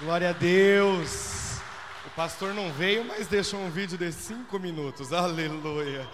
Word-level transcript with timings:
Glória 0.00 0.30
a 0.30 0.32
Deus. 0.32 1.58
O 2.06 2.10
pastor 2.10 2.54
não 2.54 2.70
veio, 2.72 3.04
mas 3.04 3.26
deixou 3.28 3.58
um 3.60 3.70
vídeo 3.70 3.96
de 3.96 4.12
cinco 4.12 4.58
minutos. 4.58 5.12
Aleluia. 5.12 6.06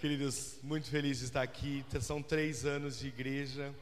Queridos, 0.00 0.58
muito 0.62 0.88
feliz 0.88 1.18
de 1.18 1.26
estar 1.26 1.42
aqui. 1.42 1.84
São 2.00 2.22
três 2.22 2.64
anos 2.64 2.98
de 2.98 3.08
igreja. 3.08 3.74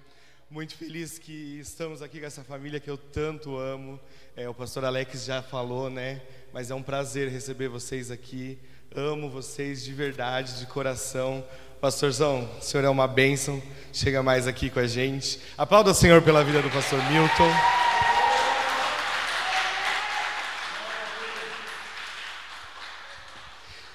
Muito 0.50 0.74
feliz 0.74 1.18
que 1.18 1.60
estamos 1.60 2.02
aqui 2.02 2.20
com 2.20 2.26
essa 2.26 2.42
família 2.42 2.80
que 2.80 2.90
eu 2.90 2.98
tanto 2.98 3.56
amo. 3.56 4.00
É, 4.36 4.48
o 4.48 4.52
pastor 4.52 4.84
Alex 4.84 5.24
já 5.24 5.42
falou, 5.42 5.88
né? 5.88 6.20
Mas 6.52 6.70
é 6.70 6.74
um 6.74 6.82
prazer 6.82 7.28
receber 7.28 7.68
vocês 7.68 8.10
aqui. 8.10 8.58
Amo 8.94 9.30
vocês 9.30 9.84
de 9.84 9.92
verdade, 9.92 10.58
de 10.58 10.66
coração. 10.66 11.46
Pastorzão, 11.80 12.46
o 12.58 12.62
senhor 12.62 12.84
é 12.84 12.90
uma 12.90 13.08
bênção. 13.08 13.62
Chega 13.90 14.22
mais 14.22 14.46
aqui 14.46 14.68
com 14.68 14.80
a 14.80 14.86
gente. 14.86 15.40
Aplauda 15.56 15.92
o 15.92 15.94
Senhor 15.94 16.20
pela 16.20 16.44
vida 16.44 16.60
do 16.60 16.68
pastor 16.68 17.02
Milton. 17.10 17.50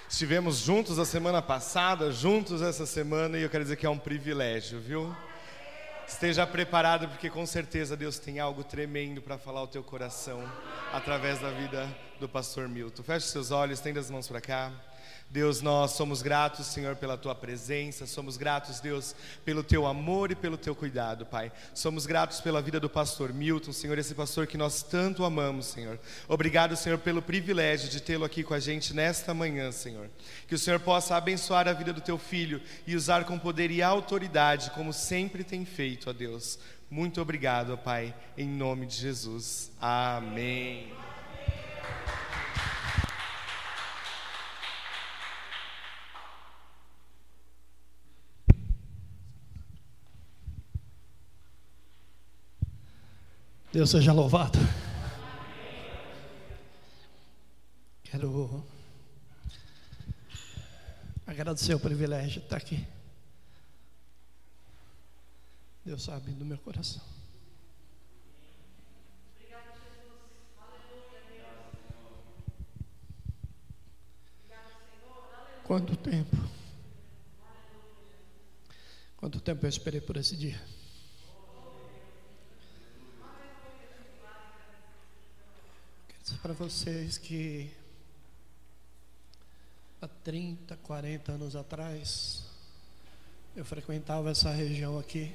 Estivemos 0.10 0.58
juntos 0.58 0.98
a 0.98 1.06
semana 1.06 1.44
passada, 1.44 2.12
juntos 2.12 2.64
essa 2.64 2.88
semana, 2.88 3.38
e 3.38 3.44
eu 3.44 3.50
quero 3.52 3.64
dizer 3.64 3.76
que 3.76 3.86
é 3.86 3.90
um 3.90 4.00
privilégio, 4.00 4.80
viu? 4.80 5.16
Esteja 6.08 6.48
preparado, 6.48 7.08
porque 7.08 7.30
com 7.30 7.46
certeza 7.46 7.96
Deus 7.96 8.18
tem 8.18 8.40
algo 8.40 8.64
tremendo 8.64 9.22
para 9.22 9.38
falar 9.38 9.60
ao 9.60 9.68
teu 9.68 9.84
coração 9.84 10.44
através 10.92 11.40
da 11.40 11.52
vida 11.52 11.88
do 12.20 12.28
pastor 12.28 12.68
Milton. 12.68 13.04
Feche 13.04 13.28
seus 13.28 13.52
olhos, 13.52 13.78
estenda 13.78 14.00
as 14.00 14.10
mãos 14.10 14.28
para 14.28 14.42
cá. 14.42 14.72
Deus, 15.30 15.62
nós 15.62 15.92
somos 15.92 16.22
gratos, 16.22 16.68
Senhor, 16.68 16.96
pela 16.96 17.18
tua 17.18 17.36
presença, 17.36 18.06
somos 18.06 18.38
gratos, 18.38 18.80
Deus, 18.80 19.14
pelo 19.44 19.64
teu 19.64 19.86
amor 19.86 20.32
e 20.32 20.36
pelo 20.36 20.58
teu 20.58 20.74
cuidado, 20.74 21.26
Pai. 21.26 21.52
Somos 21.74 22.06
gratos 22.06 22.40
pela 22.40 22.62
vida 22.62 22.80
do 22.80 22.90
pastor 22.90 23.34
Milton, 23.34 23.74
Senhor, 23.74 23.98
esse 23.98 24.16
pastor 24.16 24.48
que 24.48 24.58
nós 24.58 24.82
tanto 24.82 25.26
amamos, 25.26 25.66
Senhor. 25.66 26.00
Obrigado, 26.28 26.78
Senhor, 26.78 26.98
pelo 26.98 27.22
privilégio 27.22 27.90
de 27.90 28.02
tê-lo 28.02 28.24
aqui 28.24 28.44
com 28.44 28.54
a 28.54 28.60
gente 28.60 28.94
nesta 28.94 29.34
manhã, 29.34 29.72
Senhor. 29.72 30.10
Que 30.48 30.56
o 30.56 30.60
Senhor 30.60 30.80
possa 30.80 31.18
abençoar 31.18 31.68
a 31.68 31.74
vida 31.74 31.92
do 31.92 32.02
teu 32.02 32.18
filho 32.18 32.62
e 32.88 32.96
usar 32.96 33.26
com 33.26 33.38
poder 33.38 33.72
e 33.72 33.82
autoridade, 33.82 34.72
como 34.72 34.94
sempre 34.94 35.44
tem 35.44 35.66
feito, 35.66 36.10
ó 36.10 36.14
Deus. 36.14 36.58
Muito 36.90 37.20
obrigado, 37.20 37.78
Pai, 37.78 38.16
em 38.38 38.48
nome 38.48 38.86
de 38.86 38.96
Jesus. 38.96 39.72
Amém. 39.82 40.94
Deus 53.76 53.90
seja 53.90 54.14
louvado. 54.14 54.58
Quero 58.06 58.66
agradecer 61.28 61.76
o 61.76 61.80
privilégio 61.82 62.40
de 62.40 62.46
estar 62.46 62.56
aqui. 62.56 62.88
Deus 65.84 66.04
sabe 66.04 66.32
do 66.32 66.46
meu 66.46 66.58
coração. 66.58 67.02
Quanto 75.66 75.98
tempo? 75.98 76.38
Quanto 79.18 79.42
tempo 79.42 79.66
eu 79.66 79.70
esperei 79.70 80.00
por 80.00 80.16
esse 80.16 80.38
dia? 80.38 80.75
Para 86.34 86.54
vocês 86.54 87.20
que 87.20 87.70
há 90.02 90.08
30, 90.08 90.76
40 90.78 91.34
anos 91.34 91.56
atrás, 91.56 92.44
eu 93.56 93.64
frequentava 93.64 94.32
essa 94.32 94.50
região 94.50 94.98
aqui 94.98 95.32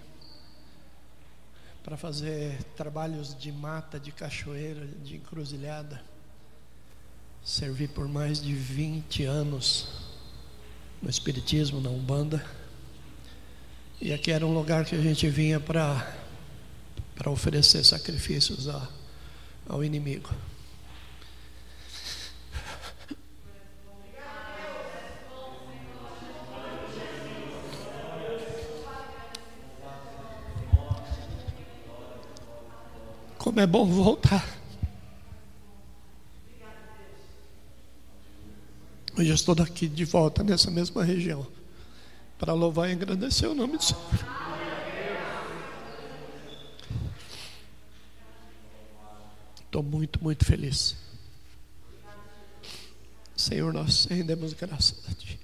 para 1.85 1.97
fazer 1.97 2.63
trabalhos 2.77 3.39
de 3.39 3.53
mata, 3.53 4.01
de 4.01 4.11
cachoeira, 4.11 4.85
de 4.87 5.17
encruzilhada. 5.17 6.03
Servi 7.45 7.87
por 7.87 8.09
mais 8.09 8.43
de 8.43 8.53
20 8.53 9.25
anos 9.25 9.89
no 11.01 11.09
Espiritismo, 11.09 11.81
na 11.81 11.89
Umbanda. 11.89 12.45
E 14.01 14.13
aqui 14.13 14.33
era 14.33 14.45
um 14.45 14.53
lugar 14.53 14.85
que 14.85 14.97
a 14.97 15.01
gente 15.01 15.29
vinha 15.29 15.61
para 15.61 16.05
oferecer 17.27 17.85
sacrifícios 17.85 18.69
a, 18.69 18.89
ao 19.69 19.85
inimigo. 19.85 20.31
Como 33.61 33.65
é 33.65 33.67
bom 33.67 33.85
voltar. 33.85 34.59
Hoje 39.19 39.29
eu 39.29 39.35
estou 39.35 39.55
daqui 39.55 39.87
de 39.87 40.03
volta 40.07 40.43
nessa 40.43 40.71
mesma 40.71 41.05
região 41.05 41.47
para 42.39 42.55
louvar 42.55 42.89
e 42.89 42.93
agradecer 42.93 43.49
o 43.49 43.55
nome 43.55 43.77
do 43.77 43.85
Senhor. 43.85 44.01
Estou 49.67 49.83
muito, 49.83 50.25
muito 50.25 50.43
feliz. 50.47 50.97
Senhor, 53.37 53.75
nós 53.75 54.07
rendemos 54.07 54.55
graças 54.55 55.05
a 55.07 55.13
Ti. 55.13 55.39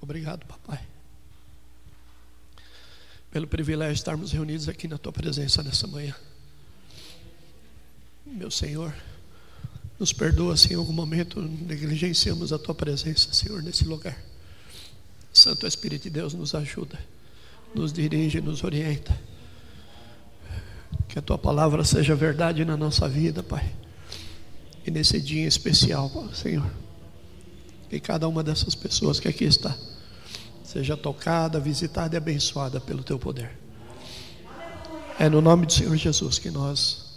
Obrigado, 0.00 0.46
papai, 0.46 0.80
pelo 3.30 3.46
privilégio 3.46 3.92
de 3.92 4.00
estarmos 4.00 4.32
reunidos 4.32 4.70
aqui 4.70 4.88
na 4.88 4.96
Tua 4.96 5.12
presença 5.12 5.62
nessa 5.62 5.86
manhã. 5.86 6.14
Meu 8.32 8.50
Senhor, 8.50 8.94
nos 9.98 10.12
perdoa 10.12 10.56
se 10.56 10.72
em 10.72 10.76
algum 10.76 10.92
momento 10.92 11.40
negligenciamos 11.40 12.52
a 12.52 12.58
tua 12.58 12.74
presença, 12.74 13.32
Senhor, 13.32 13.62
nesse 13.62 13.84
lugar. 13.84 14.16
Santo 15.32 15.66
Espírito 15.66 16.04
de 16.04 16.10
Deus 16.10 16.34
nos 16.34 16.54
ajuda, 16.54 16.98
nos 17.74 17.92
dirige, 17.92 18.40
nos 18.40 18.62
orienta. 18.62 19.18
Que 21.08 21.18
a 21.18 21.22
tua 21.22 21.38
palavra 21.38 21.84
seja 21.84 22.14
verdade 22.14 22.64
na 22.64 22.76
nossa 22.76 23.08
vida, 23.08 23.42
Pai. 23.42 23.74
E 24.86 24.90
nesse 24.90 25.20
dia 25.20 25.46
especial, 25.46 26.10
Senhor, 26.34 26.70
que 27.88 27.98
cada 27.98 28.28
uma 28.28 28.42
dessas 28.44 28.74
pessoas 28.74 29.18
que 29.18 29.28
aqui 29.28 29.44
está 29.44 29.76
seja 30.62 30.98
tocada, 30.98 31.58
visitada 31.58 32.14
e 32.14 32.18
abençoada 32.18 32.78
pelo 32.78 33.02
teu 33.02 33.18
poder. 33.18 33.50
É 35.18 35.28
no 35.28 35.40
nome 35.40 35.64
do 35.64 35.72
Senhor 35.72 35.96
Jesus 35.96 36.38
que 36.38 36.50
nós 36.50 37.07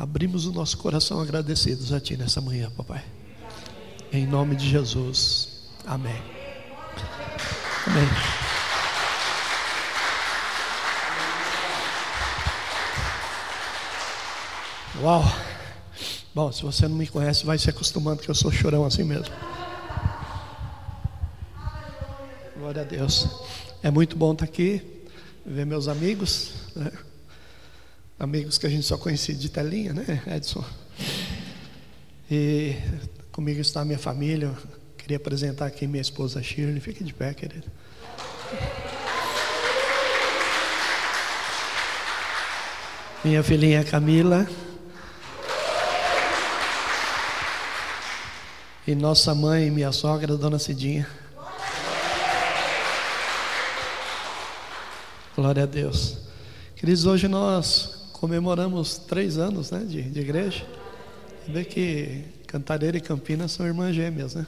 abrimos 0.00 0.46
o 0.46 0.52
nosso 0.52 0.78
coração 0.78 1.20
agradecidos 1.20 1.92
a 1.92 2.00
Ti 2.00 2.16
nessa 2.16 2.40
manhã, 2.40 2.70
papai. 2.74 3.04
Em 4.10 4.26
nome 4.26 4.56
de 4.56 4.66
Jesus. 4.66 5.68
Amém. 5.86 6.16
Amém. 7.86 8.08
Uau! 15.02 15.22
Bom, 16.34 16.50
se 16.50 16.62
você 16.62 16.88
não 16.88 16.96
me 16.96 17.06
conhece, 17.06 17.44
vai 17.44 17.58
se 17.58 17.68
acostumando 17.68 18.22
que 18.22 18.30
eu 18.30 18.34
sou 18.34 18.50
chorão 18.50 18.86
assim 18.86 19.04
mesmo. 19.04 19.34
Glória 22.56 22.80
a 22.80 22.84
Deus. 22.86 23.28
É 23.82 23.90
muito 23.90 24.16
bom 24.16 24.32
estar 24.32 24.46
aqui, 24.46 25.04
ver 25.44 25.66
meus 25.66 25.88
amigos. 25.88 26.52
Né? 26.74 26.90
Amigos 28.20 28.58
que 28.58 28.66
a 28.66 28.68
gente 28.68 28.82
só 28.82 28.98
conhecia 28.98 29.34
de 29.34 29.48
telinha, 29.48 29.94
né, 29.94 30.22
Edson? 30.26 30.62
E 32.30 32.76
comigo 33.32 33.62
está 33.62 33.80
a 33.80 33.84
minha 33.84 33.98
família. 33.98 34.54
Queria 34.98 35.16
apresentar 35.16 35.64
aqui 35.64 35.86
minha 35.86 36.02
esposa 36.02 36.42
Shirley. 36.42 36.80
Fique 36.80 37.02
de 37.02 37.14
pé, 37.14 37.32
querido. 37.32 37.66
Minha 43.24 43.42
filhinha 43.42 43.82
Camila. 43.82 44.46
E 48.86 48.94
nossa 48.94 49.34
mãe, 49.34 49.70
minha 49.70 49.92
sogra, 49.92 50.36
Dona 50.36 50.58
Cidinha. 50.58 51.08
Glória 55.34 55.62
a 55.62 55.66
Deus. 55.66 56.18
Queridos, 56.76 57.06
hoje 57.06 57.26
nós 57.26 57.99
comemoramos 58.20 58.98
três 58.98 59.38
anos 59.38 59.70
né, 59.70 59.80
de, 59.80 60.02
de 60.02 60.20
igreja. 60.20 60.66
Vê 61.48 61.64
que 61.64 62.22
Cantareira 62.46 62.98
e 62.98 63.00
Campinas 63.00 63.52
são 63.52 63.66
irmãs 63.66 63.96
gêmeas, 63.96 64.34
né? 64.34 64.46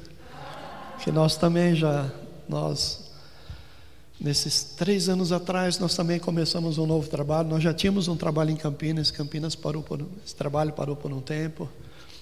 Que 1.02 1.10
nós 1.10 1.36
também 1.36 1.74
já, 1.74 2.12
nós 2.48 3.10
Nesses 4.20 4.62
três 4.62 5.08
anos 5.08 5.32
atrás, 5.32 5.80
nós 5.80 5.96
também 5.96 6.20
começamos 6.20 6.78
um 6.78 6.86
novo 6.86 7.08
trabalho. 7.08 7.48
Nós 7.48 7.60
já 7.60 7.74
tínhamos 7.74 8.06
um 8.06 8.16
trabalho 8.16 8.50
em 8.50 8.56
Campinas, 8.56 9.10
Campinas 9.10 9.56
parou 9.56 9.82
por 9.82 10.00
esse 10.24 10.36
trabalho 10.36 10.72
parou 10.72 10.94
por 10.94 11.12
um 11.12 11.20
tempo. 11.20 11.68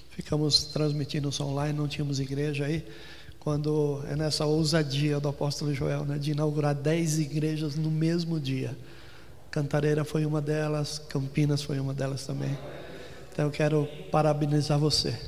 Ficamos 0.09 0.65
transmitindo 0.65 1.29
isso 1.29 1.45
online, 1.45 1.77
não 1.77 1.87
tínhamos 1.87 2.19
igreja 2.19 2.65
aí. 2.65 2.87
Quando 3.39 4.03
é 4.09 4.17
nessa 4.17 4.47
ousadia 4.47 5.21
do 5.21 5.29
apóstolo 5.29 5.75
Joel, 5.75 6.07
né, 6.07 6.17
de 6.17 6.31
inaugurar 6.31 6.75
dez 6.75 7.19
igrejas 7.19 7.77
no 7.77 7.91
mesmo 7.91 8.41
dia. 8.41 8.75
Cantareira 9.51 10.05
foi 10.05 10.25
uma 10.25 10.41
delas, 10.41 10.99
Campinas 11.09 11.63
foi 11.63 11.81
uma 11.81 11.93
delas 11.93 12.25
também. 12.25 12.57
Então 13.33 13.47
eu 13.47 13.51
quero 13.51 13.89
parabenizar 14.11 14.79
você. 14.79 15.19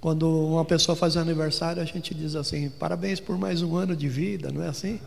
Quando 0.00 0.28
uma 0.28 0.64
pessoa 0.64 0.94
faz 0.94 1.16
aniversário, 1.16 1.82
a 1.82 1.84
gente 1.84 2.14
diz 2.14 2.36
assim: 2.36 2.70
parabéns 2.70 3.18
por 3.18 3.36
mais 3.36 3.62
um 3.62 3.76
ano 3.76 3.96
de 3.96 4.08
vida, 4.08 4.50
não 4.52 4.62
é 4.62 4.68
assim? 4.68 5.00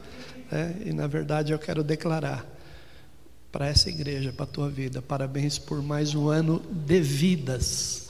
É, 0.51 0.73
e 0.85 0.93
na 0.93 1.07
verdade 1.07 1.53
eu 1.53 1.59
quero 1.59 1.83
declarar 1.83 2.45
para 3.51 3.67
essa 3.67 3.89
igreja, 3.89 4.33
para 4.33 4.43
a 4.43 4.47
tua 4.47 4.69
vida, 4.69 5.01
parabéns 5.01 5.57
por 5.57 5.81
mais 5.81 6.13
um 6.13 6.27
ano 6.27 6.61
de 6.69 6.99
vidas. 6.99 8.09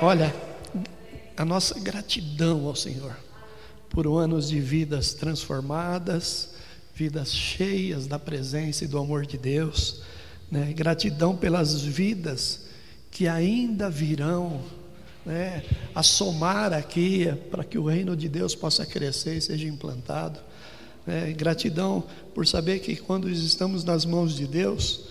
É. 0.00 0.04
Olha, 0.04 0.34
a 1.36 1.44
nossa 1.44 1.78
gratidão 1.78 2.66
ao 2.66 2.74
Senhor 2.74 3.16
por 3.90 4.06
anos 4.06 4.48
de 4.48 4.60
vidas 4.60 5.14
transformadas, 5.14 6.50
vidas 6.98 7.32
cheias 7.32 8.08
da 8.08 8.18
presença 8.18 8.82
e 8.82 8.88
do 8.88 8.98
amor 8.98 9.24
de 9.24 9.38
Deus, 9.38 10.02
né? 10.50 10.72
gratidão 10.72 11.36
pelas 11.36 11.80
vidas 11.80 12.62
que 13.08 13.28
ainda 13.28 13.88
virão 13.88 14.60
né, 15.24 15.62
a 15.94 16.02
somar 16.02 16.72
aqui 16.72 17.32
para 17.52 17.62
que 17.62 17.78
o 17.78 17.86
reino 17.86 18.16
de 18.16 18.28
Deus 18.28 18.56
possa 18.56 18.84
crescer 18.84 19.36
e 19.36 19.40
seja 19.40 19.68
implantado. 19.68 20.40
É, 21.06 21.32
gratidão 21.32 22.02
por 22.34 22.44
saber 22.48 22.80
que 22.80 22.96
quando 22.96 23.30
estamos 23.30 23.84
nas 23.84 24.04
mãos 24.04 24.34
de 24.34 24.48
Deus, 24.48 25.04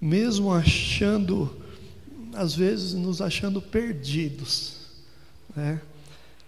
mesmo 0.00 0.52
achando, 0.52 1.56
às 2.34 2.56
vezes 2.56 2.94
nos 2.94 3.22
achando 3.22 3.62
perdidos, 3.62 4.78
né, 5.54 5.80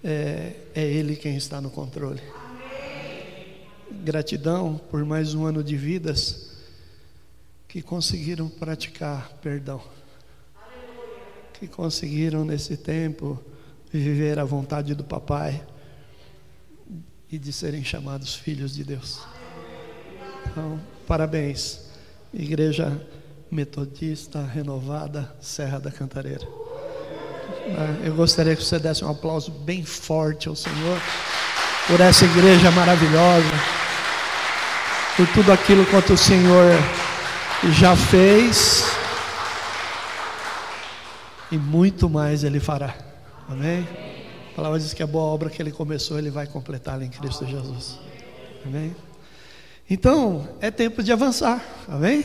é, 0.03 0.57
é 0.75 0.83
Ele 0.83 1.15
quem 1.15 1.37
está 1.37 1.61
no 1.61 1.71
controle. 1.71 2.21
Gratidão 4.03 4.81
por 4.91 5.05
mais 5.05 5.35
um 5.35 5.45
ano 5.45 5.63
de 5.63 5.77
vidas 5.77 6.51
que 7.69 7.83
conseguiram 7.83 8.49
praticar 8.49 9.31
perdão 9.43 9.81
que 11.61 11.69
conseguiram 11.69 12.43
nesse 12.43 12.75
tempo 12.75 13.39
viver 13.93 14.39
a 14.39 14.45
vontade 14.45 14.95
do 14.95 15.05
Papai 15.05 15.63
e 17.31 17.39
de 17.39 17.53
serem 17.53 17.85
chamados 17.85 18.35
filhos 18.35 18.75
de 18.75 18.83
Deus. 18.83 19.21
Então, 20.47 20.81
parabéns, 21.07 21.83
Igreja 22.33 23.07
Metodista 23.51 24.43
Renovada 24.43 25.37
Serra 25.39 25.79
da 25.79 25.91
Cantareira. 25.91 26.49
Ah, 27.77 28.07
eu 28.07 28.15
gostaria 28.15 28.57
que 28.57 28.65
você 28.65 28.79
desse 28.79 29.05
um 29.05 29.11
aplauso 29.11 29.51
bem 29.51 29.85
forte 29.85 30.49
ao 30.49 30.57
Senhor 30.57 30.99
por 31.87 32.01
essa 32.01 32.25
igreja 32.25 32.71
maravilhosa, 32.71 33.51
por 35.21 35.29
tudo 35.35 35.53
aquilo 35.53 35.85
quanto 35.85 36.15
o 36.15 36.17
Senhor 36.17 36.73
já 37.79 37.95
fez 37.95 38.85
e 41.53 41.59
muito 41.59 42.09
mais 42.09 42.43
Ele 42.43 42.59
fará. 42.59 42.97
Amém? 43.47 43.87
A 44.51 44.57
palavra 44.57 44.79
diz 44.79 44.95
que 44.95 45.03
a 45.03 45.07
boa 45.07 45.27
obra 45.27 45.51
que 45.51 45.61
Ele 45.61 45.73
começou, 45.73 46.19
Ele 46.19 46.31
vai 46.31 46.47
completá-la 46.47 47.05
em 47.05 47.11
Cristo 47.11 47.45
Jesus. 47.45 47.99
Amém? 48.65 48.97
Então, 49.91 50.49
é 50.59 50.71
tempo 50.71 51.03
de 51.03 51.13
avançar. 51.13 51.63
Amém? 51.87 52.25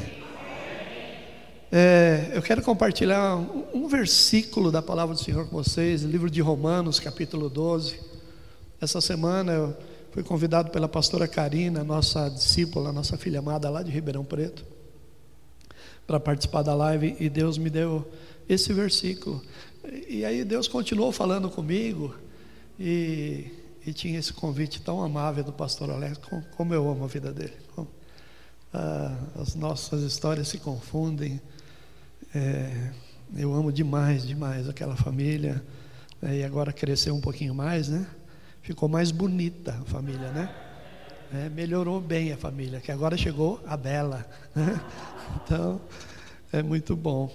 É, 1.70 2.32
eu 2.34 2.42
quero 2.42 2.62
compartilhar 2.62 3.36
um, 3.36 3.66
um, 3.74 3.88
versículo 3.90 4.72
da 4.72 4.82
palavra 4.82 5.14
do 5.14 5.20
Senhor 5.20 5.46
com 5.50 5.62
vocês, 5.62 6.04
livro 6.04 6.30
de 6.30 6.40
Romanos, 6.40 6.98
capítulo 7.02 7.50
12. 7.50 8.00
Essa 8.80 9.02
semana 9.02 9.52
eu 9.52 9.78
fui 10.16 10.24
convidado 10.24 10.72
pela 10.72 10.88
pastora 10.88 11.28
Karina, 11.28 11.84
nossa 11.84 12.30
discípula, 12.30 12.94
nossa 12.94 13.18
filha 13.18 13.40
amada 13.40 13.70
lá 13.70 13.84
de 13.84 13.92
Ribeirão 13.92 14.24
Preto, 14.24 14.66
para 16.08 16.22
participar 16.22 16.62
da 16.62 16.74
live 16.74 17.18
e 17.20 17.28
Deus 17.28 17.58
me 17.58 17.70
deu 17.70 18.10
esse 18.48 18.72
versículo. 18.72 19.44
E 20.08 20.24
aí 20.24 20.46
Deus 20.46 20.70
continuou 20.70 21.12
falando 21.12 21.50
comigo 21.50 22.16
e, 22.80 23.52
e 23.86 23.92
tinha 23.92 24.18
esse 24.18 24.32
convite 24.32 24.82
tão 24.82 25.04
amável 25.04 25.44
do 25.44 25.52
pastor 25.52 25.90
Alex, 25.90 26.18
como 26.56 26.74
eu 26.74 26.90
amo 26.90 27.04
a 27.04 27.08
vida 27.08 27.34
dele. 27.34 27.58
Como, 27.76 27.90
ah, 28.74 29.18
as 29.36 29.54
nossas 29.54 30.02
histórias 30.02 30.48
se 30.48 30.60
confundem. 30.60 31.42
É, 32.34 32.92
eu 33.36 33.54
amo 33.54 33.70
demais, 33.70 34.26
demais 34.26 34.70
aquela 34.70 34.96
família. 34.96 35.62
É, 36.22 36.38
e 36.38 36.44
agora 36.46 36.72
cresceu 36.72 37.14
um 37.14 37.20
pouquinho 37.20 37.54
mais, 37.54 37.90
né? 37.90 38.08
Ficou 38.66 38.90
mais 38.90 39.12
bonita 39.12 39.78
a 39.80 39.86
família, 39.86 40.32
né? 40.32 40.50
É, 41.32 41.50
melhorou 41.50 42.02
bem 42.02 42.32
a 42.32 42.38
família, 42.38 42.82
que 42.82 42.92
agora 42.92 43.16
chegou 43.16 43.62
a 43.68 43.78
Bela. 43.78 44.26
Né? 44.56 44.82
Então, 45.44 45.82
é 46.52 46.64
muito 46.64 46.96
bom. 46.96 47.32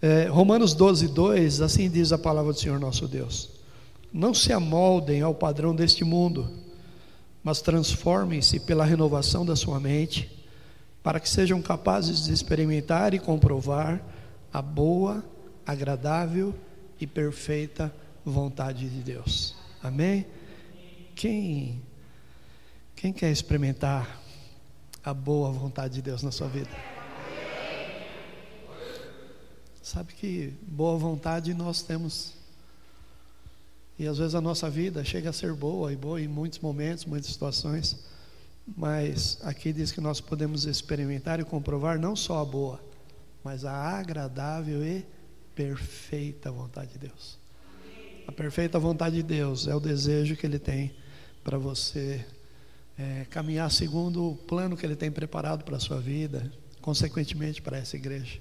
É, 0.00 0.28
Romanos 0.28 0.72
12, 0.72 1.08
2, 1.08 1.60
assim 1.60 1.90
diz 1.90 2.10
a 2.10 2.16
palavra 2.16 2.54
do 2.54 2.58
Senhor 2.58 2.80
nosso 2.80 3.06
Deus: 3.06 3.50
Não 4.10 4.32
se 4.32 4.50
amoldem 4.50 5.20
ao 5.20 5.34
padrão 5.34 5.74
deste 5.74 6.04
mundo, 6.04 6.48
mas 7.42 7.60
transformem-se 7.60 8.60
pela 8.60 8.84
renovação 8.84 9.44
da 9.44 9.56
sua 9.56 9.78
mente, 9.78 10.46
para 11.02 11.20
que 11.20 11.28
sejam 11.28 11.60
capazes 11.60 12.24
de 12.24 12.32
experimentar 12.32 13.12
e 13.12 13.18
comprovar 13.18 14.00
a 14.50 14.62
boa, 14.62 15.22
agradável 15.66 16.54
e 16.98 17.06
perfeita 17.06 17.94
vontade 18.24 18.88
de 18.88 19.02
Deus. 19.02 19.54
Amém? 19.82 20.24
Quem, 21.16 21.80
quem 22.94 23.10
quer 23.10 23.32
experimentar 23.32 24.20
a 25.02 25.14
boa 25.14 25.50
vontade 25.50 25.94
de 25.94 26.02
Deus 26.02 26.22
na 26.22 26.30
sua 26.30 26.46
vida? 26.46 26.68
Sabe 29.82 30.12
que 30.12 30.52
boa 30.60 30.98
vontade 30.98 31.54
nós 31.54 31.80
temos. 31.80 32.34
E 33.98 34.06
às 34.06 34.18
vezes 34.18 34.34
a 34.34 34.42
nossa 34.42 34.68
vida 34.68 35.02
chega 35.06 35.30
a 35.30 35.32
ser 35.32 35.54
boa 35.54 35.90
e 35.90 35.96
boa 35.96 36.20
em 36.20 36.28
muitos 36.28 36.58
momentos, 36.58 37.06
muitas 37.06 37.32
situações. 37.32 38.04
Mas 38.76 39.38
aqui 39.42 39.72
diz 39.72 39.90
que 39.90 40.02
nós 40.02 40.20
podemos 40.20 40.66
experimentar 40.66 41.40
e 41.40 41.44
comprovar 41.44 41.98
não 41.98 42.14
só 42.14 42.42
a 42.42 42.44
boa, 42.44 42.78
mas 43.42 43.64
a 43.64 43.72
agradável 43.72 44.84
e 44.84 45.02
perfeita 45.54 46.50
vontade 46.50 46.92
de 46.92 46.98
Deus. 46.98 47.38
A 48.26 48.32
perfeita 48.32 48.78
vontade 48.78 49.16
de 49.16 49.22
Deus 49.22 49.66
é 49.66 49.74
o 49.74 49.80
desejo 49.80 50.36
que 50.36 50.44
Ele 50.44 50.58
tem 50.58 50.94
para 51.46 51.58
você 51.58 52.26
é, 52.98 53.24
caminhar 53.30 53.70
segundo 53.70 54.32
o 54.32 54.34
plano 54.34 54.76
que 54.76 54.84
Ele 54.84 54.96
tem 54.96 55.12
preparado 55.12 55.62
para 55.62 55.76
a 55.76 55.78
sua 55.78 56.00
vida, 56.00 56.50
consequentemente 56.80 57.62
para 57.62 57.78
essa 57.78 57.94
igreja. 57.94 58.40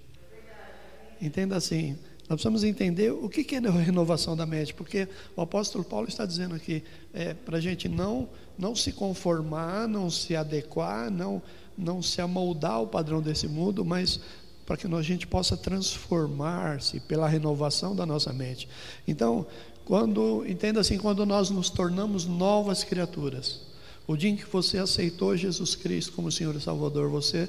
Entenda 1.21 1.55
assim, 1.55 1.91
nós 2.27 2.37
precisamos 2.37 2.63
entender 2.63 3.11
o 3.11 3.29
que 3.29 3.55
é 3.55 3.59
a 3.59 3.71
renovação 3.71 4.35
da 4.35 4.47
mente, 4.47 4.73
porque 4.73 5.07
o 5.35 5.41
apóstolo 5.41 5.83
Paulo 5.83 6.07
está 6.07 6.25
dizendo 6.25 6.55
aqui, 6.55 6.83
é, 7.13 7.35
para 7.35 7.59
a 7.59 7.61
gente 7.61 7.87
não, 7.87 8.27
não 8.57 8.75
se 8.75 8.91
conformar, 8.91 9.87
não 9.87 10.09
se 10.09 10.35
adequar, 10.35 11.11
não, 11.11 11.43
não 11.77 12.01
se 12.01 12.21
amoldar 12.21 12.71
ao 12.71 12.87
padrão 12.87 13.21
desse 13.21 13.47
mundo, 13.47 13.85
mas 13.85 14.19
para 14.65 14.77
que 14.77 14.87
a 14.87 15.01
gente 15.03 15.27
possa 15.27 15.55
transformar-se 15.55 16.99
pela 17.01 17.29
renovação 17.29 17.95
da 17.95 18.03
nossa 18.03 18.33
mente. 18.33 18.67
Então, 19.07 19.45
quando, 19.85 20.43
entenda 20.47 20.79
assim, 20.79 20.97
quando 20.97 21.25
nós 21.25 21.51
nos 21.51 21.69
tornamos 21.69 22.25
novas 22.25 22.83
criaturas, 22.83 23.61
o 24.07 24.17
dia 24.17 24.31
em 24.31 24.35
que 24.35 24.45
você 24.45 24.79
aceitou 24.79 25.37
Jesus 25.37 25.75
Cristo 25.75 26.13
como 26.13 26.31
Senhor 26.31 26.55
e 26.55 26.59
Salvador, 26.59 27.09
você 27.09 27.47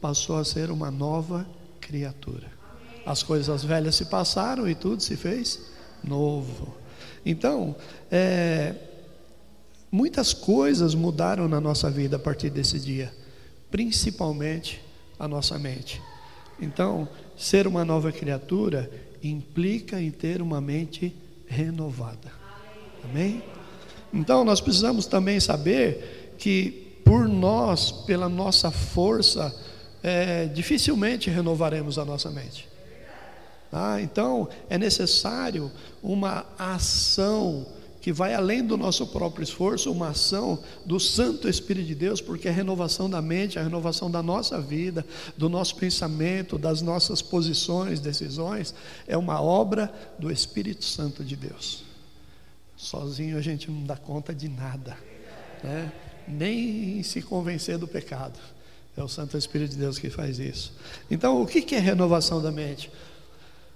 passou 0.00 0.36
a 0.36 0.44
ser 0.44 0.70
uma 0.70 0.90
nova 0.90 1.46
criatura. 1.80 2.50
As 3.04 3.22
coisas 3.22 3.64
velhas 3.64 3.94
se 3.94 4.06
passaram 4.06 4.68
e 4.68 4.74
tudo 4.74 5.00
se 5.00 5.16
fez 5.16 5.60
novo. 6.02 6.74
Então, 7.24 7.74
é, 8.10 8.74
muitas 9.90 10.32
coisas 10.32 10.94
mudaram 10.94 11.46
na 11.46 11.60
nossa 11.60 11.88
vida 11.88 12.16
a 12.16 12.18
partir 12.18 12.50
desse 12.50 12.80
dia, 12.80 13.12
principalmente 13.70 14.80
a 15.18 15.28
nossa 15.28 15.56
mente. 15.58 16.02
Então, 16.60 17.08
ser 17.36 17.66
uma 17.66 17.84
nova 17.84 18.10
criatura 18.10 18.90
implica 19.22 20.00
em 20.00 20.10
ter 20.10 20.42
uma 20.42 20.60
mente 20.60 21.14
renovada. 21.46 22.32
Amém? 23.04 23.42
Então, 24.12 24.44
nós 24.44 24.60
precisamos 24.60 25.06
também 25.06 25.40
saber 25.40 26.34
que 26.38 27.00
por 27.04 27.28
nós, 27.28 27.90
pela 27.92 28.28
nossa 28.28 28.70
força, 28.70 29.54
é, 30.02 30.46
dificilmente 30.46 31.30
renovaremos 31.30 31.98
a 31.98 32.04
nossa 32.04 32.30
mente. 32.30 32.68
Ah, 33.72 34.00
então 34.00 34.48
é 34.70 34.78
necessário 34.78 35.70
uma 36.02 36.46
ação 36.58 37.66
que 38.06 38.12
vai 38.12 38.34
além 38.34 38.64
do 38.64 38.76
nosso 38.76 39.04
próprio 39.08 39.42
esforço, 39.42 39.90
uma 39.90 40.10
ação 40.10 40.62
do 40.84 41.00
Santo 41.00 41.48
Espírito 41.48 41.88
de 41.88 41.94
Deus, 41.96 42.20
porque 42.20 42.48
a 42.48 42.52
renovação 42.52 43.10
da 43.10 43.20
mente, 43.20 43.58
a 43.58 43.62
renovação 43.64 44.08
da 44.08 44.22
nossa 44.22 44.60
vida, 44.60 45.04
do 45.36 45.48
nosso 45.48 45.74
pensamento, 45.74 46.56
das 46.56 46.80
nossas 46.80 47.20
posições, 47.20 47.98
decisões, 47.98 48.72
é 49.08 49.16
uma 49.16 49.42
obra 49.42 49.92
do 50.20 50.30
Espírito 50.30 50.84
Santo 50.84 51.24
de 51.24 51.34
Deus. 51.34 51.82
Sozinho 52.76 53.36
a 53.36 53.40
gente 53.40 53.68
não 53.72 53.82
dá 53.82 53.96
conta 53.96 54.32
de 54.32 54.48
nada, 54.48 54.96
né? 55.64 55.92
nem 56.28 57.02
se 57.02 57.20
convencer 57.20 57.76
do 57.76 57.88
pecado. 57.88 58.38
É 58.96 59.02
o 59.02 59.08
Santo 59.08 59.36
Espírito 59.36 59.72
de 59.72 59.78
Deus 59.78 59.98
que 59.98 60.10
faz 60.10 60.38
isso. 60.38 60.72
Então, 61.10 61.42
o 61.42 61.44
que 61.44 61.74
é 61.74 61.80
renovação 61.80 62.40
da 62.40 62.52
mente? 62.52 62.88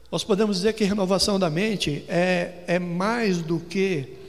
Nós 0.08 0.22
podemos 0.22 0.58
dizer 0.58 0.74
que 0.74 0.84
renovação 0.84 1.36
da 1.36 1.50
mente 1.50 2.04
é, 2.08 2.62
é 2.68 2.78
mais 2.78 3.38
do 3.38 3.58
que 3.58 4.19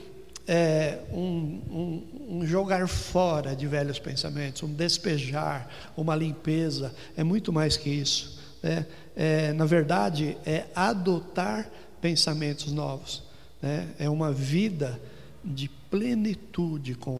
é, 0.46 0.98
um, 1.12 1.60
um, 1.70 2.38
um 2.38 2.46
jogar 2.46 2.86
fora 2.88 3.54
de 3.54 3.66
velhos 3.66 3.98
pensamentos, 3.98 4.62
um 4.62 4.72
despejar, 4.72 5.68
uma 5.96 6.14
limpeza. 6.14 6.94
É 7.16 7.22
muito 7.22 7.52
mais 7.52 7.76
que 7.76 7.90
isso. 7.90 8.40
Né? 8.62 8.86
É, 9.14 9.52
na 9.52 9.64
verdade, 9.64 10.36
é 10.44 10.66
adotar 10.74 11.68
pensamentos 12.00 12.72
novos. 12.72 13.22
Né? 13.60 13.88
É 13.98 14.08
uma 14.08 14.32
vida 14.32 15.00
de 15.44 15.68
plenitude 15.90 16.94
com 16.94 17.18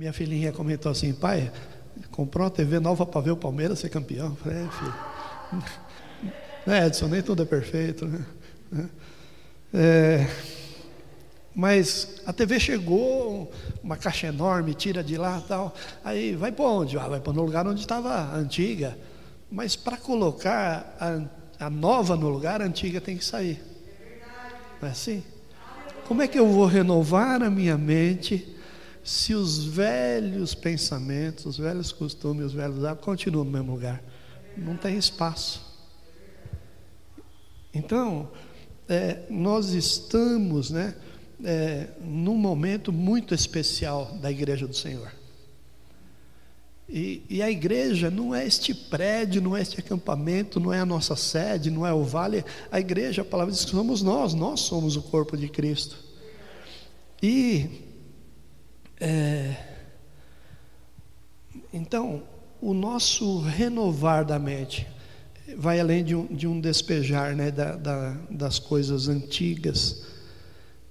minha 0.00 0.14
filhinha 0.14 0.50
comentou 0.50 0.90
assim, 0.90 1.12
pai, 1.12 1.52
comprou 2.10 2.46
uma 2.46 2.50
TV 2.50 2.80
nova 2.80 3.04
para 3.04 3.20
ver 3.20 3.32
o 3.32 3.36
Palmeiras 3.36 3.80
ser 3.80 3.90
campeão. 3.90 4.28
Eu 4.28 4.36
falei, 4.36 4.58
é, 4.64 4.68
filho. 4.70 4.94
É, 6.66 6.86
Edson, 6.86 7.08
nem 7.08 7.22
tudo 7.22 7.42
é 7.42 7.46
perfeito, 7.46 8.04
né? 8.06 8.22
É, 9.72 10.26
mas 11.54 12.20
a 12.26 12.34
TV 12.34 12.60
chegou, 12.60 13.50
uma 13.82 13.96
caixa 13.96 14.26
enorme, 14.26 14.74
tira 14.74 15.02
de 15.02 15.16
lá 15.16 15.42
tal. 15.48 15.74
Aí 16.04 16.36
vai 16.36 16.52
para 16.52 16.66
onde? 16.66 16.98
Ah, 16.98 17.08
vai 17.08 17.18
para 17.18 17.32
no 17.32 17.42
lugar 17.42 17.66
onde 17.66 17.80
estava 17.80 18.10
a 18.10 18.36
antiga. 18.36 18.96
Mas 19.50 19.74
para 19.74 19.96
colocar 19.96 20.96
a, 21.00 21.66
a 21.66 21.70
nova 21.70 22.14
no 22.14 22.28
lugar, 22.28 22.60
a 22.60 22.66
antiga 22.66 23.00
tem 23.00 23.16
que 23.16 23.24
sair. 23.24 23.62
Não 24.80 24.88
é 24.88 24.92
assim? 24.92 25.24
Como 26.06 26.20
é 26.20 26.28
que 26.28 26.38
eu 26.38 26.46
vou 26.46 26.66
renovar 26.66 27.42
a 27.42 27.50
minha 27.50 27.78
mente? 27.78 28.59
Se 29.10 29.34
os 29.34 29.64
velhos 29.64 30.54
pensamentos, 30.54 31.44
os 31.44 31.58
velhos 31.58 31.90
costumes, 31.90 32.46
os 32.46 32.52
velhos 32.52 32.84
hábitos 32.84 33.04
continuam 33.04 33.44
no 33.44 33.50
mesmo 33.50 33.72
lugar. 33.72 34.00
Não 34.56 34.76
tem 34.76 34.96
espaço. 34.96 35.60
Então, 37.74 38.30
é, 38.88 39.22
nós 39.28 39.70
estamos 39.70 40.70
né, 40.70 40.94
é, 41.42 41.88
num 42.00 42.36
momento 42.36 42.92
muito 42.92 43.34
especial 43.34 44.16
da 44.22 44.30
igreja 44.30 44.64
do 44.64 44.76
Senhor. 44.76 45.10
E, 46.88 47.24
e, 47.28 47.42
a 47.42 47.50
igreja 47.50 48.12
não 48.12 48.32
é 48.32 48.46
este 48.46 48.72
prédio, 48.72 49.42
não 49.42 49.56
é 49.56 49.62
este 49.62 49.80
acampamento, 49.80 50.60
não 50.60 50.72
é 50.72 50.78
a 50.78 50.86
nossa 50.86 51.16
sede, 51.16 51.68
não 51.68 51.84
é 51.84 51.92
o 51.92 52.04
vale. 52.04 52.44
A 52.70 52.78
igreja, 52.78 53.22
a 53.22 53.24
palavra 53.24 53.52
diz 53.52 53.64
que 53.64 53.72
somos 53.72 54.02
nós, 54.02 54.34
nós 54.34 54.60
somos 54.60 54.94
o 54.94 55.02
corpo 55.02 55.36
de 55.36 55.48
Cristo. 55.48 55.98
E 57.20 57.89
é, 59.00 59.56
então, 61.72 62.22
o 62.60 62.74
nosso 62.74 63.40
renovar 63.40 64.24
da 64.24 64.38
mente 64.38 64.86
vai 65.56 65.80
além 65.80 66.04
de 66.04 66.14
um, 66.14 66.26
de 66.26 66.46
um 66.46 66.60
despejar 66.60 67.34
né, 67.34 67.50
da, 67.50 67.76
da, 67.76 68.16
das 68.30 68.58
coisas 68.58 69.08
antigas, 69.08 70.02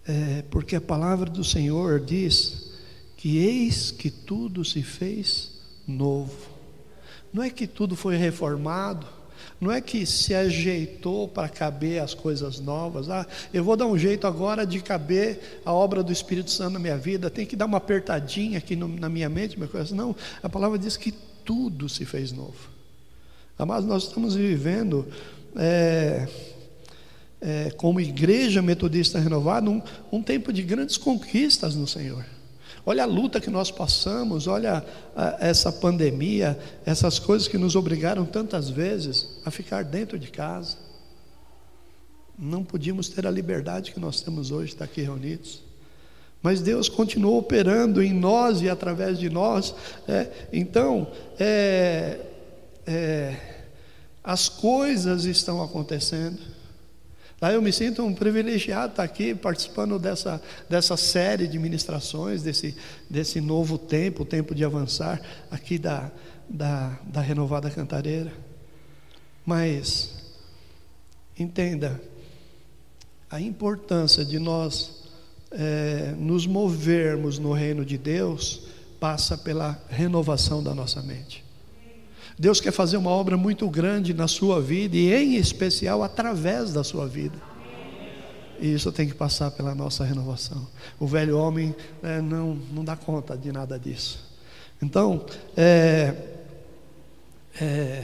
é, 0.06 0.44
porque 0.50 0.76
a 0.76 0.82
palavra 0.82 1.30
do 1.30 1.44
Senhor 1.44 2.00
diz 2.00 2.72
que 3.16 3.38
eis 3.38 3.92
que 3.92 4.10
tudo 4.10 4.66
se 4.66 4.82
fez 4.82 5.52
novo. 5.88 6.50
Não 7.32 7.44
é 7.44 7.50
que 7.50 7.68
tudo 7.68 7.96
foi 7.96 8.18
reformado, 8.18 9.06
não 9.60 9.72
é 9.72 9.82
que 9.82 10.06
se 10.06 10.34
ajeitou 10.34 11.28
para 11.28 11.50
caber 11.50 12.02
as 12.02 12.14
coisas 12.14 12.60
novas. 12.60 13.10
Ah, 13.10 13.28
eu 13.54 13.64
vou 13.64 13.76
dar 13.76 13.88
um 13.88 13.98
jeito 13.98 14.26
agora 14.26 14.66
de 14.66 14.80
caber 14.80 15.62
a 15.66 15.74
obra 15.74 16.02
do 16.02 16.14
Espírito 16.14 16.50
Santo 16.50 16.74
na 16.74 16.80
minha 16.80 16.98
vida. 16.98 17.30
Tem 17.30 17.46
que 17.46 17.56
dar 17.56 17.66
uma 17.66 17.78
apertadinha 17.78 18.58
aqui 18.58 18.76
no, 18.76 18.88
na 18.88 19.10
minha 19.10 19.28
mente, 19.28 19.60
meu 19.60 19.68
coração. 19.68 19.98
Não, 19.98 20.16
a 20.42 20.48
palavra 20.48 20.80
diz 20.80 20.96
que 20.96 21.12
tudo 21.44 21.90
se 21.90 22.06
fez 22.06 22.32
novo. 22.32 22.70
Mas 23.58 23.84
nós 23.84 24.04
estamos 24.04 24.36
vivendo 24.36 25.06
é, 25.58 26.26
é, 27.42 27.72
como 27.72 28.00
igreja 28.00 28.62
metodista 28.62 29.20
renovada 29.20 29.70
um, 29.70 29.82
um 30.10 30.22
tempo 30.22 30.54
de 30.54 30.64
grandes 30.64 30.96
conquistas 30.96 31.76
no 31.76 31.86
Senhor. 31.86 32.26
Olha 32.86 33.04
a 33.04 33.06
luta 33.06 33.40
que 33.40 33.50
nós 33.50 33.70
passamos, 33.70 34.48
olha 34.48 34.84
essa 35.40 35.72
pandemia, 35.72 36.58
essas 36.86 37.20
coisas 37.20 37.48
que 37.48 37.58
nos 37.58 37.76
obrigaram 37.76 38.26
tantas 38.26 38.70
vezes 38.70 39.40
a 39.46 39.52
ficar 39.52 39.84
dentro 39.84 40.18
de 40.18 40.30
casa. 40.30 40.78
Não 42.38 42.64
podíamos 42.64 43.10
ter 43.10 43.28
a 43.28 43.32
liberdade 43.32 43.92
que 43.92 44.00
nós 44.00 44.22
temos 44.22 44.50
hoje, 44.50 44.74
estar 44.74 44.86
aqui 44.86 45.02
reunidos. 45.02 45.62
Mas 46.42 46.62
Deus 46.62 46.88
continuou 46.88 47.38
operando 47.38 48.02
em 48.02 48.14
nós 48.14 48.62
e 48.62 48.70
através 48.70 49.20
de 49.20 49.30
nós. 49.30 49.76
É, 50.08 50.30
então, 50.54 51.12
é, 51.38 52.18
é, 52.88 53.36
as 54.24 54.48
coisas 54.48 55.26
estão 55.26 55.62
acontecendo. 55.62 56.40
Lá 57.42 57.54
eu 57.54 57.62
me 57.62 57.72
sinto 57.72 58.04
um 58.04 58.14
privilegiado 58.14 58.92
estar 58.92 59.04
aqui 59.04 59.34
participando 59.34 59.98
dessa, 59.98 60.42
dessa 60.70 60.98
série 60.98 61.48
de 61.48 61.58
ministrações, 61.58 62.44
desse, 62.44 62.76
desse 63.10 63.40
novo 63.40 63.78
tempo, 63.78 64.24
o 64.24 64.26
tempo 64.26 64.54
de 64.54 64.66
avançar 64.66 65.22
aqui 65.50 65.78
da, 65.78 66.12
da, 66.50 67.00
da 67.04 67.22
renovada 67.22 67.70
cantareira. 67.70 68.34
Mas, 69.46 70.16
entenda, 71.38 72.02
a 73.30 73.40
importância 73.40 74.26
de 74.26 74.38
nós 74.38 75.04
é, 75.52 76.14
nos 76.18 76.46
movermos 76.46 77.40
no 77.40 77.54
reino 77.54 77.86
de 77.86 77.98
Deus 77.98 78.64
passa 79.00 79.38
pela 79.38 79.82
renovação 79.90 80.62
da 80.62 80.76
nossa 80.76 81.02
mente. 81.02 81.49
Deus 82.40 82.62
quer 82.62 82.72
fazer 82.72 82.96
uma 82.96 83.10
obra 83.10 83.36
muito 83.36 83.70
grande 83.70 84.14
na 84.14 84.26
sua 84.26 84.62
vida 84.62 84.96
e, 84.96 85.14
em 85.14 85.36
especial, 85.36 86.02
através 86.02 86.72
da 86.72 86.86
sua 86.86 87.06
vida. 87.06 87.38
E 88.62 88.74
isso 88.74 88.94
tem 88.94 89.10
que 89.10 89.14
passar 89.14 89.52
pela 89.52 89.76
nossa 89.76 90.06
renovação. 90.06 90.66
O 90.98 91.06
velho 91.06 91.38
homem 91.38 91.76
né, 92.02 92.22
não, 92.22 92.56
não 92.72 92.86
dá 92.86 92.96
conta 92.96 93.38
de 93.38 93.52
nada 93.52 93.78
disso. 93.78 94.26
Então, 94.82 95.26
é, 95.58 96.16
é, 97.60 98.04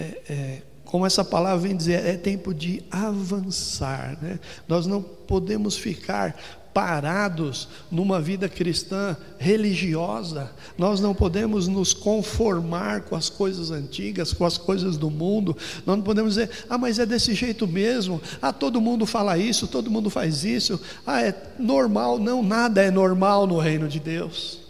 é, 0.00 0.22
é 0.28 0.62
como 0.84 1.06
essa 1.06 1.24
palavra 1.24 1.68
vem 1.68 1.76
dizer, 1.76 2.04
é 2.04 2.16
tempo 2.16 2.52
de 2.52 2.82
avançar. 2.90 4.18
Né? 4.20 4.40
Nós 4.66 4.88
não 4.88 5.00
podemos 5.00 5.76
ficar 5.76 6.36
parados 6.72 7.68
numa 7.90 8.20
vida 8.20 8.48
cristã 8.48 9.16
religiosa. 9.38 10.50
Nós 10.78 11.00
não 11.00 11.14
podemos 11.14 11.66
nos 11.66 11.92
conformar 11.92 13.02
com 13.02 13.16
as 13.16 13.28
coisas 13.28 13.70
antigas, 13.70 14.32
com 14.32 14.44
as 14.44 14.56
coisas 14.56 14.96
do 14.96 15.10
mundo. 15.10 15.56
Nós 15.84 15.96
não 15.96 16.04
podemos 16.04 16.34
dizer, 16.34 16.50
ah, 16.68 16.78
mas 16.78 16.98
é 16.98 17.06
desse 17.06 17.34
jeito 17.34 17.66
mesmo. 17.66 18.20
Ah, 18.40 18.52
todo 18.52 18.80
mundo 18.80 19.06
fala 19.06 19.36
isso, 19.36 19.66
todo 19.66 19.90
mundo 19.90 20.10
faz 20.10 20.44
isso. 20.44 20.80
Ah, 21.06 21.22
é 21.22 21.34
normal. 21.58 22.18
Não, 22.18 22.42
nada 22.42 22.82
é 22.82 22.90
normal 22.90 23.46
no 23.46 23.58
reino 23.58 23.88
de 23.88 23.98
Deus. 23.98 24.60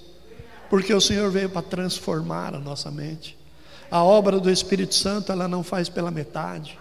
Porque 0.68 0.94
o 0.94 1.00
Senhor 1.00 1.30
veio 1.30 1.50
para 1.50 1.62
transformar 1.62 2.54
a 2.54 2.60
nossa 2.60 2.90
mente. 2.90 3.36
A 3.90 4.04
obra 4.04 4.38
do 4.38 4.50
Espírito 4.50 4.94
Santo, 4.94 5.32
ela 5.32 5.48
não 5.48 5.64
faz 5.64 5.88
pela 5.88 6.10
metade. 6.10 6.78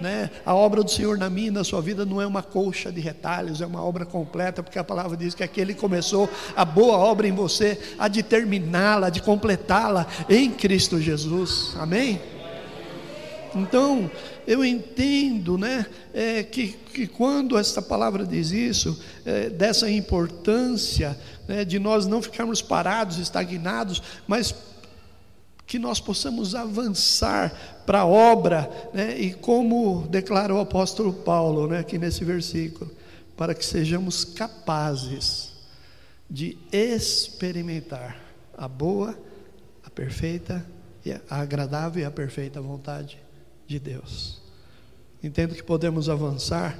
Né? 0.00 0.30
A 0.46 0.54
obra 0.54 0.82
do 0.82 0.90
Senhor 0.90 1.18
na 1.18 1.28
minha 1.28 1.48
e 1.48 1.50
na 1.50 1.62
sua 1.62 1.82
vida 1.82 2.06
não 2.06 2.22
é 2.22 2.26
uma 2.26 2.42
colcha 2.42 2.90
de 2.90 3.00
retalhos, 3.00 3.60
é 3.60 3.66
uma 3.66 3.84
obra 3.84 4.06
completa, 4.06 4.62
porque 4.62 4.78
a 4.78 4.84
palavra 4.84 5.16
diz 5.16 5.34
que 5.34 5.42
aquele 5.42 5.74
começou 5.74 6.28
a 6.56 6.64
boa 6.64 6.96
obra 6.96 7.28
em 7.28 7.32
você, 7.32 7.78
a 7.98 8.08
de 8.08 8.22
terminá-la, 8.22 9.10
de 9.10 9.20
completá-la 9.20 10.06
em 10.28 10.50
Cristo 10.50 10.98
Jesus. 10.98 11.74
Amém? 11.76 12.20
Então, 13.54 14.10
eu 14.46 14.64
entendo 14.64 15.58
né, 15.58 15.86
é, 16.14 16.42
que, 16.42 16.68
que 16.68 17.06
quando 17.06 17.58
esta 17.58 17.82
palavra 17.82 18.24
diz 18.24 18.52
isso, 18.52 18.98
é, 19.24 19.50
dessa 19.50 19.90
importância 19.90 21.18
né, 21.46 21.64
de 21.64 21.78
nós 21.78 22.06
não 22.06 22.22
ficarmos 22.22 22.62
parados, 22.62 23.18
estagnados, 23.18 24.02
mas 24.26 24.54
que 25.70 25.78
nós 25.78 26.00
possamos 26.00 26.56
avançar 26.56 27.84
para 27.86 28.00
a 28.00 28.04
obra, 28.04 28.68
né? 28.92 29.16
e 29.16 29.32
como 29.32 30.04
declara 30.08 30.52
o 30.52 30.58
apóstolo 30.58 31.12
Paulo 31.12 31.68
né? 31.68 31.78
aqui 31.78 31.96
nesse 31.96 32.24
versículo, 32.24 32.90
para 33.36 33.54
que 33.54 33.64
sejamos 33.64 34.24
capazes 34.24 35.52
de 36.28 36.58
experimentar 36.72 38.20
a 38.58 38.66
boa, 38.66 39.16
a 39.84 39.90
perfeita, 39.90 40.66
a 41.30 41.40
agradável 41.40 42.02
e 42.02 42.04
a 42.04 42.10
perfeita 42.10 42.60
vontade 42.60 43.22
de 43.64 43.78
Deus. 43.78 44.42
Entendo 45.22 45.54
que 45.54 45.62
podemos 45.62 46.08
avançar, 46.08 46.76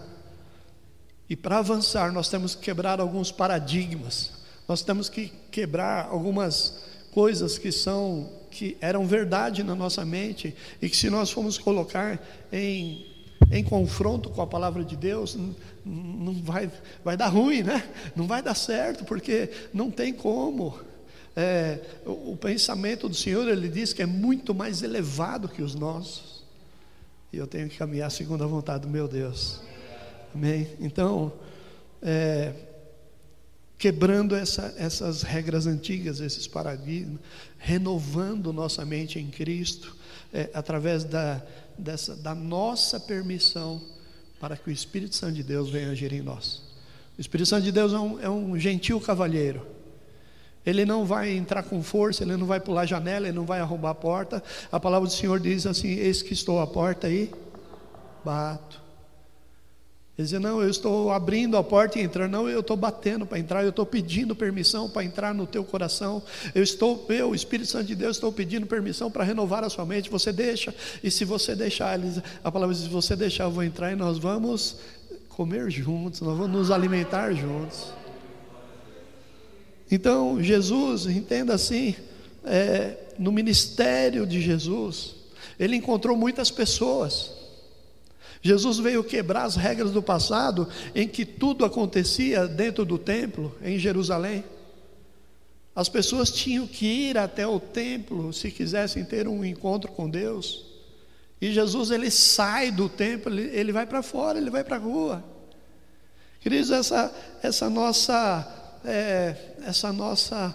e 1.29 1.37
para 1.37 1.59
avançar 1.59 2.11
nós 2.11 2.29
temos 2.29 2.57
que 2.57 2.63
quebrar 2.63 2.99
alguns 2.99 3.31
paradigmas, 3.31 4.33
nós 4.67 4.83
temos 4.83 5.09
que 5.09 5.29
quebrar 5.53 6.07
algumas 6.07 6.81
coisas 7.13 7.57
que 7.57 7.71
são 7.71 8.40
que 8.51 8.77
eram 8.81 9.07
verdade 9.07 9.63
na 9.63 9.75
nossa 9.75 10.05
mente 10.05 10.55
e 10.83 10.89
que 10.89 10.97
se 10.97 11.09
nós 11.09 11.31
formos 11.31 11.57
colocar 11.59 12.21
em 12.53 13.07
em 13.51 13.65
confronto 13.65 14.31
com 14.31 14.41
a 14.41 14.47
palavra 14.47 14.85
de 14.85 14.97
Deus, 14.97 15.35
não, 15.35 15.55
não 15.85 16.35
vai, 16.35 16.71
vai 17.05 17.17
dar 17.17 17.29
ruim, 17.29 17.63
né? 17.63 17.83
Não 18.15 18.27
vai 18.27 18.43
dar 18.43 18.55
certo, 18.55 19.05
porque 19.05 19.51
não 19.75 19.91
tem 19.91 20.13
como. 20.13 20.79
É, 21.35 21.81
o, 22.07 22.33
o 22.33 22.37
pensamento 22.37 23.09
do 23.09 23.15
Senhor, 23.15 23.49
ele 23.49 23.69
diz 23.69 23.93
que 23.93 24.03
é 24.03 24.07
muito 24.07 24.55
mais 24.55 24.83
elevado 24.83 25.49
que 25.49 25.63
os 25.63 25.75
nossos. 25.75 26.45
E 27.33 27.39
eu 27.39 27.47
tenho 27.47 27.69
que 27.69 27.77
caminhar 27.77 28.11
segundo 28.11 28.45
a 28.45 28.47
vontade 28.47 28.83
do 28.83 28.89
meu 28.89 29.09
Deus. 29.09 29.61
Amém? 30.35 30.69
Então, 30.81 31.33
é, 32.03 32.53
quebrando 33.81 34.37
essa, 34.37 34.75
essas 34.77 35.23
regras 35.23 35.67
antigas, 35.67 36.21
esses 36.21 36.47
paradigmas, 36.47 37.19
renovando 37.57 38.53
nossa 38.53 38.85
mente 38.85 39.19
em 39.19 39.31
Cristo, 39.31 39.97
é, 40.35 40.51
através 40.53 41.03
da, 41.03 41.43
dessa, 41.79 42.15
da 42.15 42.35
nossa 42.35 43.01
permissão 43.01 43.81
para 44.39 44.55
que 44.55 44.69
o 44.69 44.71
Espírito 44.71 45.17
Santo 45.17 45.33
de 45.33 45.43
Deus 45.43 45.71
venha 45.71 45.91
agir 45.91 46.13
em 46.13 46.21
nós. 46.21 46.63
O 47.17 47.21
Espírito 47.23 47.49
Santo 47.49 47.65
de 47.65 47.73
Deus 47.73 47.95
é 47.95 47.99
um, 47.99 48.21
é 48.21 48.29
um 48.29 48.59
gentil 48.59 49.01
cavalheiro. 49.01 49.67
Ele 50.65 50.85
não 50.85 51.07
vai 51.07 51.31
entrar 51.31 51.63
com 51.63 51.83
força, 51.83 52.23
ele 52.23 52.37
não 52.37 52.47
vai 52.47 52.61
pular 52.61 52.83
a 52.83 52.87
janela, 52.87 53.29
ele 53.29 53.37
não 53.37 53.47
vai 53.47 53.61
arrombar 53.61 53.93
a 53.93 53.95
porta. 53.95 54.43
A 54.71 54.79
palavra 54.79 55.09
do 55.09 55.15
Senhor 55.15 55.41
diz 55.41 55.67
assim: 55.67 55.89
Eis 55.89 56.21
que 56.21 56.35
estou 56.35 56.61
à 56.61 56.67
porta 56.67 57.09
e 57.09 57.33
bato. 58.23 58.80
Ele 60.21 60.25
dizia: 60.25 60.39
Não, 60.39 60.63
eu 60.63 60.69
estou 60.69 61.11
abrindo 61.11 61.57
a 61.57 61.65
porta 61.65 61.99
e 61.99 62.03
entrando. 62.03 62.31
Não, 62.31 62.47
eu 62.47 62.61
estou 62.61 62.77
batendo 62.77 63.25
para 63.25 63.39
entrar. 63.39 63.63
Eu 63.63 63.71
estou 63.71 63.87
pedindo 63.87 64.37
permissão 64.37 64.89
para 64.89 65.03
entrar 65.03 65.35
no 65.35 65.47
teu 65.47 65.65
coração. 65.65 66.23
Eu 66.55 66.63
estou, 66.63 67.07
eu, 67.09 67.35
Espírito 67.35 67.71
Santo 67.71 67.87
de 67.87 67.95
Deus, 67.95 68.17
estou 68.17 68.31
pedindo 68.31 68.67
permissão 68.67 69.11
para 69.11 69.25
renovar 69.25 69.65
a 69.65 69.71
sua 69.71 69.87
mente. 69.87 70.11
Você 70.11 70.31
deixa, 70.31 70.75
e 71.03 71.11
se 71.11 71.25
você 71.25 71.57
deixar, 71.57 71.99
a 72.45 72.53
palavra 72.53 72.75
diz: 72.75 72.85
Se 72.85 72.91
você 72.91 73.17
deixar, 73.17 73.45
eu 73.45 73.51
vou 73.51 73.65
entrar 73.65 73.93
e 73.93 73.97
nós 73.97 74.19
vamos 74.19 74.77
comer 75.31 75.71
juntos, 75.71 76.21
nós 76.21 76.37
vamos 76.37 76.53
nos 76.53 76.71
alimentar 76.71 77.33
juntos. 77.33 77.95
Então, 79.91 80.43
Jesus, 80.43 81.07
entenda 81.07 81.55
assim, 81.55 81.97
é, 82.45 82.95
no 83.19 83.33
ministério 83.33 84.27
de 84.27 84.41
Jesus, 84.41 85.15
ele 85.59 85.77
encontrou 85.77 86.15
muitas 86.15 86.51
pessoas 86.51 87.40
Jesus 88.43 88.79
veio 88.79 89.05
quebrar 89.05 89.45
as 89.45 89.57
regras 89.57 89.91
do 89.91 90.03
passado, 90.03 90.67
em 90.95 91.07
que 91.07 91.25
tudo 91.25 91.65
acontecia 91.65 92.47
dentro 92.47 92.85
do 92.85 92.97
templo, 92.97 93.55
em 93.63 93.79
Jerusalém. 93.79 94.45
As 95.75 95.89
pessoas 95.89 96.31
tinham 96.31 96.67
que 96.67 96.87
ir 96.87 97.19
até 97.19 97.47
o 97.47 97.61
templo 97.61 98.33
se 98.33 98.51
quisessem 98.51 99.05
ter 99.05 99.29
um 99.29 99.45
encontro 99.45 99.93
com 99.93 100.09
Deus. 100.09 100.67
E 101.41 101.53
Jesus 101.53 101.91
ele 101.91 102.11
sai 102.11 102.71
do 102.71 102.89
templo, 102.89 103.33
ele, 103.33 103.57
ele 103.57 103.73
vai 103.73 103.87
para 103.87 104.03
fora, 104.03 104.39
ele 104.39 104.51
vai 104.51 104.65
para 104.65 104.77
a 104.77 104.81
rua. 104.81 105.25
Queridos, 106.41 106.71
essa, 106.71 107.15
essa 107.43 107.69
nossa, 107.69 108.81
é, 108.85 109.37
essa 109.67 109.93
nossa 109.93 110.55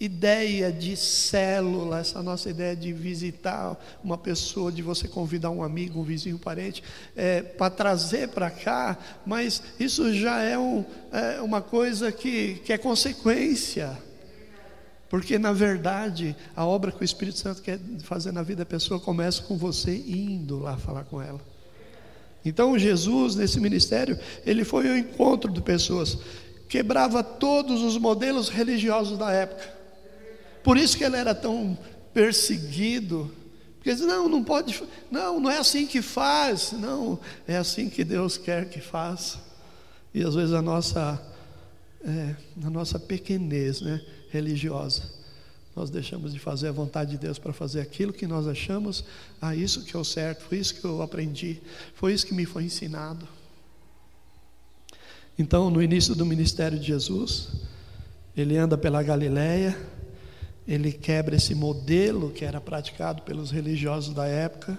ideia 0.00 0.72
de 0.72 0.96
célula, 0.96 1.98
essa 1.98 2.22
nossa 2.22 2.48
ideia 2.48 2.74
de 2.74 2.90
visitar 2.90 3.78
uma 4.02 4.16
pessoa, 4.16 4.72
de 4.72 4.80
você 4.80 5.06
convidar 5.06 5.50
um 5.50 5.62
amigo, 5.62 6.00
um 6.00 6.02
vizinho, 6.02 6.36
um 6.36 6.38
parente, 6.38 6.82
é, 7.14 7.42
para 7.42 7.68
trazer 7.68 8.28
para 8.28 8.50
cá, 8.50 8.96
mas 9.26 9.62
isso 9.78 10.12
já 10.14 10.40
é, 10.40 10.58
um, 10.58 10.84
é 11.12 11.42
uma 11.42 11.60
coisa 11.60 12.10
que, 12.10 12.54
que 12.64 12.72
é 12.72 12.78
consequência. 12.78 13.96
Porque, 15.10 15.38
na 15.38 15.52
verdade, 15.52 16.34
a 16.56 16.64
obra 16.64 16.90
que 16.92 17.02
o 17.02 17.04
Espírito 17.04 17.38
Santo 17.38 17.60
quer 17.60 17.78
fazer 18.02 18.32
na 18.32 18.42
vida 18.42 18.64
da 18.64 18.66
pessoa 18.66 18.98
começa 18.98 19.42
com 19.42 19.58
você 19.58 19.94
indo 19.94 20.60
lá 20.60 20.78
falar 20.78 21.04
com 21.04 21.20
ela. 21.20 21.40
Então, 22.42 22.78
Jesus, 22.78 23.34
nesse 23.34 23.60
ministério, 23.60 24.18
ele 24.46 24.64
foi 24.64 24.88
ao 24.88 24.96
encontro 24.96 25.52
de 25.52 25.60
pessoas, 25.60 26.16
quebrava 26.68 27.22
todos 27.22 27.82
os 27.82 27.98
modelos 27.98 28.48
religiosos 28.48 29.18
da 29.18 29.30
época. 29.30 29.79
Por 30.62 30.76
isso 30.76 30.96
que 30.96 31.04
ele 31.04 31.16
era 31.16 31.34
tão 31.34 31.76
perseguido. 32.12 33.30
Porque 33.76 33.94
diz, 33.94 34.02
não, 34.02 34.28
não 34.28 34.44
pode, 34.44 34.82
não, 35.10 35.40
não 35.40 35.50
é 35.50 35.58
assim 35.58 35.86
que 35.86 36.02
faz, 36.02 36.72
não, 36.72 37.18
é 37.48 37.56
assim 37.56 37.88
que 37.88 38.04
Deus 38.04 38.36
quer 38.36 38.68
que 38.68 38.78
faça. 38.78 39.38
E 40.12 40.22
às 40.22 40.34
vezes 40.34 40.52
a 40.52 40.60
nossa, 40.60 41.20
é, 42.04 42.36
a 42.62 42.68
nossa 42.68 42.98
pequenez 42.98 43.80
né, 43.80 44.02
religiosa, 44.28 45.04
nós 45.74 45.88
deixamos 45.88 46.32
de 46.32 46.38
fazer 46.38 46.68
a 46.68 46.72
vontade 46.72 47.12
de 47.12 47.16
Deus 47.16 47.38
para 47.38 47.54
fazer 47.54 47.80
aquilo 47.80 48.12
que 48.12 48.26
nós 48.26 48.46
achamos, 48.46 49.02
ah, 49.40 49.56
isso 49.56 49.82
que 49.82 49.96
é 49.96 49.98
o 49.98 50.04
certo, 50.04 50.42
foi 50.44 50.58
isso 50.58 50.74
que 50.74 50.84
eu 50.84 51.00
aprendi, 51.00 51.62
foi 51.94 52.12
isso 52.12 52.26
que 52.26 52.34
me 52.34 52.44
foi 52.44 52.64
ensinado. 52.64 53.26
Então, 55.38 55.70
no 55.70 55.82
início 55.82 56.14
do 56.14 56.26
ministério 56.26 56.78
de 56.78 56.88
Jesus, 56.88 57.48
ele 58.36 58.58
anda 58.58 58.76
pela 58.76 59.02
Galileia, 59.02 59.74
ele 60.70 60.92
quebra 60.92 61.34
esse 61.34 61.52
modelo 61.52 62.30
que 62.30 62.44
era 62.44 62.60
praticado 62.60 63.22
pelos 63.22 63.50
religiosos 63.50 64.14
da 64.14 64.28
época. 64.28 64.78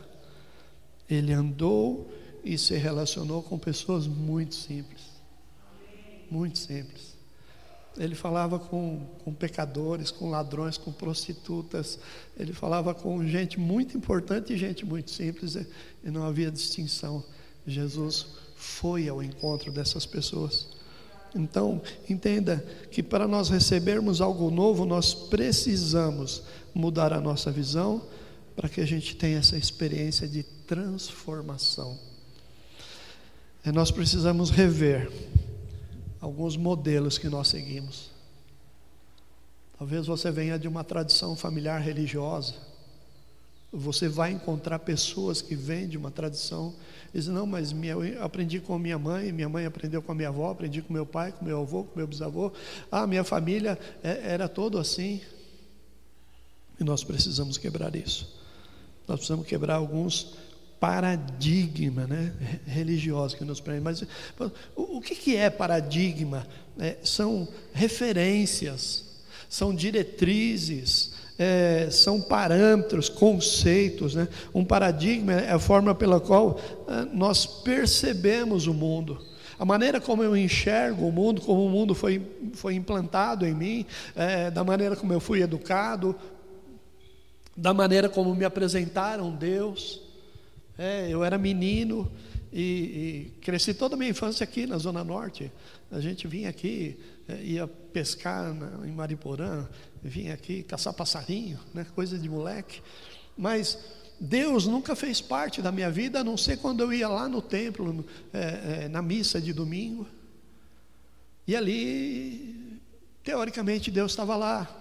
Ele 1.09 1.33
andou 1.33 2.09
e 2.45 2.57
se 2.57 2.77
relacionou 2.77 3.43
com 3.43 3.59
pessoas 3.59 4.07
muito 4.07 4.55
simples. 4.55 5.01
Muito 6.29 6.59
simples. 6.59 7.17
Ele 7.97 8.15
falava 8.15 8.57
com, 8.57 9.05
com 9.25 9.33
pecadores, 9.33 10.11
com 10.11 10.29
ladrões, 10.29 10.77
com 10.77 10.93
prostitutas. 10.93 11.99
Ele 12.39 12.53
falava 12.53 12.93
com 12.93 13.27
gente 13.27 13.59
muito 13.59 13.97
importante 13.97 14.53
e 14.53 14.57
gente 14.57 14.85
muito 14.85 15.11
simples. 15.11 15.55
E 15.55 16.09
não 16.09 16.23
havia 16.23 16.49
distinção. 16.49 17.21
Jesus 17.67 18.27
foi 18.55 19.09
ao 19.09 19.21
encontro 19.21 19.73
dessas 19.73 20.05
pessoas. 20.05 20.69
Então, 21.33 21.81
entenda 22.09 22.65
que 22.91 23.01
para 23.01 23.27
nós 23.27 23.49
recebermos 23.49 24.19
algo 24.19 24.51
novo, 24.51 24.85
nós 24.85 25.13
precisamos 25.13 26.43
mudar 26.73 27.13
a 27.13 27.21
nossa 27.21 27.51
visão 27.51 28.01
para 28.55 28.67
que 28.67 28.81
a 28.81 28.85
gente 28.85 29.15
tenha 29.15 29.39
essa 29.39 29.57
experiência 29.57 30.27
de 30.27 30.43
transformação. 30.43 31.97
E 33.65 33.71
nós 33.71 33.91
precisamos 33.91 34.49
rever 34.49 35.11
alguns 36.19 36.57
modelos 36.57 37.17
que 37.17 37.29
nós 37.29 37.47
seguimos. 37.47 38.09
Talvez 39.77 40.05
você 40.05 40.29
venha 40.29 40.59
de 40.59 40.67
uma 40.67 40.83
tradição 40.83 41.35
familiar 41.35 41.79
religiosa. 41.79 42.53
Você 43.71 44.09
vai 44.09 44.31
encontrar 44.31 44.79
pessoas 44.79 45.41
que 45.41 45.55
vêm 45.55 45.87
de 45.87 45.97
uma 45.97 46.11
tradição 46.11 46.75
Diz, 47.13 47.27
não, 47.27 47.45
mas 47.45 47.73
minha, 47.73 47.93
eu 47.93 48.23
aprendi 48.23 48.61
com 48.61 48.79
minha 48.79 48.97
mãe, 48.97 49.33
minha 49.33 49.49
mãe 49.49 49.65
aprendeu 49.65 50.01
com 50.01 50.13
a 50.13 50.15
minha 50.15 50.29
avó, 50.29 50.51
aprendi 50.51 50.81
com 50.81 50.93
meu 50.93 51.05
pai, 51.05 51.33
com 51.33 51.43
meu 51.43 51.61
avô, 51.61 51.83
com 51.83 51.97
meu 51.97 52.07
bisavô. 52.07 52.53
Ah, 52.89 53.05
minha 53.05 53.23
família 53.23 53.77
é, 54.01 54.31
era 54.31 54.47
todo 54.47 54.77
assim. 54.77 55.19
E 56.79 56.83
nós 56.85 57.03
precisamos 57.03 57.57
quebrar 57.57 57.95
isso. 57.95 58.33
Nós 59.07 59.17
precisamos 59.17 59.45
quebrar 59.45 59.75
alguns 59.75 60.35
paradigmas 60.79 62.07
né, 62.07 62.33
religiosos 62.65 63.37
que 63.37 63.43
nos 63.43 63.59
prendem. 63.59 63.83
Mas 63.83 64.03
o, 64.73 64.97
o 64.97 65.01
que, 65.01 65.13
que 65.13 65.35
é 65.35 65.49
paradigma? 65.49 66.47
É, 66.79 66.97
são 67.03 67.45
referências, 67.73 69.19
são 69.49 69.75
diretrizes, 69.75 71.11
é, 71.43 71.89
são 71.89 72.21
parâmetros, 72.21 73.09
conceitos. 73.09 74.13
Né? 74.13 74.27
Um 74.53 74.63
paradigma 74.63 75.33
é 75.33 75.51
a 75.51 75.57
forma 75.57 75.95
pela 75.95 76.19
qual 76.19 76.59
é, 76.87 77.05
nós 77.11 77.47
percebemos 77.47 78.67
o 78.67 78.73
mundo. 78.75 79.19
A 79.57 79.65
maneira 79.65 79.99
como 79.99 80.23
eu 80.23 80.37
enxergo 80.37 81.07
o 81.07 81.11
mundo, 81.11 81.41
como 81.41 81.65
o 81.65 81.69
mundo 81.69 81.95
foi, 81.95 82.21
foi 82.53 82.75
implantado 82.75 83.43
em 83.43 83.55
mim, 83.55 83.85
é, 84.15 84.51
da 84.51 84.63
maneira 84.63 84.95
como 84.95 85.13
eu 85.13 85.19
fui 85.19 85.41
educado, 85.41 86.15
da 87.57 87.73
maneira 87.73 88.07
como 88.07 88.35
me 88.35 88.45
apresentaram 88.45 89.31
Deus. 89.31 89.99
É, 90.77 91.07
eu 91.09 91.23
era 91.23 91.39
menino 91.39 92.11
e, 92.53 92.61
e, 92.61 93.31
cresci 93.41 93.73
toda 93.73 93.95
a 93.95 93.97
minha 93.97 94.11
infância 94.11 94.43
aqui 94.43 94.67
na 94.67 94.77
Zona 94.77 95.03
Norte. 95.03 95.51
A 95.91 95.99
gente 95.99 96.27
vinha 96.27 96.49
aqui, 96.49 96.99
ia 97.41 97.67
pescar 97.67 98.53
em 98.85 98.91
Mariporã, 98.91 99.67
vim 100.03 100.29
aqui 100.29 100.63
caçar 100.63 100.93
passarinho, 100.93 101.59
né, 101.73 101.85
coisa 101.95 102.17
de 102.17 102.29
moleque. 102.29 102.81
Mas 103.37 103.77
Deus 104.19 104.67
nunca 104.67 104.95
fez 104.95 105.21
parte 105.21 105.61
da 105.61 105.71
minha 105.71 105.89
vida, 105.89 106.19
a 106.19 106.23
não 106.23 106.37
ser 106.37 106.57
quando 106.57 106.81
eu 106.81 106.93
ia 106.93 107.07
lá 107.07 107.27
no 107.27 107.41
templo, 107.41 108.05
é, 108.33 108.83
é, 108.83 108.89
na 108.89 109.01
missa 109.01 109.39
de 109.41 109.53
domingo. 109.53 110.07
E 111.47 111.55
ali 111.55 112.71
Teoricamente 113.23 113.91
Deus 113.91 114.11
estava 114.11 114.35
lá. 114.35 114.77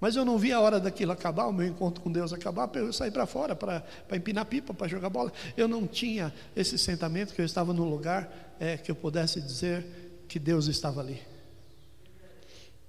Mas 0.00 0.16
eu 0.16 0.24
não 0.24 0.36
vi 0.36 0.52
a 0.52 0.60
hora 0.60 0.80
daquilo 0.80 1.12
acabar, 1.12 1.46
o 1.46 1.52
meu 1.52 1.66
encontro 1.66 2.02
com 2.02 2.10
Deus 2.10 2.32
acabar, 2.32 2.66
para 2.66 2.80
eu 2.80 2.92
sair 2.92 3.12
para 3.12 3.24
fora, 3.24 3.54
para 3.54 3.84
empinar 4.12 4.44
pipa, 4.46 4.74
para 4.74 4.88
jogar 4.88 5.08
bola. 5.08 5.32
Eu 5.56 5.68
não 5.68 5.86
tinha 5.86 6.34
esse 6.56 6.76
sentimento 6.76 7.32
que 7.32 7.40
eu 7.40 7.44
estava 7.44 7.72
num 7.72 7.88
lugar 7.88 8.54
é, 8.58 8.76
que 8.76 8.90
eu 8.90 8.96
pudesse 8.96 9.40
dizer 9.40 10.01
que 10.32 10.38
Deus 10.38 10.66
estava 10.66 11.02
ali. 11.02 11.20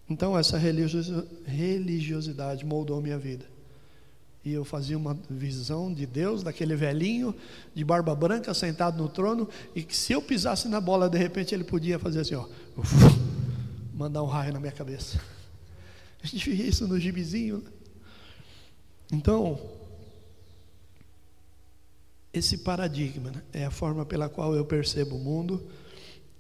Então 0.09 0.37
essa 0.37 0.57
religiosidade 0.57 2.65
moldou 2.65 3.01
minha 3.01 3.19
vida. 3.19 3.43
E 4.45 4.53
eu 4.53 4.63
fazia 4.63 4.97
uma 4.97 5.13
visão 5.29 5.93
de 5.93 6.05
Deus, 6.05 6.41
daquele 6.41 6.73
velhinho 6.73 7.35
de 7.75 7.83
barba 7.83 8.15
branca 8.15 8.53
sentado 8.53 8.97
no 8.97 9.09
trono, 9.09 9.49
e 9.75 9.83
que 9.83 9.95
se 9.95 10.13
eu 10.13 10.21
pisasse 10.21 10.69
na 10.69 10.79
bola, 10.79 11.09
de 11.09 11.17
repente 11.17 11.53
ele 11.53 11.65
podia 11.65 11.99
fazer 11.99 12.21
assim, 12.21 12.35
ó, 12.35 12.47
mandar 13.93 14.23
um 14.23 14.27
raio 14.27 14.53
na 14.53 14.59
minha 14.61 14.71
cabeça. 14.71 15.19
A 16.23 16.27
gente 16.27 16.49
via 16.49 16.65
isso 16.65 16.87
no 16.87 16.97
gibizinho. 16.97 17.57
Né? 17.57 17.69
Então, 19.11 19.59
esse 22.33 22.59
paradigma 22.59 23.31
né, 23.31 23.43
é 23.51 23.65
a 23.65 23.71
forma 23.71 24.05
pela 24.05 24.29
qual 24.29 24.55
eu 24.55 24.63
percebo 24.63 25.17
o 25.17 25.19
mundo, 25.19 25.61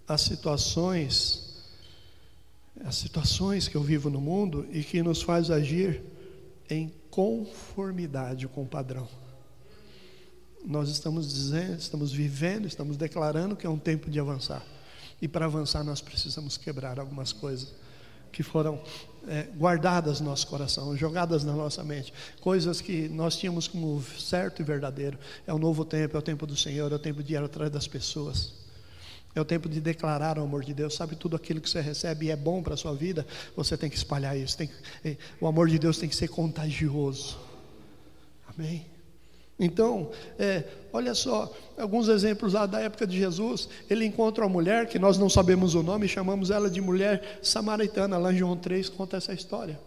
as 0.07 0.21
situações, 0.21 1.63
as 2.83 2.95
situações 2.95 3.67
que 3.67 3.75
eu 3.75 3.81
vivo 3.81 4.09
no 4.09 4.19
mundo 4.19 4.67
e 4.71 4.83
que 4.83 5.01
nos 5.01 5.21
faz 5.21 5.49
agir 5.49 6.01
em 6.69 6.91
conformidade 7.09 8.47
com 8.47 8.63
o 8.63 8.67
padrão. 8.67 9.07
Nós 10.65 10.89
estamos 10.89 11.31
dizendo, 11.31 11.77
estamos 11.77 12.11
vivendo, 12.11 12.65
estamos 12.65 12.95
declarando 12.95 13.55
que 13.55 13.67
é 13.67 13.69
um 13.69 13.77
tempo 13.77 14.09
de 14.09 14.19
avançar. 14.19 14.65
E 15.21 15.27
para 15.27 15.45
avançar 15.45 15.83
nós 15.83 16.01
precisamos 16.01 16.57
quebrar 16.57 16.99
algumas 16.99 17.31
coisas 17.31 17.73
que 18.31 18.41
foram 18.41 18.81
é, 19.27 19.43
guardadas 19.55 20.19
no 20.19 20.29
nosso 20.29 20.47
coração, 20.47 20.97
jogadas 20.97 21.43
na 21.43 21.53
nossa 21.53 21.83
mente, 21.83 22.11
coisas 22.41 22.81
que 22.81 23.07
nós 23.09 23.37
tínhamos 23.37 23.67
como 23.67 24.01
certo 24.01 24.61
e 24.61 24.65
verdadeiro. 24.65 25.19
É 25.45 25.53
o 25.53 25.59
novo 25.59 25.85
tempo, 25.85 26.17
é 26.17 26.19
o 26.19 26.23
tempo 26.23 26.47
do 26.47 26.57
Senhor, 26.57 26.91
é 26.91 26.95
o 26.95 26.99
tempo 26.99 27.21
de 27.21 27.33
ir 27.33 27.37
atrás 27.37 27.71
das 27.71 27.87
pessoas. 27.87 28.62
É 29.35 29.41
o 29.41 29.45
tempo 29.45 29.67
de 29.67 29.81
declarar 29.81 30.37
o 30.37 30.43
amor 30.43 30.63
de 30.63 30.73
Deus. 30.73 30.93
Sabe 30.93 31.15
tudo 31.15 31.35
aquilo 31.35 31.59
que 31.59 31.69
você 31.69 31.81
recebe 31.81 32.27
e 32.27 32.31
é 32.31 32.35
bom 32.35 32.61
para 32.61 32.75
a 32.75 32.77
sua 32.77 32.93
vida, 32.93 33.25
você 33.55 33.75
tem 33.75 33.89
que 33.89 33.95
espalhar 33.95 34.37
isso. 34.37 34.57
Tem, 34.57 34.69
o 35.41 35.47
amor 35.47 35.67
de 35.69 35.79
Deus 35.79 35.97
tem 35.97 36.07
que 36.07 36.15
ser 36.15 36.27
contagioso. 36.27 37.37
Amém? 38.47 38.85
Então, 39.59 40.11
é, 40.37 40.63
olha 40.91 41.13
só, 41.13 41.51
alguns 41.77 42.07
exemplos 42.07 42.53
lá 42.53 42.65
da 42.65 42.79
época 42.79 43.07
de 43.07 43.17
Jesus. 43.17 43.69
Ele 43.89 44.05
encontra 44.05 44.43
uma 44.43 44.49
mulher 44.49 44.87
que 44.87 44.99
nós 44.99 45.17
não 45.17 45.29
sabemos 45.29 45.75
o 45.75 45.83
nome, 45.83 46.07
chamamos 46.07 46.51
ela 46.51 46.69
de 46.69 46.81
mulher 46.81 47.39
samaritana. 47.41 48.17
Lá 48.17 48.33
em 48.33 48.37
João 48.37 48.57
3 48.57 48.89
conta 48.89 49.17
essa 49.17 49.33
história. 49.33 49.79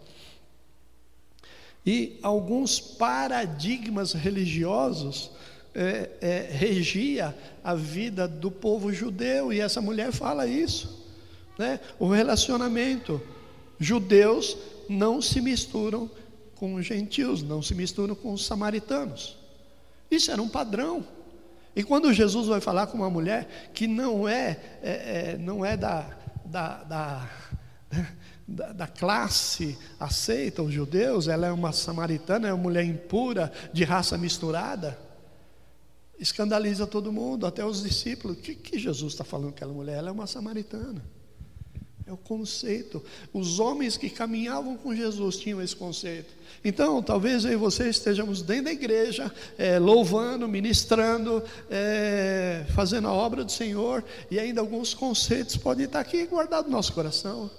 E 1.85 2.19
alguns 2.21 2.79
paradigmas 2.79 4.11
religiosos 4.11 5.31
é, 5.73 6.09
é, 6.21 6.47
regia 6.51 7.35
a 7.63 7.75
vida 7.75 8.27
do 8.27 8.49
povo 8.49 8.91
judeu, 8.91 9.53
e 9.53 9.59
essa 9.59 9.81
mulher 9.81 10.11
fala 10.11 10.47
isso. 10.47 11.05
Né? 11.57 11.79
O 11.99 12.07
relacionamento, 12.07 13.21
judeus 13.79 14.57
não 14.89 15.21
se 15.21 15.41
misturam 15.41 16.09
com 16.55 16.81
gentios, 16.81 17.43
não 17.43 17.61
se 17.61 17.75
misturam 17.75 18.15
com 18.15 18.33
os 18.33 18.45
samaritanos. 18.45 19.37
Isso 20.09 20.31
era 20.31 20.41
um 20.41 20.49
padrão. 20.49 21.05
E 21.75 21.83
quando 21.83 22.11
Jesus 22.11 22.47
vai 22.47 22.59
falar 22.59 22.87
com 22.87 22.97
uma 22.97 23.09
mulher 23.09 23.69
que 23.73 23.85
não 23.85 24.27
é, 24.27 24.59
é, 24.81 25.33
é 25.33 25.37
não 25.37 25.63
é 25.63 25.77
da, 25.77 26.09
da, 26.43 26.83
da, 26.83 27.29
da, 28.47 28.71
da 28.73 28.87
classe 28.87 29.77
aceita 29.99 30.63
os 30.63 30.73
judeus, 30.73 31.27
ela 31.27 31.45
é 31.45 31.51
uma 31.51 31.71
samaritana, 31.71 32.47
é 32.47 32.53
uma 32.53 32.63
mulher 32.63 32.83
impura, 32.83 33.51
de 33.71 33.83
raça 33.83 34.17
misturada 34.17 35.06
escandaliza 36.19 36.87
todo 36.87 37.11
mundo, 37.11 37.45
até 37.45 37.65
os 37.65 37.83
discípulos. 37.83 38.37
O 38.37 38.39
que, 38.39 38.55
que 38.55 38.79
Jesus 38.79 39.13
está 39.13 39.23
falando 39.23 39.49
com 39.49 39.55
aquela 39.55 39.73
mulher? 39.73 39.97
Ela 39.97 40.09
é 40.09 40.11
uma 40.11 40.27
samaritana. 40.27 41.03
É 42.07 42.11
o 42.11 42.17
conceito. 42.17 43.03
Os 43.33 43.59
homens 43.59 43.97
que 43.97 44.09
caminhavam 44.09 44.77
com 44.77 44.95
Jesus 44.95 45.35
tinham 45.35 45.61
esse 45.61 45.75
conceito. 45.75 46.33
Então, 46.63 47.03
talvez 47.03 47.43
eu 47.43 47.51
e 47.51 47.55
você 47.57 47.89
estejamos 47.89 48.41
dentro 48.41 48.65
da 48.65 48.71
igreja, 48.71 49.31
é, 49.57 49.77
louvando, 49.77 50.47
ministrando, 50.47 51.43
é, 51.69 52.65
fazendo 52.73 53.09
a 53.09 53.13
obra 53.13 53.43
do 53.43 53.51
Senhor, 53.51 54.03
e 54.31 54.39
ainda 54.39 54.61
alguns 54.61 54.93
conceitos 54.93 55.57
podem 55.57 55.85
estar 55.85 55.99
aqui 55.99 56.25
guardados 56.25 56.71
no 56.71 56.77
nosso 56.77 56.93
coração. 56.93 57.51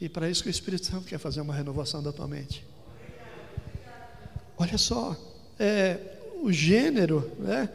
E 0.00 0.08
para 0.08 0.28
isso 0.30 0.42
que 0.42 0.48
o 0.48 0.50
Espírito 0.50 0.86
Santo 0.86 1.06
quer 1.06 1.18
fazer 1.18 1.42
uma 1.42 1.54
renovação 1.54 2.02
da 2.02 2.12
tua 2.12 2.26
mente. 2.26 2.64
Olha 4.56 4.78
só, 4.78 5.14
é, 5.58 5.98
o 6.42 6.52
gênero, 6.52 7.30
né? 7.38 7.68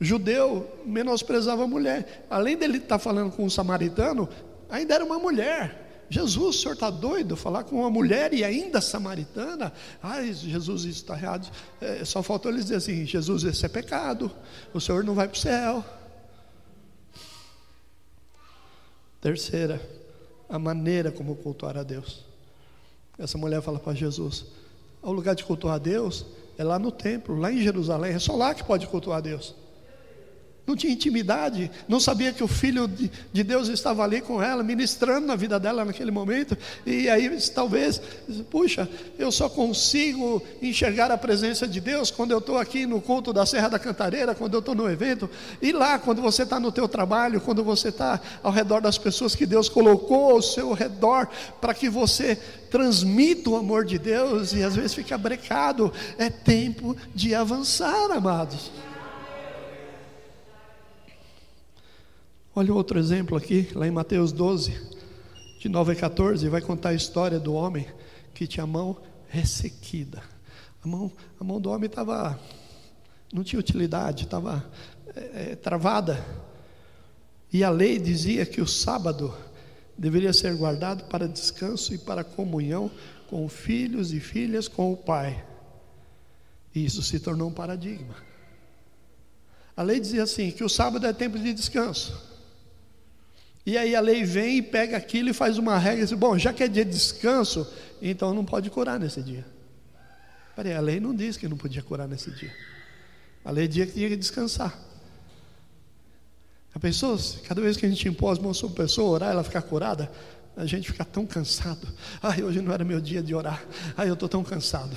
judeu 0.00 0.70
menosprezava 0.84 1.64
a 1.64 1.66
mulher. 1.66 2.26
Além 2.28 2.56
dele 2.56 2.76
estar 2.76 2.88
tá 2.88 2.98
falando 2.98 3.32
com 3.32 3.44
um 3.44 3.50
samaritano, 3.50 4.28
ainda 4.68 4.94
era 4.94 5.04
uma 5.04 5.18
mulher. 5.18 5.84
Jesus, 6.08 6.56
o 6.56 6.60
senhor 6.60 6.74
está 6.74 6.88
doido? 6.88 7.36
Falar 7.36 7.64
com 7.64 7.80
uma 7.80 7.90
mulher 7.90 8.32
e 8.32 8.44
ainda 8.44 8.80
samaritana? 8.80 9.72
Ai, 10.00 10.32
Jesus, 10.32 10.82
isso 10.82 11.02
está 11.02 11.14
errado. 11.14 11.50
É, 11.80 12.04
só 12.04 12.22
faltou 12.22 12.52
ele 12.52 12.62
dizer 12.62 12.76
assim: 12.76 13.04
Jesus, 13.04 13.42
esse 13.42 13.66
é 13.66 13.68
pecado. 13.68 14.30
O 14.72 14.80
senhor 14.80 15.02
não 15.02 15.14
vai 15.14 15.26
para 15.26 15.36
o 15.36 15.40
céu. 15.40 15.84
Terceira, 19.20 19.80
a 20.48 20.58
maneira 20.58 21.10
como 21.10 21.34
cultuar 21.34 21.76
a 21.76 21.82
Deus. 21.82 22.24
Essa 23.18 23.36
mulher 23.36 23.60
fala 23.60 23.80
para 23.80 23.94
Jesus: 23.94 24.44
ao 25.02 25.12
lugar 25.12 25.34
de 25.34 25.44
cultuar 25.44 25.74
a 25.74 25.78
Deus, 25.78 26.24
é 26.58 26.64
lá 26.64 26.78
no 26.78 26.90
templo, 26.90 27.36
lá 27.38 27.52
em 27.52 27.58
Jerusalém. 27.58 28.14
É 28.14 28.18
só 28.18 28.34
lá 28.34 28.54
que 28.54 28.64
pode 28.64 28.86
cultuar 28.86 29.20
Deus. 29.20 29.54
Não 30.66 30.74
tinha 30.74 30.92
intimidade, 30.92 31.70
não 31.86 32.00
sabia 32.00 32.32
que 32.32 32.42
o 32.42 32.48
Filho 32.48 32.90
de 33.32 33.44
Deus 33.44 33.68
estava 33.68 34.02
ali 34.02 34.20
com 34.20 34.42
ela, 34.42 34.64
ministrando 34.64 35.24
na 35.24 35.36
vida 35.36 35.60
dela 35.60 35.84
naquele 35.84 36.10
momento. 36.10 36.58
E 36.84 37.08
aí, 37.08 37.30
talvez, 37.54 38.00
puxa, 38.50 38.88
eu 39.16 39.30
só 39.30 39.48
consigo 39.48 40.42
enxergar 40.60 41.12
a 41.12 41.16
presença 41.16 41.68
de 41.68 41.80
Deus 41.80 42.10
quando 42.10 42.32
eu 42.32 42.38
estou 42.38 42.58
aqui 42.58 42.84
no 42.84 43.00
culto 43.00 43.32
da 43.32 43.46
Serra 43.46 43.68
da 43.68 43.78
Cantareira, 43.78 44.34
quando 44.34 44.54
eu 44.54 44.60
estou 44.60 44.74
no 44.74 44.90
evento. 44.90 45.30
E 45.62 45.70
lá, 45.70 46.00
quando 46.00 46.20
você 46.20 46.42
está 46.42 46.58
no 46.58 46.72
teu 46.72 46.88
trabalho, 46.88 47.40
quando 47.40 47.62
você 47.62 47.90
está 47.90 48.20
ao 48.42 48.50
redor 48.50 48.80
das 48.80 48.98
pessoas 48.98 49.36
que 49.36 49.46
Deus 49.46 49.68
colocou 49.68 50.32
ao 50.32 50.42
seu 50.42 50.72
redor, 50.72 51.28
para 51.60 51.74
que 51.74 51.88
você 51.88 52.36
transmita 52.70 53.50
o 53.50 53.56
amor 53.56 53.84
de 53.84 53.98
Deus 53.98 54.52
e 54.52 54.64
às 54.64 54.74
vezes 54.74 54.94
fica 54.94 55.16
brecado. 55.16 55.92
É 56.18 56.28
tempo 56.28 56.96
de 57.14 57.36
avançar, 57.36 58.10
amados. 58.10 58.70
Olha 62.58 62.72
outro 62.72 62.98
exemplo 62.98 63.36
aqui, 63.36 63.68
lá 63.74 63.86
em 63.86 63.90
Mateus 63.90 64.32
12, 64.32 64.80
de 65.58 65.68
9 65.68 65.92
a 65.92 65.94
14, 65.94 66.48
vai 66.48 66.62
contar 66.62 66.88
a 66.88 66.94
história 66.94 67.38
do 67.38 67.52
homem 67.52 67.86
que 68.32 68.46
tinha 68.46 68.64
a 68.64 68.66
mão 68.66 68.96
ressequida. 69.28 70.22
A 70.82 70.88
mão, 70.88 71.12
a 71.38 71.44
mão 71.44 71.60
do 71.60 71.68
homem 71.68 71.84
estava, 71.84 72.40
não 73.30 73.44
tinha 73.44 73.60
utilidade, 73.60 74.24
estava 74.24 74.64
é, 75.14 75.50
é, 75.50 75.54
travada. 75.54 76.24
E 77.52 77.62
a 77.62 77.68
lei 77.68 77.98
dizia 77.98 78.46
que 78.46 78.62
o 78.62 78.66
sábado 78.66 79.34
deveria 79.94 80.32
ser 80.32 80.56
guardado 80.56 81.04
para 81.10 81.28
descanso 81.28 81.92
e 81.92 81.98
para 81.98 82.24
comunhão 82.24 82.90
com 83.28 83.46
filhos 83.50 84.14
e 84.14 84.18
filhas 84.18 84.66
com 84.66 84.90
o 84.90 84.96
Pai. 84.96 85.44
E 86.74 86.86
isso 86.86 87.02
se 87.02 87.20
tornou 87.20 87.50
um 87.50 87.52
paradigma. 87.52 88.14
A 89.76 89.82
lei 89.82 90.00
dizia 90.00 90.22
assim: 90.22 90.50
que 90.50 90.64
o 90.64 90.70
sábado 90.70 91.06
é 91.06 91.12
tempo 91.12 91.38
de 91.38 91.52
descanso. 91.52 92.34
E 93.66 93.76
aí 93.76 93.96
a 93.96 94.00
lei 94.00 94.24
vem 94.24 94.58
e 94.58 94.62
pega 94.62 94.96
aquilo 94.96 95.28
e 95.28 95.32
faz 95.32 95.58
uma 95.58 95.76
regra 95.76 96.04
e 96.04 96.06
diz: 96.06 96.12
bom, 96.12 96.38
já 96.38 96.52
que 96.52 96.62
é 96.62 96.68
dia 96.68 96.84
de 96.84 96.92
descanso, 96.92 97.66
então 98.00 98.32
não 98.32 98.44
pode 98.44 98.70
curar 98.70 99.00
nesse 99.00 99.20
dia. 99.20 99.44
Peraí, 100.54 100.72
a 100.72 100.80
lei 100.80 101.00
não 101.00 101.12
diz 101.12 101.36
que 101.36 101.48
não 101.48 101.56
podia 101.56 101.82
curar 101.82 102.06
nesse 102.06 102.30
dia. 102.30 102.54
A 103.44 103.50
lei 103.50 103.66
dizia 103.66 103.86
que 103.86 103.92
tinha 103.92 104.08
que 104.08 104.16
descansar. 104.16 104.78
A 106.72 106.78
pessoa, 106.78 107.18
cada 107.46 107.60
vez 107.60 107.76
que 107.76 107.84
a 107.84 107.88
gente 107.88 108.08
impôs 108.08 108.38
as 108.38 108.44
mãos 108.44 108.56
sobre 108.56 108.74
a 108.74 108.84
pessoa, 108.84 109.10
orar, 109.10 109.30
ela 109.30 109.42
ficar 109.42 109.62
curada, 109.62 110.10
a 110.56 110.64
gente 110.64 110.90
fica 110.90 111.04
tão 111.04 111.26
cansado. 111.26 111.88
Ai, 112.22 112.42
hoje 112.42 112.60
não 112.60 112.72
era 112.72 112.84
meu 112.84 113.00
dia 113.00 113.22
de 113.22 113.34
orar. 113.34 113.64
Ai, 113.96 114.08
eu 114.08 114.14
estou 114.14 114.28
tão 114.28 114.44
cansado. 114.44 114.96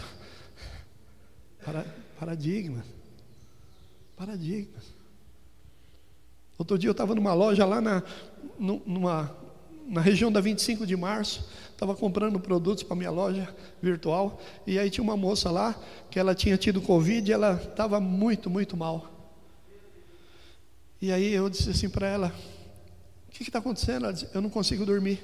Para, 1.65 1.85
paradigma. 2.19 2.83
Paradigma. 4.15 4.77
Outro 6.57 6.77
dia 6.77 6.89
eu 6.89 6.91
estava 6.91 7.15
numa 7.15 7.33
loja 7.33 7.65
lá 7.65 7.79
na, 7.79 8.03
numa, 8.59 9.35
na 9.87 10.01
região 10.01 10.31
da 10.31 10.41
25 10.41 10.85
de 10.85 10.95
março, 10.95 11.49
estava 11.71 11.95
comprando 11.95 12.39
produtos 12.39 12.83
para 12.83 12.95
minha 12.95 13.09
loja 13.09 13.47
virtual, 13.81 14.39
e 14.67 14.77
aí 14.77 14.89
tinha 14.89 15.03
uma 15.03 15.17
moça 15.17 15.49
lá 15.49 15.75
que 16.11 16.19
ela 16.19 16.35
tinha 16.35 16.57
tido 16.57 16.81
Covid 16.81 17.29
e 17.29 17.33
ela 17.33 17.53
estava 17.53 17.99
muito, 17.99 18.49
muito 18.49 18.75
mal. 18.75 19.09
E 21.01 21.11
aí 21.11 21.33
eu 21.33 21.49
disse 21.49 21.69
assim 21.69 21.89
para 21.89 22.07
ela: 22.07 22.35
O 23.27 23.31
que 23.31 23.43
está 23.43 23.59
acontecendo? 23.59 24.03
Ela 24.05 24.13
disse: 24.13 24.27
Eu 24.33 24.41
não 24.41 24.49
consigo 24.49 24.85
dormir. 24.85 25.23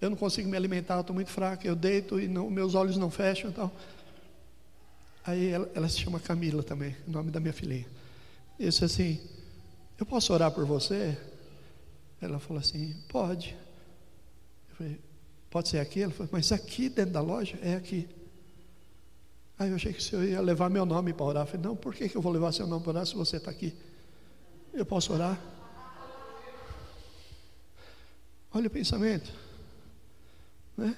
eu 0.00 0.10
não 0.10 0.16
consigo 0.16 0.48
me 0.48 0.56
alimentar, 0.56 0.98
estou 0.98 1.14
muito 1.14 1.30
fraca, 1.30 1.66
eu 1.66 1.76
deito 1.76 2.18
e 2.18 2.26
não, 2.26 2.50
meus 2.50 2.74
olhos 2.74 2.96
não 2.96 3.10
fecham 3.10 3.50
e 3.50 3.52
tal. 3.52 3.70
Aí 5.24 5.50
ela, 5.50 5.70
ela, 5.74 5.88
se 5.88 6.00
chama 6.00 6.18
Camila 6.18 6.62
também, 6.62 6.96
o 7.06 7.10
nome 7.10 7.30
da 7.30 7.38
minha 7.38 7.52
filhinha. 7.52 7.86
E 8.58 8.64
disse 8.64 8.84
assim: 8.84 9.20
Eu 9.98 10.06
posso 10.06 10.32
orar 10.32 10.50
por 10.50 10.64
você? 10.64 11.16
Ela 12.22 12.38
falou 12.38 12.60
assim: 12.60 12.94
Pode. 13.08 13.56
Eu 14.70 14.76
falei: 14.76 15.00
Pode 15.50 15.68
ser 15.68 15.80
aqui? 15.80 16.02
Ela 16.02 16.12
falou: 16.12 16.28
Mas 16.32 16.52
aqui 16.52 16.88
dentro 16.88 17.12
da 17.12 17.20
loja? 17.20 17.58
É 17.60 17.74
aqui. 17.74 18.08
Aí 19.58 19.68
eu 19.68 19.76
achei 19.76 19.92
que 19.92 19.98
o 19.98 20.02
senhor 20.02 20.24
ia 20.24 20.40
levar 20.40 20.70
meu 20.70 20.86
nome 20.86 21.12
para 21.12 21.26
orar. 21.26 21.42
Eu 21.42 21.46
falei: 21.46 21.66
Não, 21.66 21.76
por 21.76 21.92
que, 21.92 22.08
que 22.08 22.16
eu 22.16 22.22
vou 22.22 22.32
levar 22.32 22.52
seu 22.52 22.66
nome 22.66 22.82
para 22.82 22.92
orar 22.92 23.06
se 23.06 23.16
você 23.16 23.36
está 23.38 23.50
aqui? 23.50 23.74
Eu 24.72 24.86
posso 24.86 25.12
orar? 25.12 25.38
Olha 28.54 28.68
o 28.68 28.70
pensamento. 28.70 29.32
Né? 30.76 30.96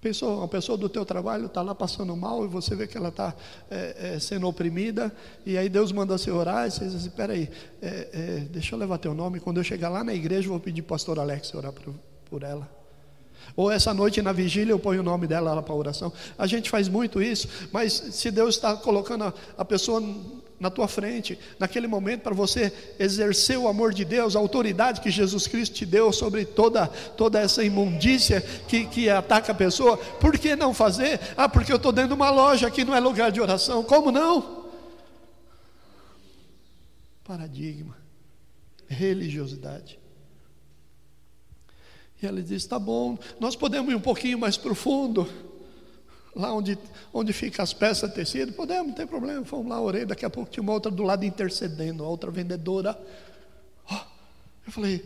Pensou, 0.00 0.38
uma 0.38 0.48
pessoa 0.48 0.78
do 0.78 0.88
teu 0.88 1.04
trabalho 1.04 1.46
está 1.46 1.60
lá 1.60 1.74
passando 1.74 2.16
mal 2.16 2.44
e 2.44 2.48
você 2.48 2.76
vê 2.76 2.86
que 2.86 2.96
ela 2.96 3.08
está 3.08 3.34
é, 3.68 4.14
é, 4.14 4.18
sendo 4.20 4.46
oprimida, 4.46 5.12
e 5.44 5.58
aí 5.58 5.68
Deus 5.68 5.90
manda 5.90 6.16
você 6.16 6.30
orar, 6.30 6.68
e 6.68 6.70
você 6.70 6.84
diz 6.84 6.94
assim, 6.94 7.10
peraí, 7.10 7.50
é, 7.82 8.08
é, 8.12 8.46
deixa 8.48 8.76
eu 8.76 8.78
levar 8.78 8.98
teu 8.98 9.12
nome, 9.12 9.40
quando 9.40 9.56
eu 9.56 9.64
chegar 9.64 9.88
lá 9.88 10.04
na 10.04 10.14
igreja 10.14 10.46
eu 10.46 10.52
vou 10.52 10.60
pedir 10.60 10.82
pastor 10.82 11.18
Alex 11.18 11.52
orar 11.52 11.72
por, 11.72 11.92
por 12.30 12.42
ela. 12.44 12.68
Ou 13.56 13.72
essa 13.72 13.92
noite 13.92 14.22
na 14.22 14.32
vigília 14.32 14.72
eu 14.72 14.78
ponho 14.78 15.00
o 15.00 15.02
nome 15.02 15.26
dela 15.26 15.52
lá 15.52 15.62
para 15.62 15.74
oração. 15.74 16.12
A 16.36 16.46
gente 16.46 16.70
faz 16.70 16.88
muito 16.88 17.20
isso, 17.20 17.48
mas 17.72 17.92
se 17.92 18.30
Deus 18.30 18.54
está 18.54 18.76
colocando 18.76 19.24
a, 19.24 19.34
a 19.56 19.64
pessoa 19.64 20.00
na 20.60 20.70
tua 20.70 20.88
frente, 20.88 21.38
naquele 21.58 21.86
momento, 21.86 22.22
para 22.22 22.34
você 22.34 22.72
exercer 22.98 23.56
o 23.56 23.68
amor 23.68 23.94
de 23.94 24.04
Deus, 24.04 24.34
a 24.34 24.38
autoridade 24.38 25.00
que 25.00 25.10
Jesus 25.10 25.46
Cristo 25.46 25.74
te 25.74 25.86
deu 25.86 26.12
sobre 26.12 26.44
toda, 26.44 26.86
toda 26.88 27.40
essa 27.40 27.62
imundícia 27.62 28.40
que, 28.40 28.86
que 28.86 29.08
ataca 29.08 29.52
a 29.52 29.54
pessoa, 29.54 29.96
por 29.96 30.36
que 30.36 30.56
não 30.56 30.74
fazer? 30.74 31.20
Ah, 31.36 31.48
porque 31.48 31.72
eu 31.72 31.76
estou 31.76 31.92
dentro 31.92 32.10
de 32.10 32.14
uma 32.14 32.30
loja, 32.30 32.66
aqui 32.66 32.84
não 32.84 32.94
é 32.94 33.00
lugar 33.00 33.30
de 33.30 33.40
oração, 33.40 33.84
como 33.84 34.10
não? 34.10 34.66
Paradigma, 37.22 37.96
religiosidade. 38.88 39.98
E 42.20 42.26
ela 42.26 42.42
diz: 42.42 42.66
tá 42.66 42.78
bom, 42.78 43.16
nós 43.38 43.54
podemos 43.54 43.92
ir 43.92 43.94
um 43.94 44.00
pouquinho 44.00 44.38
mais 44.38 44.56
profundo 44.56 45.28
lá 46.38 46.54
onde, 46.54 46.78
onde 47.12 47.32
fica 47.32 47.62
as 47.62 47.72
peças 47.72 48.08
de 48.08 48.14
tecido, 48.14 48.52
podemos, 48.52 48.86
não 48.86 48.94
tem 48.94 49.06
problema, 49.06 49.44
fomos 49.44 49.68
lá, 49.68 49.80
orei, 49.80 50.06
daqui 50.06 50.24
a 50.24 50.30
pouco 50.30 50.50
tinha 50.50 50.62
uma 50.62 50.72
outra 50.72 50.90
do 50.90 51.02
lado 51.02 51.24
intercedendo, 51.24 52.04
a 52.04 52.08
outra 52.08 52.30
vendedora. 52.30 52.98
Oh, 53.90 54.00
eu 54.64 54.72
falei, 54.72 55.04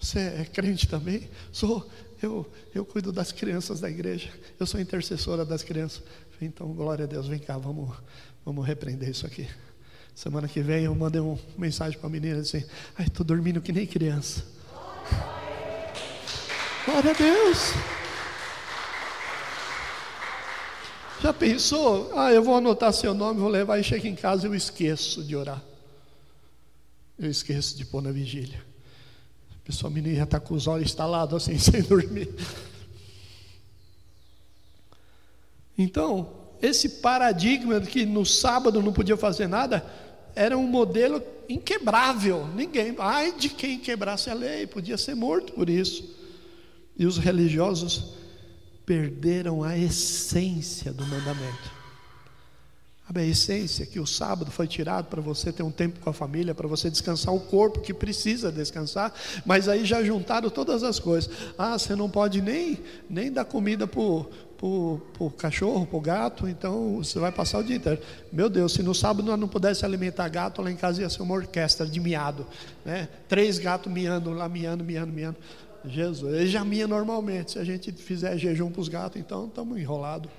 você 0.00 0.18
é 0.18 0.44
crente 0.52 0.88
também? 0.88 1.30
Sou, 1.52 1.88
eu, 2.20 2.44
eu 2.74 2.84
cuido 2.84 3.12
das 3.12 3.30
crianças 3.30 3.78
da 3.78 3.88
igreja, 3.88 4.30
eu 4.58 4.66
sou 4.66 4.80
intercessora 4.80 5.44
das 5.44 5.62
crianças. 5.62 6.02
Falei, 6.32 6.48
então, 6.48 6.72
glória 6.72 7.04
a 7.04 7.08
Deus, 7.08 7.28
vem 7.28 7.38
cá, 7.38 7.56
vamos, 7.56 7.96
vamos 8.44 8.66
repreender 8.66 9.08
isso 9.08 9.24
aqui. 9.24 9.48
Semana 10.12 10.48
que 10.48 10.60
vem 10.60 10.84
eu 10.84 10.94
mandei 10.94 11.20
uma 11.20 11.38
mensagem 11.56 11.98
para 11.98 12.08
a 12.08 12.10
menina 12.10 12.40
assim, 12.40 12.64
ai, 12.96 13.06
estou 13.06 13.24
dormindo 13.24 13.60
que 13.60 13.72
nem 13.72 13.86
criança. 13.86 14.44
Glória 16.84 17.12
a 17.12 17.14
Deus. 17.14 18.03
Já 21.24 21.32
pensou? 21.32 22.12
Ah, 22.14 22.30
eu 22.34 22.42
vou 22.42 22.54
anotar 22.54 22.92
seu 22.92 23.14
nome, 23.14 23.40
vou 23.40 23.48
levar 23.48 23.78
e 23.78 23.82
chego 23.82 24.06
em 24.06 24.14
casa 24.14 24.46
eu 24.46 24.54
esqueço 24.54 25.24
de 25.24 25.34
orar. 25.34 25.64
Eu 27.18 27.30
esqueço 27.30 27.78
de 27.78 27.86
pôr 27.86 28.02
na 28.02 28.12
vigília. 28.12 28.62
A 29.54 29.66
pessoa 29.66 29.88
menina 29.88 30.16
já 30.16 30.24
está 30.24 30.38
com 30.38 30.52
os 30.52 30.66
olhos 30.66 30.84
instalados 30.84 31.42
assim, 31.42 31.56
sem 31.56 31.80
dormir. 31.80 32.28
Então, 35.78 36.30
esse 36.60 37.00
paradigma 37.00 37.80
de 37.80 37.88
que 37.88 38.04
no 38.04 38.26
sábado 38.26 38.82
não 38.82 38.92
podia 38.92 39.16
fazer 39.16 39.46
nada, 39.46 39.82
era 40.34 40.58
um 40.58 40.66
modelo 40.66 41.22
inquebrável. 41.48 42.46
Ninguém, 42.48 42.94
ai 42.98 43.32
de 43.32 43.48
quem 43.48 43.78
quebrasse 43.78 44.28
a 44.28 44.34
lei, 44.34 44.66
podia 44.66 44.98
ser 44.98 45.14
morto 45.14 45.54
por 45.54 45.70
isso. 45.70 46.04
E 46.98 47.06
os 47.06 47.16
religiosos 47.16 48.12
perderam 48.84 49.62
a 49.62 49.76
essência 49.76 50.92
do 50.92 51.06
mandamento. 51.06 51.84
A 53.14 53.22
essência 53.22 53.84
que 53.84 54.00
o 54.00 54.06
sábado 54.06 54.50
foi 54.50 54.66
tirado 54.66 55.06
para 55.06 55.20
você 55.20 55.52
ter 55.52 55.62
um 55.62 55.70
tempo 55.70 56.00
com 56.00 56.08
a 56.08 56.12
família, 56.12 56.54
para 56.54 56.66
você 56.66 56.88
descansar 56.88 57.34
o 57.34 57.40
corpo 57.40 57.80
que 57.80 57.92
precisa 57.92 58.50
descansar, 58.50 59.12
mas 59.44 59.68
aí 59.68 59.84
já 59.84 60.02
juntaram 60.02 60.48
todas 60.48 60.82
as 60.82 60.98
coisas. 60.98 61.30
Ah, 61.58 61.78
você 61.78 61.94
não 61.94 62.08
pode 62.08 62.40
nem, 62.40 62.78
nem 63.08 63.30
dar 63.30 63.44
comida 63.44 63.86
para 63.86 64.00
o 64.00 65.32
cachorro, 65.36 65.86
para 65.86 65.98
o 65.98 66.00
gato, 66.00 66.48
então 66.48 66.96
você 66.96 67.18
vai 67.18 67.30
passar 67.30 67.58
o 67.58 67.62
dia 67.62 67.76
inteiro. 67.76 68.00
Meu 68.32 68.48
Deus, 68.48 68.72
se 68.72 68.82
no 68.82 68.94
sábado 68.94 69.26
nós 69.26 69.38
não 69.38 69.48
pudesse 69.48 69.84
alimentar 69.84 70.28
gato, 70.28 70.62
lá 70.62 70.70
em 70.70 70.76
casa 70.76 71.02
ia 71.02 71.10
ser 71.10 71.20
uma 71.20 71.34
orquestra 71.34 71.86
de 71.86 72.00
miado. 72.00 72.46
Né? 72.86 73.06
Três 73.28 73.58
gatos 73.58 73.92
miando 73.92 74.32
lá, 74.32 74.48
miando, 74.48 74.82
miando, 74.82 75.12
miando. 75.12 75.36
Jesus, 75.86 76.34
ele 76.34 76.46
já 76.46 76.64
minha 76.64 76.86
normalmente. 76.86 77.52
Se 77.52 77.58
a 77.58 77.64
gente 77.64 77.92
fizer 77.92 78.36
jejum 78.38 78.70
para 78.70 78.80
os 78.80 78.88
gatos, 78.88 79.20
então 79.20 79.46
estamos 79.46 79.78
enrolados. 79.78 80.30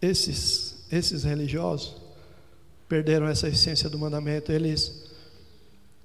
Esses, 0.00 0.84
esses 0.90 1.24
religiosos 1.24 1.96
perderam 2.88 3.26
essa 3.26 3.48
essência 3.48 3.90
do 3.90 3.98
mandamento. 3.98 4.50
Eles 4.50 5.08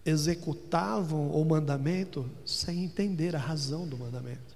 executavam 0.05 1.29
o 1.29 1.45
mandamento 1.45 2.29
sem 2.45 2.83
entender 2.83 3.35
a 3.35 3.39
razão 3.39 3.87
do 3.87 3.97
mandamento. 3.97 4.53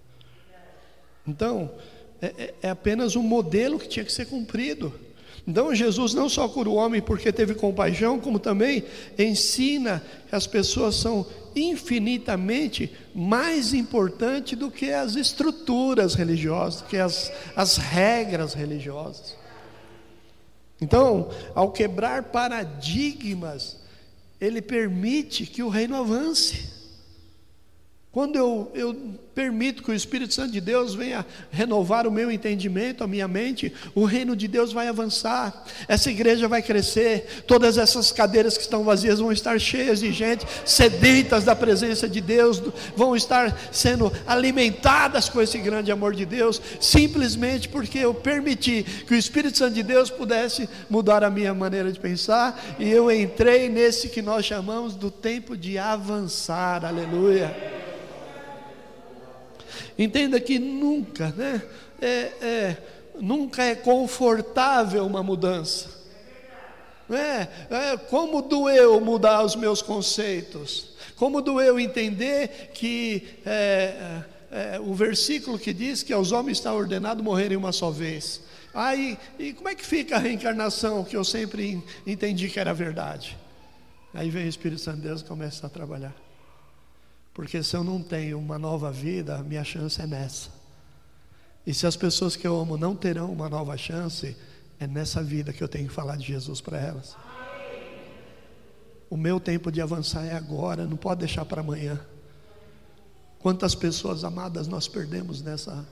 Então, 1.25 1.71
é, 2.21 2.27
é, 2.27 2.55
é 2.63 2.69
apenas 2.69 3.15
um 3.15 3.21
modelo 3.21 3.79
que 3.79 3.87
tinha 3.87 4.03
que 4.03 4.11
ser 4.11 4.25
cumprido. 4.25 4.93
Então 5.47 5.73
Jesus 5.73 6.13
não 6.13 6.27
só 6.27 6.49
cura 6.49 6.69
o 6.69 6.75
homem 6.75 7.01
porque 7.01 7.31
teve 7.31 7.55
compaixão, 7.55 8.19
como 8.19 8.37
também 8.37 8.83
ensina 9.17 10.03
que 10.27 10.35
as 10.35 10.45
pessoas 10.45 10.95
são 10.95 11.25
infinitamente 11.55 12.91
mais 13.15 13.73
importantes 13.73 14.59
do 14.59 14.69
que 14.69 14.91
as 14.91 15.15
estruturas 15.15 16.15
religiosas, 16.15 16.81
do 16.81 16.87
que 16.87 16.97
as, 16.97 17.31
as 17.55 17.77
regras 17.77 18.53
religiosas. 18.53 19.37
Então, 20.81 21.29
ao 21.55 21.71
quebrar 21.71 22.23
paradigmas, 22.23 23.77
ele 24.39 24.61
permite 24.61 25.45
que 25.45 25.63
o 25.63 25.69
reino 25.69 25.95
avance. 25.95 26.76
Quando 28.17 28.35
eu, 28.35 28.71
eu 28.73 28.95
permito 29.35 29.83
que 29.83 29.91
o 29.91 29.93
Espírito 29.93 30.33
Santo 30.33 30.51
de 30.51 30.59
Deus 30.59 30.95
venha 30.95 31.23
renovar 31.51 32.07
o 32.07 32.11
meu 32.11 32.31
entendimento, 32.31 33.03
a 33.03 33.07
minha 33.07 33.27
mente, 33.27 33.71
o 33.93 34.05
reino 34.05 34.35
de 34.35 34.47
Deus 34.47 34.73
vai 34.73 34.87
avançar, 34.87 35.63
essa 35.87 36.09
igreja 36.09 36.47
vai 36.47 36.63
crescer, 36.63 37.43
todas 37.45 37.77
essas 37.77 38.11
cadeiras 38.11 38.57
que 38.57 38.63
estão 38.63 38.83
vazias 38.83 39.19
vão 39.19 39.31
estar 39.31 39.59
cheias 39.59 39.99
de 39.99 40.11
gente, 40.11 40.47
sedentas 40.65 41.43
da 41.43 41.55
presença 41.55 42.09
de 42.09 42.19
Deus, 42.19 42.59
vão 42.95 43.15
estar 43.15 43.55
sendo 43.71 44.11
alimentadas 44.25 45.29
com 45.29 45.39
esse 45.39 45.59
grande 45.59 45.91
amor 45.91 46.15
de 46.15 46.25
Deus, 46.25 46.59
simplesmente 46.81 47.69
porque 47.69 47.99
eu 47.99 48.15
permiti 48.15 48.81
que 49.05 49.13
o 49.13 49.15
Espírito 49.15 49.59
Santo 49.59 49.75
de 49.75 49.83
Deus 49.83 50.09
pudesse 50.09 50.67
mudar 50.89 51.23
a 51.23 51.29
minha 51.29 51.53
maneira 51.53 51.91
de 51.91 51.99
pensar, 51.99 52.59
e 52.79 52.89
eu 52.89 53.11
entrei 53.11 53.69
nesse 53.69 54.09
que 54.09 54.23
nós 54.23 54.43
chamamos 54.43 54.95
do 54.95 55.11
tempo 55.11 55.55
de 55.55 55.77
avançar, 55.77 56.83
aleluia. 56.83 57.86
Entenda 59.97 60.39
que 60.39 60.59
nunca, 60.59 61.33
né? 61.35 61.61
É, 62.01 62.07
é, 62.07 62.77
nunca 63.19 63.63
é 63.63 63.75
confortável 63.75 65.05
uma 65.05 65.23
mudança. 65.23 65.97
É, 67.09 67.47
é, 67.69 67.97
como 67.97 68.41
doeu 68.41 68.99
mudar 68.99 69.43
os 69.43 69.55
meus 69.55 69.81
conceitos? 69.81 70.89
Como 71.15 71.41
doeu 71.41 71.79
entender 71.79 72.71
que 72.73 73.27
é, 73.45 74.23
é, 74.51 74.75
é, 74.75 74.79
o 74.79 74.93
versículo 74.93 75.57
que 75.57 75.73
diz 75.73 76.03
que 76.03 76.13
aos 76.13 76.31
homens 76.31 76.57
está 76.57 76.73
ordenado 76.73 77.23
morrerem 77.23 77.57
uma 77.57 77.71
só 77.71 77.89
vez. 77.89 78.41
Aí, 78.73 79.17
e 79.39 79.53
como 79.53 79.69
é 79.69 79.75
que 79.75 79.85
fica 79.85 80.17
a 80.17 80.19
reencarnação 80.19 81.03
que 81.03 81.15
eu 81.15 81.23
sempre 81.23 81.81
entendi 82.05 82.49
que 82.49 82.59
era 82.59 82.73
verdade? 82.73 83.37
Aí 84.13 84.29
vem 84.29 84.45
o 84.45 84.49
Espírito 84.49 84.81
Santo 84.81 84.97
de 84.97 85.07
Deus 85.07 85.21
e 85.21 85.25
começa 85.25 85.65
a 85.65 85.69
trabalhar. 85.69 86.26
Porque 87.37 87.61
se 87.61 87.77
eu 87.77 87.83
não 87.83 88.01
tenho 88.01 88.39
uma 88.39 88.57
nova 88.57 88.91
vida, 88.91 89.37
minha 89.43 89.63
chance 89.63 90.01
é 90.01 90.07
nessa. 90.07 90.49
E 91.67 91.71
se 91.71 91.85
as 91.85 91.95
pessoas 91.95 92.35
que 92.35 92.47
eu 92.47 92.59
amo 92.59 92.77
não 92.77 92.95
terão 92.95 93.31
uma 93.31 93.47
nova 93.47 93.77
chance, 93.77 94.35
é 94.79 94.87
nessa 94.87 95.21
vida 95.21 95.53
que 95.53 95.63
eu 95.63 95.67
tenho 95.67 95.87
que 95.87 95.93
falar 95.93 96.15
de 96.15 96.25
Jesus 96.25 96.61
para 96.61 96.79
elas. 96.79 97.15
O 99.07 99.15
meu 99.15 99.39
tempo 99.39 99.71
de 99.71 99.79
avançar 99.79 100.25
é 100.25 100.33
agora, 100.33 100.87
não 100.87 100.97
pode 100.97 101.19
deixar 101.19 101.45
para 101.45 101.61
amanhã. 101.61 102.03
Quantas 103.37 103.75
pessoas 103.75 104.23
amadas 104.23 104.67
nós 104.67 104.87
perdemos 104.87 105.39
nessa. 105.39 105.87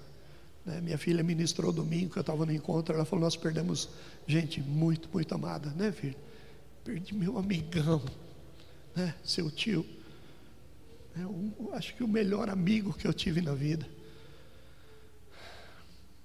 Né? 0.65 0.81
Minha 0.81 0.97
filha 0.97 1.21
ministrou 1.21 1.71
domingo, 1.71 2.13
que 2.13 2.17
eu 2.17 2.21
estava 2.21 2.43
no 2.43 2.53
encontro, 2.53 2.95
ela 2.95 3.05
falou: 3.05 3.23
Nós 3.23 3.35
perdemos 3.35 3.87
gente 4.25 4.61
muito, 4.61 5.07
muito 5.13 5.35
amada, 5.35 5.69
né, 5.75 5.91
filho? 5.91 6.17
Perdi 6.83 7.13
meu 7.13 7.37
amigão, 7.37 8.01
né? 8.95 9.13
seu 9.23 9.51
tio 9.51 9.85
É 11.17 11.25
um, 11.25 11.69
acho 11.73 11.95
que 11.95 12.03
o 12.03 12.07
melhor 12.07 12.49
amigo 12.49 12.93
que 12.93 13.07
eu 13.07 13.13
tive 13.13 13.41
na 13.41 13.53
vida. 13.53 13.87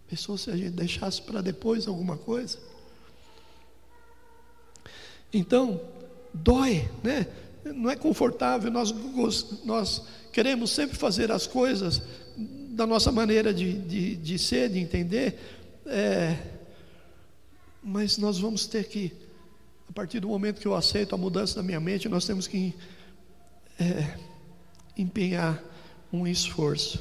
Pensou 0.09 0.37
se 0.37 0.51
a 0.51 0.57
gente 0.57 0.71
deixasse 0.71 1.23
para 1.23 1.41
depois 1.41 1.87
alguma 1.87 2.17
coisa? 2.17 2.59
Então, 5.33 5.81
dói, 6.35 6.91
né? 7.05 7.27
Não 7.65 7.89
é 7.89 7.95
confortável, 7.95 8.71
nós, 8.71 8.93
nós 9.65 10.05
queremos 10.33 10.71
sempre 10.71 10.97
fazer 10.97 11.31
as 11.31 11.47
coisas 11.47 12.03
da 12.71 12.87
nossa 12.87 13.13
maneira 13.13 13.53
de, 13.53 13.75
de, 13.75 14.17
de 14.17 14.39
ser, 14.39 14.71
de 14.71 14.79
entender, 14.79 15.39
é, 15.85 16.37
mas 17.83 18.17
nós 18.17 18.39
vamos 18.39 18.67
ter 18.67 18.85
que, 18.85 19.13
a 19.89 19.93
partir 19.93 20.21
do 20.21 20.29
momento 20.29 20.61
que 20.61 20.67
eu 20.67 20.75
aceito 20.75 21.15
a 21.15 21.19
mudança 21.19 21.57
da 21.57 21.63
minha 21.63 21.79
mente, 21.79 22.09
nós 22.09 22.25
temos 22.25 22.47
que 22.47 22.75
é, 23.79 24.19
empenhar 25.01 25.63
um 26.13 26.27
esforço. 26.27 26.99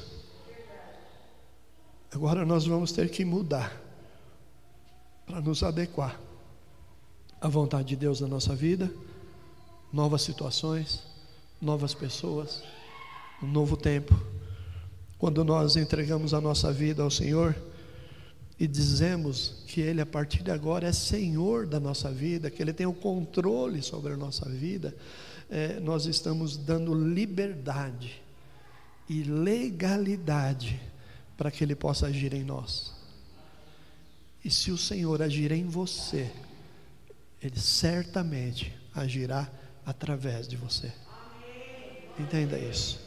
Agora 2.12 2.44
nós 2.44 2.66
vamos 2.66 2.92
ter 2.92 3.08
que 3.10 3.24
mudar 3.24 3.80
para 5.26 5.40
nos 5.40 5.62
adequar 5.62 6.18
à 7.40 7.48
vontade 7.48 7.88
de 7.88 7.96
Deus 7.96 8.20
na 8.20 8.26
nossa 8.26 8.54
vida, 8.54 8.90
novas 9.92 10.22
situações, 10.22 11.02
novas 11.60 11.94
pessoas, 11.94 12.62
um 13.42 13.46
novo 13.46 13.76
tempo. 13.76 14.18
Quando 15.18 15.44
nós 15.44 15.76
entregamos 15.76 16.34
a 16.34 16.40
nossa 16.40 16.72
vida 16.72 17.02
ao 17.02 17.10
Senhor 17.10 17.54
e 18.58 18.66
dizemos 18.66 19.62
que 19.66 19.80
Ele 19.80 20.00
a 20.00 20.06
partir 20.06 20.42
de 20.42 20.50
agora 20.50 20.88
é 20.88 20.92
Senhor 20.92 21.66
da 21.66 21.78
nossa 21.78 22.10
vida, 22.10 22.50
que 22.50 22.60
Ele 22.60 22.72
tem 22.72 22.86
o 22.86 22.92
controle 22.92 23.82
sobre 23.82 24.12
a 24.12 24.16
nossa 24.16 24.48
vida, 24.48 24.94
é, 25.50 25.80
nós 25.80 26.06
estamos 26.06 26.56
dando 26.56 26.94
liberdade 26.94 28.22
e 29.08 29.24
legalidade 29.24 30.80
para 31.36 31.50
que 31.50 31.64
Ele 31.64 31.74
possa 31.74 32.06
agir 32.06 32.32
em 32.32 32.44
nós. 32.44 32.94
E 34.44 34.50
se 34.50 34.70
o 34.70 34.78
Senhor 34.78 35.20
agir 35.20 35.50
em 35.50 35.66
você, 35.66 36.30
Ele 37.42 37.58
certamente 37.58 38.72
agirá 38.94 39.50
através 39.84 40.46
de 40.46 40.56
você. 40.56 40.92
Entenda 42.16 42.56
isso. 42.56 43.00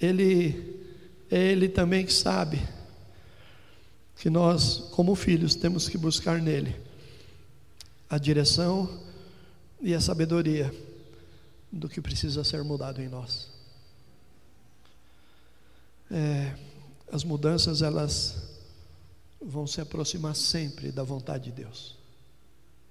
Ele 0.00 0.80
é 1.30 1.38
Ele 1.38 1.68
também 1.68 2.06
que 2.06 2.12
sabe 2.12 2.60
que 4.16 4.30
nós, 4.30 4.88
como 4.92 5.14
filhos, 5.14 5.54
temos 5.54 5.88
que 5.88 5.98
buscar 5.98 6.40
nele 6.40 6.74
a 8.08 8.16
direção 8.16 9.00
e 9.80 9.94
a 9.94 10.00
sabedoria 10.00 10.72
do 11.72 11.88
que 11.88 12.00
precisa 12.00 12.42
ser 12.42 12.62
mudado 12.64 13.00
em 13.00 13.08
nós. 13.08 13.48
É, 16.10 16.54
as 17.12 17.22
mudanças 17.22 17.82
elas 17.82 18.50
vão 19.40 19.66
se 19.66 19.80
aproximar 19.80 20.34
sempre 20.34 20.90
da 20.90 21.02
vontade 21.02 21.44
de 21.44 21.52
Deus. 21.52 21.96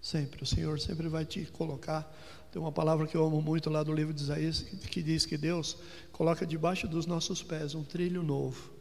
Sempre, 0.02 0.44
o 0.44 0.46
Senhor 0.46 0.80
sempre 0.80 1.10
vai 1.10 1.26
te 1.26 1.46
colocar. 1.46 2.10
Tem 2.52 2.62
uma 2.62 2.72
palavra 2.72 3.06
que 3.06 3.16
eu 3.16 3.26
amo 3.26 3.42
muito 3.42 3.70
lá 3.70 3.84
do 3.84 3.94
livro 3.94 4.14
de 4.14 4.24
Isaías 4.24 4.62
que 4.62 5.04
diz 5.04 5.26
que 5.26 5.38
Deus 5.38 5.78
coloca 6.12 6.46
debaixo 6.46 6.88
dos 6.88 7.06
nossos 7.06 7.44
pés 7.44 7.76
um 7.76 7.84
trilho 7.84 8.24
novo. 8.24 8.72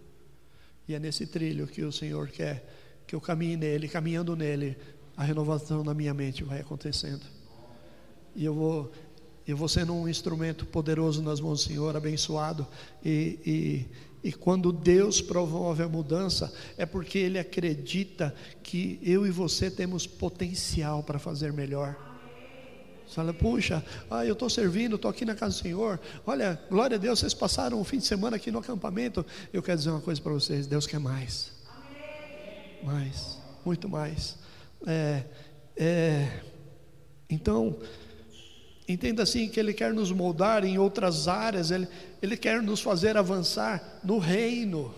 E 0.87 0.95
é 0.95 0.99
nesse 0.99 1.27
trilho 1.27 1.67
que 1.67 1.83
o 1.83 1.93
Senhor 1.93 2.29
quer 2.29 2.65
que 3.07 3.15
eu 3.15 3.21
caminhe 3.21 3.57
nele, 3.57 3.89
caminhando 3.89 4.37
nele, 4.37 4.77
a 5.17 5.25
renovação 5.25 5.83
na 5.83 5.95
minha 5.95 6.13
mente 6.13 6.45
vai 6.45 6.61
acontecendo. 6.61 7.25
E 8.37 8.45
eu 8.45 8.55
vou 8.55 8.93
eu 9.49 9.57
vou 9.57 9.67
sendo 9.67 9.95
um 9.95 10.07
instrumento 10.07 10.67
poderoso 10.67 11.23
nas 11.23 11.41
mãos 11.41 11.65
do 11.65 11.69
Senhor, 11.69 11.97
abençoado. 11.97 12.67
E, 13.03 13.87
e, 14.23 14.29
e 14.29 14.33
quando 14.33 14.71
Deus 14.71 15.23
promove 15.23 15.83
a 15.83 15.89
mudança, 15.89 16.53
é 16.77 16.85
porque 16.85 17.17
Ele 17.17 17.39
acredita 17.39 18.35
que 18.63 19.01
eu 19.03 19.27
e 19.27 19.31
você 19.31 19.71
temos 19.71 20.07
potencial 20.07 21.03
para 21.03 21.19
fazer 21.19 21.51
melhor. 21.51 21.97
Você 23.07 23.15
fala, 23.15 23.33
puxa, 23.33 23.83
ah, 24.11 24.27
eu 24.27 24.35
estou 24.35 24.51
servindo, 24.51 24.97
estou 24.97 25.11
aqui 25.11 25.25
na 25.25 25.35
casa 25.35 25.57
do 25.57 25.63
Senhor. 25.63 25.99
Olha, 26.27 26.61
glória 26.69 26.97
a 26.97 27.01
Deus, 27.01 27.21
vocês 27.21 27.33
passaram 27.33 27.81
um 27.81 27.85
fim 27.85 27.97
de 27.97 28.05
semana 28.05 28.37
aqui 28.37 28.51
no 28.51 28.59
acampamento. 28.59 29.25
Eu 29.51 29.63
quero 29.63 29.79
dizer 29.79 29.89
uma 29.89 30.03
coisa 30.03 30.21
para 30.21 30.35
vocês: 30.35 30.67
Deus 30.67 30.87
quer 30.87 31.01
mais. 31.01 31.53
Mais, 32.85 33.39
muito 33.65 33.89
mais. 33.89 34.37
É, 34.87 35.25
é, 35.75 36.41
então, 37.31 37.79
Entenda 38.89 39.23
assim 39.23 39.49
que 39.49 39.61
Ele 39.61 39.75
quer 39.75 39.93
nos 39.93 40.11
moldar 40.11 40.65
em 40.65 40.79
outras 40.79 41.29
áreas, 41.29 41.71
Ele, 41.71 41.87
Ele 42.23 42.39
quer 42.39 42.63
nos 42.63 42.81
fazer 42.81 43.19
avançar 43.19 44.01
no 44.03 44.19
reino. 44.19 44.95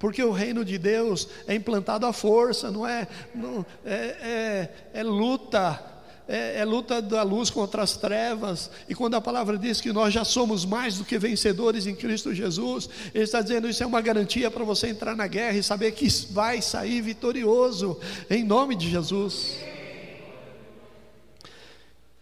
Porque 0.00 0.20
o 0.20 0.32
reino 0.32 0.64
de 0.64 0.78
Deus 0.78 1.28
é 1.46 1.54
implantado 1.54 2.04
à 2.06 2.12
força, 2.12 2.72
não 2.72 2.84
é? 2.84 3.06
Não, 3.32 3.64
é, 3.84 3.94
é, 3.94 4.68
é 4.94 5.02
luta, 5.04 5.80
é, 6.26 6.58
é, 6.58 6.64
luta 6.64 7.00
da 7.00 7.22
luz 7.22 7.50
contra 7.50 7.84
as 7.84 7.96
trevas. 7.96 8.68
E 8.88 8.96
quando 8.96 9.14
a 9.14 9.20
palavra 9.20 9.56
diz 9.56 9.80
que 9.80 9.92
nós 9.92 10.12
já 10.12 10.24
somos 10.24 10.64
mais 10.64 10.98
do 10.98 11.04
que 11.04 11.16
vencedores 11.20 11.86
em 11.86 11.94
Cristo 11.94 12.34
Jesus, 12.34 12.88
Ele 13.14 13.22
está 13.22 13.40
dizendo 13.40 13.68
isso 13.68 13.84
é 13.84 13.86
uma 13.86 14.00
garantia 14.00 14.50
para 14.50 14.64
você 14.64 14.88
entrar 14.88 15.14
na 15.14 15.28
guerra 15.28 15.56
e 15.56 15.62
saber 15.62 15.92
que 15.92 16.08
vai 16.32 16.60
sair 16.60 17.00
vitorioso, 17.00 17.96
em 18.28 18.42
nome 18.42 18.74
de 18.74 18.90
Jesus. 18.90 19.54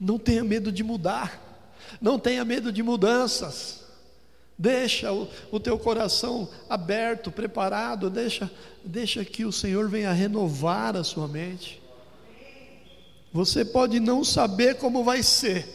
Não 0.00 0.18
tenha 0.18 0.42
medo 0.42 0.72
de 0.72 0.82
mudar, 0.82 1.38
não 2.00 2.18
tenha 2.18 2.42
medo 2.42 2.72
de 2.72 2.82
mudanças. 2.82 3.80
Deixa 4.56 5.12
o, 5.12 5.28
o 5.50 5.60
teu 5.60 5.78
coração 5.78 6.48
aberto, 6.68 7.30
preparado, 7.30 8.08
deixa, 8.08 8.50
deixa 8.84 9.24
que 9.24 9.44
o 9.44 9.52
Senhor 9.52 9.88
venha 9.88 10.12
renovar 10.12 10.96
a 10.96 11.04
sua 11.04 11.28
mente. 11.28 11.82
Você 13.32 13.64
pode 13.64 14.00
não 14.00 14.24
saber 14.24 14.76
como 14.76 15.04
vai 15.04 15.22
ser. 15.22 15.66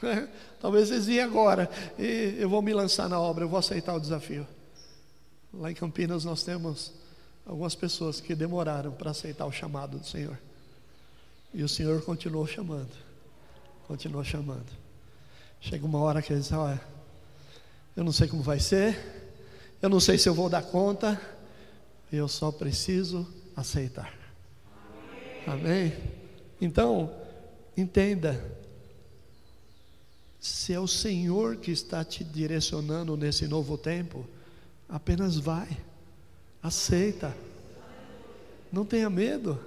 Talvez 0.60 0.88
vocês 0.88 1.18
agora 1.18 1.70
e 1.98 2.36
eu 2.38 2.48
vou 2.48 2.60
me 2.60 2.72
lançar 2.72 3.08
na 3.08 3.20
obra, 3.20 3.44
eu 3.44 3.48
vou 3.48 3.58
aceitar 3.58 3.94
o 3.94 4.00
desafio. 4.00 4.46
Lá 5.52 5.70
em 5.70 5.74
Campinas 5.74 6.24
nós 6.24 6.42
temos 6.42 6.92
algumas 7.46 7.74
pessoas 7.74 8.20
que 8.20 8.34
demoraram 8.34 8.92
para 8.92 9.10
aceitar 9.10 9.46
o 9.46 9.52
chamado 9.52 9.98
do 9.98 10.06
Senhor. 10.06 10.38
E 11.54 11.62
o 11.62 11.68
Senhor 11.68 12.02
continuou 12.02 12.46
chamando 12.46 13.05
continua 13.86 14.24
chamando. 14.24 14.66
Chega 15.60 15.86
uma 15.86 15.98
hora 15.98 16.20
que 16.20 16.32
ele 16.32 16.40
diz: 16.40 16.52
Olha, 16.52 16.80
eu 17.96 18.04
não 18.04 18.12
sei 18.12 18.28
como 18.28 18.42
vai 18.42 18.58
ser, 18.58 18.98
eu 19.80 19.88
não 19.88 20.00
sei 20.00 20.18
se 20.18 20.28
eu 20.28 20.34
vou 20.34 20.48
dar 20.48 20.62
conta, 20.62 21.20
eu 22.12 22.28
só 22.28 22.50
preciso 22.50 23.26
aceitar. 23.54 24.12
Amém? 25.46 25.92
Então, 26.60 27.12
entenda: 27.76 28.42
se 30.40 30.72
é 30.72 30.80
o 30.80 30.88
Senhor 30.88 31.56
que 31.56 31.70
está 31.70 32.04
te 32.04 32.24
direcionando 32.24 33.16
nesse 33.16 33.46
novo 33.46 33.78
tempo, 33.78 34.26
apenas 34.88 35.36
vai, 35.36 35.68
aceita, 36.62 37.34
não 38.72 38.84
tenha 38.84 39.08
medo. 39.08 39.58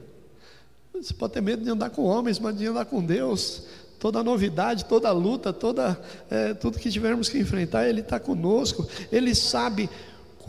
Você 0.93 1.13
pode 1.13 1.33
ter 1.33 1.41
medo 1.41 1.63
de 1.63 1.69
andar 1.69 1.91
com 1.91 2.03
homens, 2.03 2.39
mas 2.39 2.57
de 2.57 2.65
andar 2.67 2.83
com 2.83 3.01
Deus 3.01 3.63
toda 3.99 4.23
novidade, 4.23 4.85
toda 4.85 5.11
luta, 5.11 5.51
toda, 5.51 5.99
é, 6.31 6.53
tudo 6.53 6.79
que 6.79 6.89
tivermos 6.89 7.27
que 7.27 7.37
enfrentar, 7.37 7.87
Ele 7.87 7.99
está 8.01 8.19
conosco, 8.19 8.87
Ele 9.11 9.35
sabe 9.35 9.89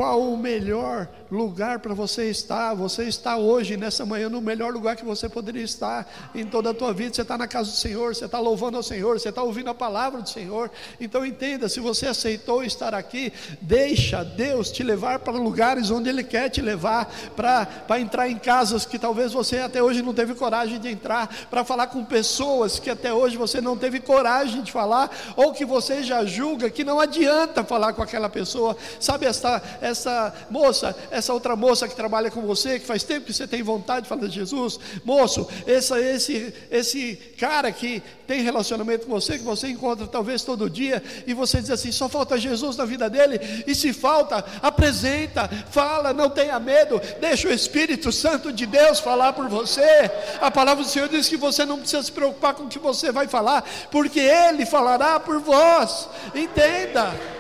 qual 0.00 0.22
o 0.22 0.34
melhor 0.34 1.06
lugar 1.30 1.78
para 1.80 1.92
você 1.92 2.30
estar? 2.30 2.72
Você 2.72 3.04
está 3.04 3.36
hoje, 3.36 3.76
nessa 3.76 4.06
manhã, 4.06 4.30
no 4.30 4.40
melhor 4.40 4.72
lugar 4.72 4.96
que 4.96 5.04
você 5.04 5.28
poderia 5.28 5.62
estar 5.62 6.10
em 6.34 6.46
toda 6.46 6.70
a 6.70 6.74
tua 6.74 6.90
vida. 6.90 7.12
Você 7.12 7.20
está 7.20 7.36
na 7.36 7.46
casa 7.46 7.70
do 7.70 7.76
Senhor, 7.76 8.14
você 8.14 8.24
está 8.24 8.38
louvando 8.38 8.78
ao 8.78 8.82
Senhor, 8.82 9.20
você 9.20 9.28
está 9.28 9.42
ouvindo 9.42 9.68
a 9.68 9.74
palavra 9.74 10.22
do 10.22 10.28
Senhor. 10.30 10.70
Então 10.98 11.26
entenda: 11.26 11.68
se 11.68 11.80
você 11.80 12.06
aceitou 12.06 12.64
estar 12.64 12.94
aqui, 12.94 13.30
deixa 13.60 14.24
Deus 14.24 14.72
te 14.72 14.82
levar 14.82 15.18
para 15.18 15.34
lugares 15.34 15.90
onde 15.90 16.08
Ele 16.08 16.24
quer 16.24 16.48
te 16.48 16.62
levar, 16.62 17.12
para 17.36 18.00
entrar 18.00 18.26
em 18.26 18.38
casas 18.38 18.86
que 18.86 18.98
talvez 18.98 19.34
você 19.34 19.58
até 19.58 19.82
hoje 19.82 20.00
não 20.00 20.14
teve 20.14 20.34
coragem 20.34 20.80
de 20.80 20.88
entrar, 20.88 21.28
para 21.50 21.62
falar 21.62 21.88
com 21.88 22.02
pessoas 22.06 22.78
que 22.78 22.88
até 22.88 23.12
hoje 23.12 23.36
você 23.36 23.60
não 23.60 23.76
teve 23.76 24.00
coragem 24.00 24.62
de 24.62 24.72
falar, 24.72 25.10
ou 25.36 25.52
que 25.52 25.66
você 25.66 26.02
já 26.02 26.24
julga 26.24 26.70
que 26.70 26.84
não 26.84 26.98
adianta 26.98 27.62
falar 27.62 27.92
com 27.92 28.02
aquela 28.02 28.30
pessoa. 28.30 28.74
Sabe 28.98 29.26
esta 29.26 29.60
essa 29.90 30.32
moça, 30.50 30.96
essa 31.10 31.32
outra 31.32 31.54
moça 31.54 31.86
que 31.86 31.94
trabalha 31.94 32.30
com 32.30 32.40
você, 32.42 32.78
que 32.78 32.86
faz 32.86 33.02
tempo 33.02 33.26
que 33.26 33.32
você 33.32 33.46
tem 33.46 33.62
vontade 33.62 34.02
de 34.02 34.08
falar 34.08 34.26
de 34.26 34.34
Jesus, 34.34 34.78
moço, 35.04 35.46
essa, 35.66 36.00
esse, 36.00 36.54
esse 36.70 37.16
cara 37.38 37.70
que 37.70 38.02
tem 38.26 38.42
relacionamento 38.42 39.06
com 39.06 39.12
você, 39.12 39.38
que 39.38 39.44
você 39.44 39.68
encontra 39.68 40.06
talvez 40.06 40.42
todo 40.42 40.70
dia, 40.70 41.02
e 41.26 41.34
você 41.34 41.60
diz 41.60 41.70
assim: 41.70 41.92
só 41.92 42.08
falta 42.08 42.38
Jesus 42.38 42.76
na 42.76 42.84
vida 42.84 43.10
dele, 43.10 43.40
e 43.66 43.74
se 43.74 43.92
falta, 43.92 44.44
apresenta, 44.62 45.48
fala, 45.70 46.12
não 46.12 46.30
tenha 46.30 46.58
medo, 46.58 47.00
deixa 47.20 47.48
o 47.48 47.52
Espírito 47.52 48.12
Santo 48.12 48.52
de 48.52 48.66
Deus 48.66 49.00
falar 49.00 49.32
por 49.32 49.48
você. 49.48 50.10
A 50.40 50.50
palavra 50.50 50.84
do 50.84 50.88
Senhor 50.88 51.08
diz 51.08 51.28
que 51.28 51.36
você 51.36 51.64
não 51.64 51.78
precisa 51.78 52.02
se 52.02 52.12
preocupar 52.12 52.54
com 52.54 52.64
o 52.64 52.68
que 52.68 52.78
você 52.78 53.10
vai 53.10 53.26
falar, 53.26 53.64
porque 53.90 54.20
Ele 54.20 54.64
falará 54.64 55.18
por 55.18 55.40
vós. 55.40 56.08
Entenda. 56.34 57.39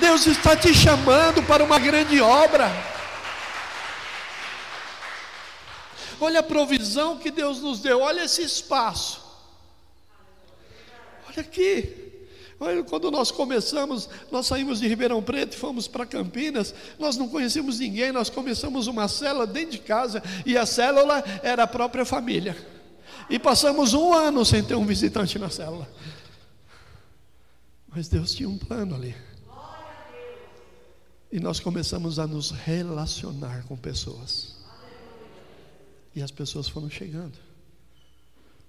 Deus 0.00 0.26
está 0.26 0.56
te 0.56 0.74
chamando 0.74 1.42
para 1.42 1.64
uma 1.64 1.78
grande 1.78 2.20
obra. 2.20 2.70
Olha 6.20 6.40
a 6.40 6.42
provisão 6.42 7.18
que 7.18 7.30
Deus 7.30 7.60
nos 7.60 7.80
deu, 7.80 8.00
olha 8.00 8.24
esse 8.24 8.42
espaço. 8.42 9.22
Olha 11.28 11.40
aqui. 11.40 12.04
Olha, 12.58 12.82
quando 12.84 13.10
nós 13.10 13.30
começamos, 13.30 14.08
nós 14.32 14.46
saímos 14.46 14.80
de 14.80 14.88
Ribeirão 14.88 15.22
Preto 15.22 15.54
e 15.54 15.58
fomos 15.58 15.86
para 15.86 16.06
Campinas, 16.06 16.74
nós 16.98 17.18
não 17.18 17.28
conhecíamos 17.28 17.78
ninguém, 17.80 18.12
nós 18.12 18.30
começamos 18.30 18.86
uma 18.86 19.08
célula 19.08 19.46
dentro 19.46 19.72
de 19.72 19.78
casa, 19.78 20.22
e 20.46 20.56
a 20.56 20.64
célula 20.64 21.22
era 21.42 21.64
a 21.64 21.66
própria 21.66 22.06
família. 22.06 22.56
E 23.28 23.38
passamos 23.38 23.92
um 23.92 24.14
ano 24.14 24.42
sem 24.42 24.62
ter 24.62 24.74
um 24.74 24.86
visitante 24.86 25.38
na 25.38 25.50
célula. 25.50 25.86
Mas 27.88 28.08
Deus 28.08 28.34
tinha 28.34 28.48
um 28.48 28.56
plano 28.56 28.94
ali. 28.94 29.14
E 31.36 31.38
nós 31.38 31.60
começamos 31.60 32.18
a 32.18 32.26
nos 32.26 32.50
relacionar 32.50 33.62
com 33.64 33.76
pessoas. 33.76 34.56
E 36.14 36.22
as 36.22 36.30
pessoas 36.30 36.66
foram 36.66 36.88
chegando. 36.88 37.36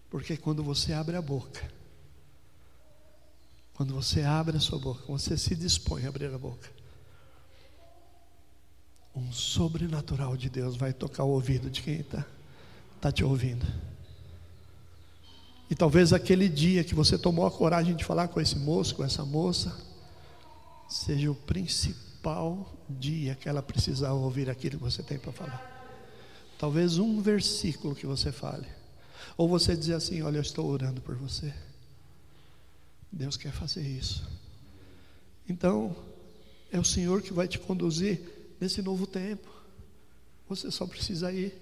Porque 0.09 0.35
quando 0.35 0.61
você 0.61 0.91
abre 0.91 1.15
a 1.15 1.21
boca, 1.21 1.61
quando 3.73 3.93
você 3.93 4.21
abre 4.21 4.57
a 4.57 4.59
sua 4.59 4.77
boca, 4.77 5.01
você 5.07 5.37
se 5.37 5.55
dispõe 5.55 6.05
a 6.05 6.09
abrir 6.09 6.25
a 6.25 6.37
boca, 6.37 6.69
um 9.15 9.31
sobrenatural 9.31 10.35
de 10.35 10.49
Deus 10.49 10.75
vai 10.75 10.91
tocar 10.91 11.23
o 11.23 11.29
ouvido 11.29 11.69
de 11.69 11.81
quem 11.81 12.01
está 12.01 12.25
tá 12.99 13.13
te 13.13 13.23
ouvindo. 13.23 13.65
E 15.69 15.75
talvez 15.75 16.11
aquele 16.11 16.49
dia 16.49 16.83
que 16.83 16.93
você 16.93 17.17
tomou 17.17 17.45
a 17.45 17.51
coragem 17.51 17.95
de 17.95 18.03
falar 18.03 18.27
com 18.27 18.41
esse 18.41 18.57
moço, 18.57 18.93
com 18.93 19.05
essa 19.05 19.23
moça, 19.23 19.73
seja 20.89 21.31
o 21.31 21.35
principal 21.35 22.06
dia 22.89 23.35
que 23.35 23.47
ela 23.47 23.61
precisar 23.61 24.13
ouvir 24.13 24.49
aquilo 24.49 24.77
que 24.77 24.83
você 24.83 25.03
tem 25.03 25.17
para 25.17 25.31
falar. 25.31 25.77
Talvez 26.57 26.97
um 26.97 27.21
versículo 27.21 27.95
que 27.95 28.05
você 28.05 28.31
fale. 28.31 28.67
Ou 29.37 29.47
você 29.47 29.75
dizer 29.75 29.93
assim: 29.93 30.21
Olha, 30.21 30.37
eu 30.37 30.41
estou 30.41 30.65
orando 30.67 31.01
por 31.01 31.15
você. 31.15 31.53
Deus 33.11 33.37
quer 33.37 33.51
fazer 33.51 33.81
isso. 33.81 34.27
Então, 35.47 35.95
é 36.71 36.79
o 36.79 36.83
Senhor 36.83 37.21
que 37.21 37.31
vai 37.31 37.47
te 37.47 37.57
conduzir 37.57 38.21
nesse 38.59 38.81
novo 38.81 39.07
tempo. 39.07 39.47
Você 40.49 40.71
só 40.71 40.85
precisa 40.85 41.31
ir. 41.31 41.53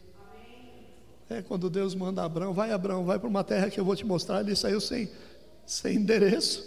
É 1.29 1.41
quando 1.41 1.69
Deus 1.69 1.95
manda 1.95 2.23
Abraão, 2.23 2.53
vai 2.53 2.71
Abraão, 2.71 3.03
vai 3.03 3.17
para 3.17 3.27
uma 3.27 3.43
terra 3.43 3.69
que 3.69 3.79
eu 3.79 3.85
vou 3.85 3.95
te 3.95 4.05
mostrar. 4.05 4.41
Ele 4.41 4.55
saiu 4.55 4.79
sem, 4.79 5.09
sem 5.65 5.97
endereço. 5.97 6.63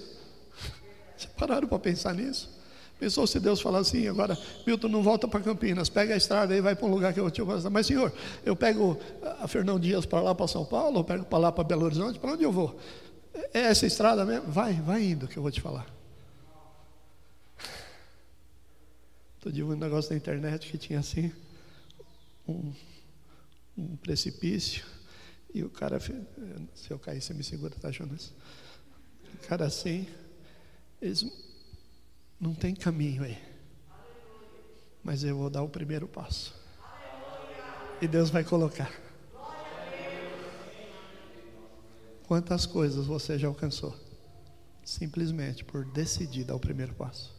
Vocês 1.17 1.33
pararam 1.37 1.69
para 1.69 1.79
pensar 1.79 2.15
nisso? 2.15 2.58
Pensou 2.99 3.27
se 3.29 3.39
Deus 3.39 3.61
falar 3.61 3.79
assim, 3.79 4.09
agora, 4.09 4.37
Milton, 4.67 4.89
não 4.89 5.03
volta 5.03 5.29
para 5.29 5.41
Campinas, 5.41 5.89
pega 5.89 6.15
a 6.15 6.17
estrada 6.17 6.57
e 6.57 6.61
vai 6.61 6.75
para 6.75 6.87
um 6.87 6.91
lugar 6.91 7.15
que 7.15 7.21
eu 7.21 7.25
vou 7.25 7.31
te 7.31 7.41
mostrar. 7.41 7.71
Mas, 7.71 7.87
senhor, 7.87 8.13
eu 8.45 8.57
pego 8.57 8.99
a 9.41 9.47
Fernão 9.47 9.79
Dias 9.79 10.05
para 10.05 10.21
lá, 10.21 10.35
para 10.35 10.49
São 10.49 10.65
Paulo, 10.65 10.99
ou 10.99 11.05
pego 11.05 11.25
para 11.25 11.39
lá, 11.39 11.53
para 11.53 11.63
Belo 11.63 11.85
Horizonte, 11.85 12.19
para 12.19 12.33
onde 12.33 12.43
eu 12.43 12.51
vou? 12.51 12.79
É 13.55 13.61
essa 13.61 13.87
estrada 13.87 14.25
mesmo? 14.25 14.51
Vai, 14.51 14.75
vai 14.75 15.05
indo 15.05 15.29
que 15.29 15.37
eu 15.37 15.43
vou 15.43 15.53
te 15.53 15.61
falar. 15.61 15.87
Estou 19.37 19.53
de 19.53 19.63
um 19.63 19.77
negócio 19.77 20.11
na 20.11 20.17
internet 20.17 20.69
que 20.69 20.77
tinha 20.77 20.99
assim, 20.99 21.33
um, 22.49 22.73
um 23.77 23.97
precipício, 23.97 24.85
e 25.55 25.63
o 25.63 25.71
cara, 25.71 26.01
se 26.01 26.91
eu 26.91 26.99
cair, 26.99 27.23
você 27.23 27.33
me 27.33 27.45
segura, 27.45 27.75
tá, 27.81 27.93
Jonas? 27.93 28.33
O 29.35 29.47
cara 29.47 29.67
assim, 29.67 30.05
eles 31.01 31.48
não 32.41 32.55
tem 32.55 32.75
caminho 32.75 33.25
aí. 33.25 33.39
Mas 35.03 35.25
eu 35.25 35.37
vou 35.37 35.51
dar 35.51 35.63
o 35.63 35.69
primeiro 35.69 36.07
passo. 36.07 36.55
E 38.01 38.07
Deus 38.07 38.31
vai 38.31 38.45
colocar. 38.45 38.93
Quantas 42.27 42.67
coisas 42.67 43.07
você 43.07 43.39
já 43.39 43.49
alcançou? 43.49 43.97
Simplesmente 44.85 45.65
por 45.65 45.85
decidir 45.85 46.45
dar 46.45 46.55
o 46.55 46.61
primeiro 46.61 46.95
passo. 46.95 47.35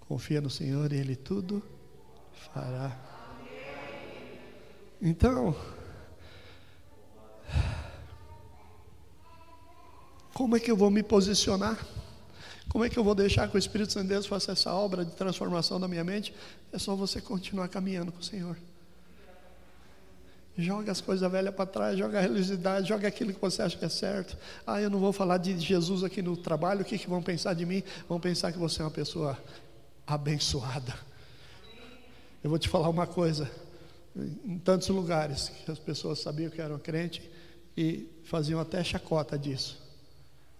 Confia 0.00 0.40
no 0.40 0.50
Senhor 0.50 0.92
e 0.92 0.96
Ele 0.96 1.16
tudo 1.16 1.62
fará. 2.52 2.98
Então, 5.00 5.56
como 10.32 10.56
é 10.56 10.60
que 10.60 10.70
eu 10.70 10.76
vou 10.76 10.90
me 10.90 11.02
posicionar? 11.02 11.78
Como 12.68 12.84
é 12.84 12.88
que 12.88 12.98
eu 12.98 13.04
vou 13.04 13.14
deixar 13.14 13.48
que 13.48 13.56
o 13.56 13.58
Espírito 13.58 13.92
Santo 13.92 14.04
de 14.04 14.10
Deus 14.10 14.26
faça 14.26 14.52
essa 14.52 14.72
obra 14.72 15.04
de 15.04 15.12
transformação 15.12 15.78
da 15.78 15.86
minha 15.86 16.02
mente? 16.02 16.34
É 16.72 16.78
só 16.78 16.96
você 16.96 17.20
continuar 17.20 17.68
caminhando 17.68 18.10
com 18.10 18.18
o 18.18 18.22
Senhor. 18.22 18.56
Joga 20.56 20.92
as 20.92 21.00
coisas 21.00 21.30
velhas 21.30 21.52
para 21.52 21.66
trás, 21.66 21.98
joga 21.98 22.18
a 22.18 22.22
religiosidade, 22.22 22.88
joga 22.88 23.08
aquilo 23.08 23.34
que 23.34 23.40
você 23.40 23.60
acha 23.60 23.76
que 23.76 23.84
é 23.84 23.88
certo. 23.88 24.36
Ah, 24.64 24.80
eu 24.80 24.88
não 24.88 25.00
vou 25.00 25.12
falar 25.12 25.38
de 25.38 25.58
Jesus 25.58 26.04
aqui 26.04 26.22
no 26.22 26.36
trabalho, 26.36 26.82
o 26.82 26.84
que, 26.84 26.96
que 26.96 27.08
vão 27.08 27.20
pensar 27.20 27.54
de 27.54 27.66
mim? 27.66 27.82
Vão 28.08 28.20
pensar 28.20 28.52
que 28.52 28.58
você 28.58 28.80
é 28.80 28.84
uma 28.84 28.90
pessoa 28.90 29.36
abençoada. 30.06 30.94
Eu 32.42 32.50
vou 32.50 32.58
te 32.58 32.68
falar 32.68 32.88
uma 32.88 33.06
coisa: 33.06 33.50
em 34.16 34.58
tantos 34.58 34.88
lugares 34.88 35.48
que 35.48 35.70
as 35.70 35.78
pessoas 35.78 36.20
sabiam 36.20 36.50
que 36.50 36.60
eu 36.60 36.64
era 36.64 36.74
um 36.74 36.78
crente 36.78 37.28
e 37.76 38.08
faziam 38.24 38.60
até 38.60 38.84
chacota 38.84 39.36
disso. 39.36 39.83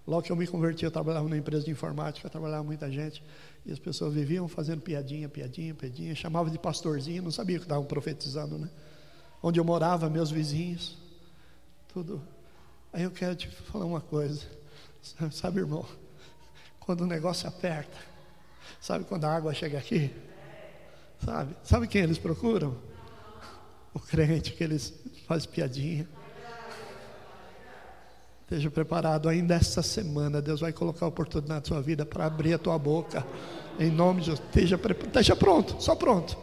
Logo 0.06 0.22
que 0.22 0.30
eu 0.30 0.36
me 0.36 0.46
converti, 0.46 0.84
eu 0.84 0.90
trabalhava 0.90 1.24
numa 1.24 1.36
empresa 1.36 1.64
de 1.64 1.70
informática, 1.70 2.28
trabalhava 2.28 2.62
muita 2.62 2.90
gente, 2.90 3.22
e 3.64 3.72
as 3.72 3.78
pessoas 3.78 4.12
viviam 4.12 4.46
fazendo 4.46 4.82
piadinha, 4.82 5.28
piadinha, 5.28 5.74
piadinha, 5.74 6.14
chamavam 6.14 6.52
de 6.52 6.58
pastorzinho, 6.58 7.22
não 7.22 7.30
sabia 7.30 7.58
que 7.58 7.64
estavam 7.64 7.84
profetizando, 7.84 8.58
né? 8.58 8.68
Onde 9.42 9.58
eu 9.58 9.64
morava, 9.64 10.10
meus 10.10 10.30
vizinhos, 10.30 10.98
tudo. 11.88 12.22
Aí 12.92 13.02
eu 13.02 13.10
quero 13.10 13.34
te 13.34 13.48
falar 13.48 13.86
uma 13.86 14.00
coisa, 14.00 14.46
sabe, 15.32 15.60
irmão? 15.60 15.86
Quando 16.80 17.00
o 17.00 17.06
negócio 17.06 17.48
aperta, 17.48 17.96
sabe 18.80 19.04
quando 19.04 19.24
a 19.24 19.34
água 19.34 19.54
chega 19.54 19.78
aqui? 19.78 20.14
Sabe? 21.24 21.56
Sabe 21.62 21.88
quem 21.88 22.02
eles 22.02 22.18
procuram? 22.18 22.76
O 23.94 24.00
crente 24.00 24.52
que 24.52 24.62
eles 24.62 24.92
fazem 25.26 25.48
piadinha. 25.48 26.06
Esteja 28.44 28.70
preparado, 28.70 29.26
ainda 29.26 29.54
essa 29.54 29.82
semana 29.82 30.40
Deus 30.40 30.60
vai 30.60 30.72
colocar 30.72 31.06
oportunidade 31.06 31.60
na 31.60 31.66
sua 31.66 31.80
vida 31.80 32.04
para 32.04 32.26
abrir 32.26 32.52
a 32.52 32.58
tua 32.58 32.78
boca. 32.78 33.26
Em 33.80 33.90
nome 33.90 34.20
de 34.20 34.26
Jesus, 34.26 34.46
esteja, 34.46 34.78
esteja 35.06 35.34
pronto, 35.34 35.82
só 35.82 35.94
pronto. 35.94 36.36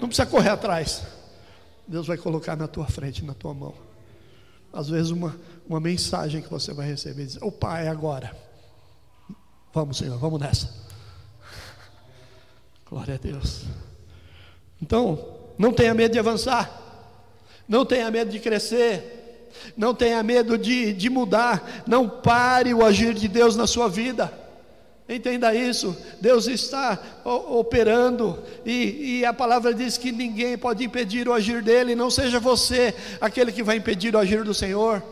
Não 0.00 0.08
precisa 0.08 0.26
correr 0.26 0.48
atrás. 0.48 1.02
Deus 1.86 2.06
vai 2.06 2.16
colocar 2.16 2.56
na 2.56 2.66
tua 2.66 2.86
frente, 2.86 3.22
na 3.22 3.34
tua 3.34 3.52
mão. 3.52 3.74
Às 4.72 4.88
vezes 4.88 5.10
uma, 5.10 5.36
uma 5.68 5.78
mensagem 5.78 6.40
que 6.40 6.48
você 6.48 6.72
vai 6.72 6.86
receber 6.86 7.26
diz: 7.26 7.36
"O 7.42 7.52
Pai, 7.52 7.86
é 7.86 7.90
agora". 7.90 8.34
Vamos, 9.74 9.98
Senhor, 9.98 10.18
vamos 10.18 10.40
nessa. 10.40 10.74
Glória 12.88 13.16
a 13.16 13.18
Deus. 13.18 13.64
Então, 14.80 15.36
não 15.58 15.70
tenha 15.70 15.92
medo 15.92 16.12
de 16.12 16.18
avançar. 16.18 16.80
Não 17.68 17.84
tenha 17.84 18.10
medo 18.10 18.30
de 18.30 18.40
crescer 18.40 19.19
não 19.76 19.94
tenha 19.94 20.22
medo 20.22 20.56
de, 20.56 20.92
de 20.92 21.10
mudar, 21.10 21.82
não 21.86 22.08
pare 22.08 22.72
o 22.74 22.84
agir 22.84 23.14
de 23.14 23.28
Deus 23.28 23.56
na 23.56 23.66
sua 23.66 23.88
vida. 23.88 24.32
Entenda 25.12 25.52
isso, 25.52 25.96
Deus 26.20 26.46
está 26.46 26.96
operando 27.24 28.38
e, 28.64 29.18
e, 29.18 29.24
a 29.24 29.32
palavra 29.32 29.74
diz 29.74 29.98
que 29.98 30.12
ninguém 30.12 30.56
pode 30.56 30.84
impedir 30.84 31.28
o 31.28 31.32
agir 31.32 31.62
dele, 31.62 31.96
não 31.96 32.08
seja 32.08 32.38
você 32.38 32.94
aquele 33.20 33.50
que 33.50 33.60
vai 33.60 33.76
impedir 33.76 34.14
o 34.14 34.18
agir 34.18 34.44
do 34.44 34.54
Senhor. 34.54 35.02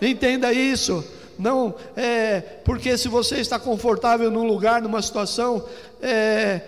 Entenda 0.00 0.52
isso, 0.52 1.04
não 1.38 1.72
é 1.96 2.40
porque 2.64 2.98
se 2.98 3.06
você 3.06 3.36
está 3.36 3.60
confortável 3.60 4.28
num 4.28 4.44
lugar, 4.44 4.82
numa 4.82 5.00
situação, 5.00 5.64
é, 6.02 6.62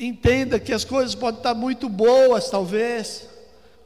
entenda 0.00 0.58
que 0.58 0.72
as 0.72 0.84
coisas 0.84 1.14
podem 1.14 1.38
estar 1.38 1.54
muito 1.54 1.88
boas, 1.88 2.50
talvez, 2.50 3.28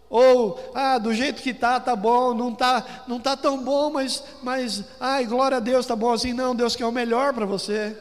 Ou, 0.08 0.58
ah, 0.74 0.98
do 0.98 1.12
jeito 1.12 1.42
que 1.42 1.52
tá, 1.52 1.80
tá 1.80 1.96
bom, 1.96 2.32
não 2.32 2.54
tá, 2.54 3.04
não 3.08 3.18
tá 3.18 3.36
tão 3.36 3.62
bom, 3.62 3.90
mas, 3.90 4.22
mas, 4.42 4.84
ai, 5.00 5.26
glória 5.26 5.56
a 5.56 5.60
Deus, 5.60 5.84
tá 5.84 5.96
bom 5.96 6.12
assim. 6.12 6.32
Não, 6.32 6.54
Deus 6.54 6.76
quer 6.76 6.86
o 6.86 6.92
melhor 6.92 7.34
para 7.34 7.44
você. 7.44 7.96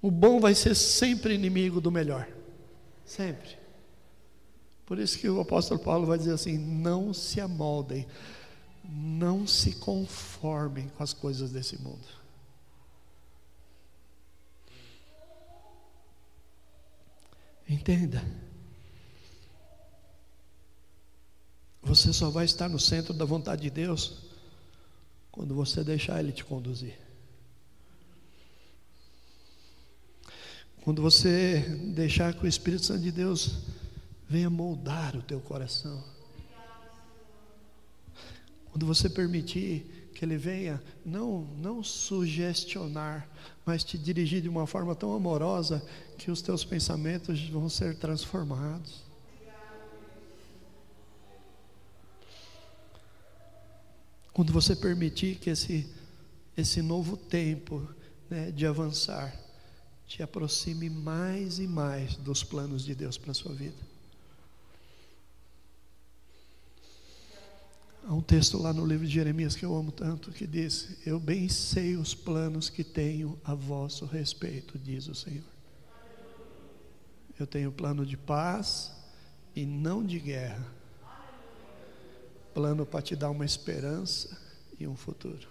O 0.00 0.10
bom 0.10 0.40
vai 0.40 0.54
ser 0.54 0.74
sempre 0.74 1.34
inimigo 1.34 1.80
do 1.80 1.92
melhor. 1.92 2.28
Sempre. 3.04 3.56
Por 4.84 4.98
isso 4.98 5.16
que 5.16 5.28
o 5.28 5.40
apóstolo 5.40 5.78
Paulo 5.78 6.06
vai 6.06 6.18
dizer 6.18 6.34
assim: 6.34 6.58
não 6.58 7.14
se 7.14 7.40
amoldem, 7.40 8.06
não 8.84 9.46
se 9.46 9.76
conformem 9.76 10.88
com 10.88 11.04
as 11.04 11.12
coisas 11.12 11.52
desse 11.52 11.80
mundo. 11.80 12.21
Entenda. 17.68 18.22
Você 21.82 22.12
só 22.12 22.30
vai 22.30 22.44
estar 22.44 22.68
no 22.68 22.78
centro 22.78 23.12
da 23.12 23.24
vontade 23.24 23.62
de 23.62 23.70
Deus 23.70 24.22
quando 25.30 25.54
você 25.54 25.82
deixar 25.82 26.20
Ele 26.20 26.32
te 26.32 26.44
conduzir. 26.44 26.96
Quando 30.82 31.00
você 31.00 31.60
deixar 31.94 32.34
que 32.34 32.44
o 32.44 32.48
Espírito 32.48 32.84
Santo 32.84 33.02
de 33.02 33.12
Deus 33.12 33.58
venha 34.28 34.50
moldar 34.50 35.16
o 35.16 35.22
teu 35.22 35.40
coração. 35.40 36.02
Quando 38.70 38.86
você 38.86 39.08
permitir 39.08 40.01
que 40.22 40.26
ele 40.26 40.36
venha 40.36 40.80
não 41.04 41.48
não 41.58 41.82
sugestionar, 41.82 43.28
mas 43.66 43.82
te 43.82 43.98
dirigir 43.98 44.40
de 44.40 44.48
uma 44.48 44.68
forma 44.68 44.94
tão 44.94 45.12
amorosa 45.14 45.84
que 46.16 46.30
os 46.30 46.40
teus 46.40 46.64
pensamentos 46.64 47.48
vão 47.48 47.68
ser 47.68 47.96
transformados. 47.96 49.02
Quando 54.32 54.52
você 54.52 54.76
permitir 54.76 55.40
que 55.40 55.50
esse 55.50 55.92
esse 56.56 56.80
novo 56.80 57.16
tempo 57.16 57.84
né, 58.30 58.52
de 58.52 58.64
avançar 58.64 59.36
te 60.06 60.22
aproxime 60.22 60.88
mais 60.88 61.58
e 61.58 61.66
mais 61.66 62.14
dos 62.14 62.44
planos 62.44 62.84
de 62.84 62.94
Deus 62.94 63.18
para 63.18 63.32
a 63.32 63.34
sua 63.34 63.52
vida. 63.52 63.91
Há 68.04 68.12
um 68.12 68.20
texto 68.20 68.58
lá 68.58 68.72
no 68.72 68.84
livro 68.84 69.06
de 69.06 69.12
Jeremias 69.12 69.54
que 69.54 69.64
eu 69.64 69.74
amo 69.76 69.92
tanto 69.92 70.32
que 70.32 70.46
diz: 70.46 70.96
Eu 71.06 71.20
bem 71.20 71.48
sei 71.48 71.96
os 71.96 72.14
planos 72.14 72.68
que 72.68 72.82
tenho 72.82 73.38
a 73.44 73.54
vosso 73.54 74.04
respeito, 74.06 74.78
diz 74.78 75.06
o 75.06 75.14
Senhor. 75.14 75.44
Eu 77.38 77.46
tenho 77.46 77.70
plano 77.70 78.04
de 78.04 78.16
paz 78.16 78.92
e 79.54 79.64
não 79.64 80.04
de 80.04 80.18
guerra. 80.18 80.66
Plano 82.52 82.84
para 82.84 83.02
te 83.02 83.16
dar 83.16 83.30
uma 83.30 83.44
esperança 83.44 84.36
e 84.78 84.86
um 84.86 84.96
futuro. 84.96 85.48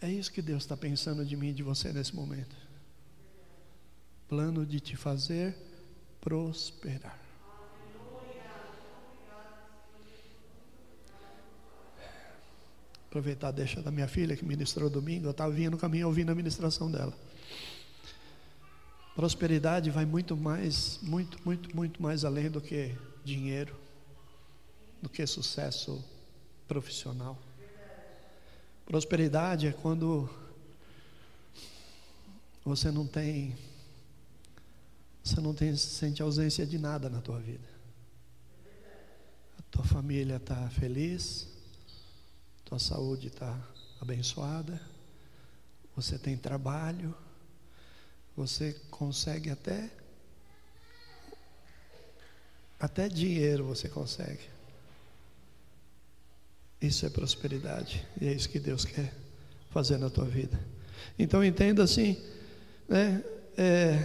É 0.00 0.08
isso 0.08 0.30
que 0.30 0.40
Deus 0.40 0.62
está 0.62 0.76
pensando 0.76 1.24
de 1.24 1.36
mim 1.36 1.48
e 1.48 1.52
de 1.52 1.62
você 1.62 1.92
nesse 1.92 2.14
momento. 2.14 2.54
Plano 4.28 4.64
de 4.64 4.78
te 4.78 4.96
fazer 4.96 5.56
prosperar. 6.20 7.27
Aproveitar 13.18 13.48
a 13.48 13.50
deixa 13.50 13.82
da 13.82 13.90
minha 13.90 14.06
filha 14.06 14.36
que 14.36 14.44
ministrou 14.44 14.88
domingo, 14.88 15.26
eu 15.26 15.32
estava 15.32 15.50
vindo 15.50 15.72
no 15.72 15.76
caminho 15.76 16.06
ouvindo 16.06 16.30
a 16.30 16.36
ministração 16.36 16.88
dela. 16.88 17.12
Prosperidade 19.12 19.90
vai 19.90 20.06
muito 20.06 20.36
mais, 20.36 21.00
muito, 21.02 21.36
muito, 21.44 21.74
muito 21.74 22.00
mais 22.00 22.24
além 22.24 22.48
do 22.48 22.60
que 22.60 22.96
dinheiro, 23.24 23.74
do 25.02 25.08
que 25.08 25.26
sucesso 25.26 26.00
profissional. 26.68 27.36
Prosperidade 28.86 29.66
é 29.66 29.72
quando 29.72 30.30
você 32.64 32.92
não 32.92 33.04
tem 33.04 33.56
você 35.24 35.40
não 35.40 35.52
tem 35.52 35.74
sente 35.74 36.22
ausência 36.22 36.64
de 36.64 36.78
nada 36.78 37.10
na 37.10 37.20
tua 37.20 37.40
vida. 37.40 37.68
A 39.58 39.62
tua 39.72 39.84
família 39.84 40.36
está 40.36 40.70
feliz, 40.70 41.57
tua 42.68 42.78
saúde 42.78 43.28
está 43.28 43.58
abençoada, 43.98 44.78
você 45.96 46.18
tem 46.18 46.36
trabalho, 46.36 47.14
você 48.36 48.74
consegue 48.90 49.48
até 49.48 49.90
até 52.78 53.08
dinheiro 53.08 53.64
você 53.64 53.88
consegue. 53.88 54.42
Isso 56.78 57.06
é 57.06 57.10
prosperidade. 57.10 58.06
E 58.20 58.28
é 58.28 58.32
isso 58.32 58.50
que 58.50 58.60
Deus 58.60 58.84
quer 58.84 59.14
fazer 59.70 59.96
na 59.96 60.10
tua 60.10 60.26
vida. 60.26 60.60
Então 61.18 61.42
entenda 61.42 61.82
assim, 61.82 62.22
né? 62.86 63.24
É, 63.56 63.98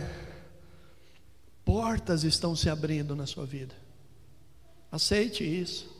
portas 1.66 2.24
estão 2.24 2.55
se 2.55 2.70
abrindo 2.70 3.14
na 3.14 3.28
sua 3.28 3.45
vida. 3.45 3.76
Aceite 4.89 5.43
isso. 5.43 5.93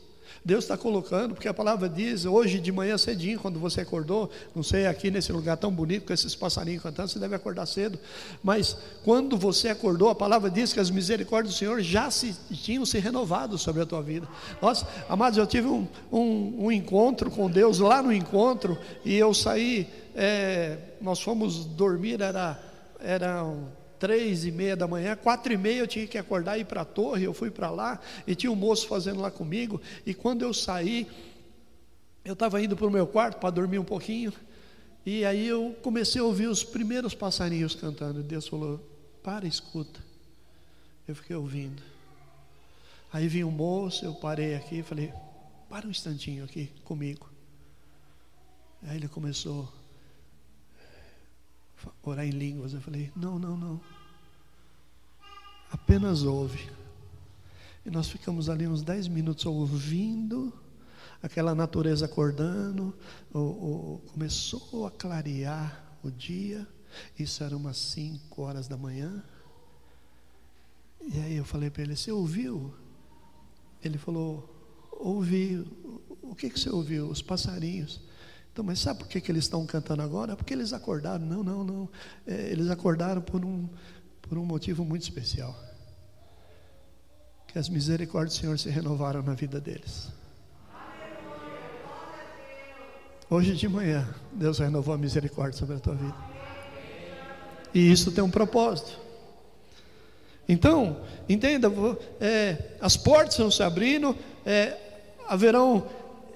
Deus 0.44 0.64
está 0.64 0.76
colocando, 0.76 1.34
porque 1.34 1.48
a 1.48 1.54
palavra 1.54 1.88
diz, 1.88 2.24
hoje 2.24 2.60
de 2.60 2.72
manhã 2.72 2.96
cedinho, 2.96 3.38
quando 3.38 3.58
você 3.58 3.80
acordou, 3.80 4.30
não 4.54 4.62
sei, 4.62 4.86
aqui 4.86 5.10
nesse 5.10 5.32
lugar 5.32 5.56
tão 5.56 5.70
bonito, 5.70 6.06
com 6.06 6.12
esses 6.12 6.34
passarinhos 6.34 6.82
cantando, 6.82 7.08
você 7.08 7.18
deve 7.18 7.34
acordar 7.34 7.66
cedo, 7.66 7.98
mas 8.42 8.76
quando 9.04 9.36
você 9.36 9.68
acordou, 9.68 10.08
a 10.08 10.14
palavra 10.14 10.50
diz 10.50 10.72
que 10.72 10.80
as 10.80 10.90
misericórdias 10.90 11.54
do 11.54 11.58
Senhor 11.58 11.80
já 11.80 12.10
se, 12.10 12.34
tinham 12.52 12.86
se 12.86 12.98
renovado 12.98 13.58
sobre 13.58 13.82
a 13.82 13.86
tua 13.86 14.02
vida. 14.02 14.26
Nossa, 14.60 14.86
amados, 15.08 15.38
eu 15.38 15.46
tive 15.46 15.68
um, 15.68 15.86
um, 16.10 16.66
um 16.66 16.72
encontro 16.72 17.30
com 17.30 17.50
Deus 17.50 17.78
lá 17.78 18.02
no 18.02 18.12
encontro, 18.12 18.78
e 19.04 19.14
eu 19.14 19.34
saí, 19.34 19.88
é, 20.14 20.78
nós 21.00 21.20
fomos 21.20 21.64
dormir, 21.64 22.20
era, 22.20 22.60
era 23.00 23.44
um, 23.44 23.66
três 24.04 24.44
e 24.44 24.52
meia 24.52 24.76
da 24.76 24.86
manhã, 24.86 25.16
quatro 25.16 25.50
e 25.50 25.56
meia 25.56 25.78
eu 25.78 25.86
tinha 25.86 26.06
que 26.06 26.18
acordar 26.18 26.58
e 26.58 26.60
ir 26.60 26.66
para 26.66 26.82
a 26.82 26.84
torre, 26.84 27.24
eu 27.24 27.32
fui 27.32 27.50
para 27.50 27.70
lá, 27.70 27.98
e 28.26 28.34
tinha 28.34 28.52
um 28.52 28.54
moço 28.54 28.86
fazendo 28.86 29.18
lá 29.18 29.30
comigo, 29.30 29.80
e 30.04 30.12
quando 30.12 30.42
eu 30.42 30.52
saí, 30.52 31.10
eu 32.22 32.34
estava 32.34 32.62
indo 32.62 32.76
para 32.76 32.86
o 32.86 32.90
meu 32.90 33.06
quarto 33.06 33.40
para 33.40 33.48
dormir 33.48 33.78
um 33.78 33.84
pouquinho, 33.84 34.30
e 35.06 35.24
aí 35.24 35.46
eu 35.46 35.74
comecei 35.82 36.20
a 36.20 36.24
ouvir 36.24 36.48
os 36.48 36.62
primeiros 36.62 37.14
passarinhos 37.14 37.74
cantando, 37.74 38.20
e 38.20 38.22
Deus 38.22 38.46
falou, 38.46 38.78
para, 39.22 39.46
escuta, 39.46 40.04
eu 41.08 41.16
fiquei 41.16 41.34
ouvindo, 41.34 41.82
aí 43.10 43.26
vinha 43.26 43.46
um 43.46 43.50
moço, 43.50 44.04
eu 44.04 44.12
parei 44.12 44.54
aqui 44.54 44.80
e 44.80 44.82
falei, 44.82 45.14
para 45.66 45.86
um 45.86 45.90
instantinho 45.90 46.44
aqui 46.44 46.70
comigo, 46.84 47.26
aí 48.82 48.98
ele 48.98 49.08
começou 49.08 49.66
orar 52.02 52.26
em 52.26 52.30
línguas. 52.30 52.72
Eu 52.72 52.80
falei: 52.80 53.10
não, 53.14 53.38
não, 53.38 53.56
não. 53.56 53.80
Apenas 55.74 56.22
ouve. 56.22 56.70
E 57.84 57.90
nós 57.90 58.08
ficamos 58.08 58.48
ali 58.48 58.64
uns 58.64 58.80
10 58.80 59.08
minutos 59.08 59.44
ouvindo 59.44 60.52
aquela 61.20 61.52
natureza 61.52 62.04
acordando. 62.04 62.96
começou 64.12 64.86
a 64.86 64.90
clarear 64.92 65.98
o 66.00 66.12
dia. 66.12 66.64
Isso 67.18 67.42
era 67.42 67.56
umas 67.56 67.76
5 67.76 68.40
horas 68.40 68.68
da 68.68 68.76
manhã. 68.76 69.20
E 71.12 71.18
aí 71.18 71.34
eu 71.34 71.44
falei 71.44 71.70
para 71.70 71.82
ele: 71.82 71.96
Você 71.96 72.12
ouviu? 72.12 72.72
Ele 73.82 73.98
falou: 73.98 74.48
Ouvi. 74.92 75.66
O 76.22 76.36
que, 76.36 76.50
que 76.50 76.60
você 76.60 76.70
ouviu? 76.70 77.10
Os 77.10 77.20
passarinhos. 77.20 78.00
Então, 78.52 78.64
mas 78.64 78.78
sabe 78.78 79.00
por 79.00 79.08
que, 79.08 79.20
que 79.20 79.32
eles 79.32 79.46
estão 79.46 79.66
cantando 79.66 80.02
agora? 80.02 80.36
Porque 80.36 80.54
eles 80.54 80.72
acordaram. 80.72 81.26
Não, 81.26 81.42
não, 81.42 81.64
não. 81.64 81.88
É, 82.24 82.52
eles 82.52 82.70
acordaram 82.70 83.20
por 83.20 83.44
um, 83.44 83.68
por 84.28 84.38
um 84.38 84.44
motivo 84.44 84.84
muito 84.84 85.02
especial. 85.02 85.54
Que 87.46 87.58
as 87.58 87.68
misericórdias 87.68 88.34
do 88.34 88.40
Senhor 88.40 88.58
se 88.58 88.68
renovaram 88.68 89.22
na 89.22 89.34
vida 89.34 89.60
deles. 89.60 90.08
Hoje 93.30 93.54
de 93.54 93.68
manhã, 93.68 94.06
Deus 94.32 94.58
renovou 94.58 94.94
a 94.94 94.98
misericórdia 94.98 95.58
sobre 95.58 95.76
a 95.76 95.80
tua 95.80 95.94
vida. 95.94 96.16
E 97.72 97.90
isso 97.90 98.12
tem 98.12 98.22
um 98.22 98.30
propósito. 98.30 99.00
Então, 100.48 101.00
entenda, 101.28 101.72
é, 102.20 102.76
as 102.80 102.96
portas 102.96 103.34
estão 103.34 103.50
se 103.50 103.62
abrindo, 103.62 104.16
é, 104.44 104.76
haverão 105.26 105.86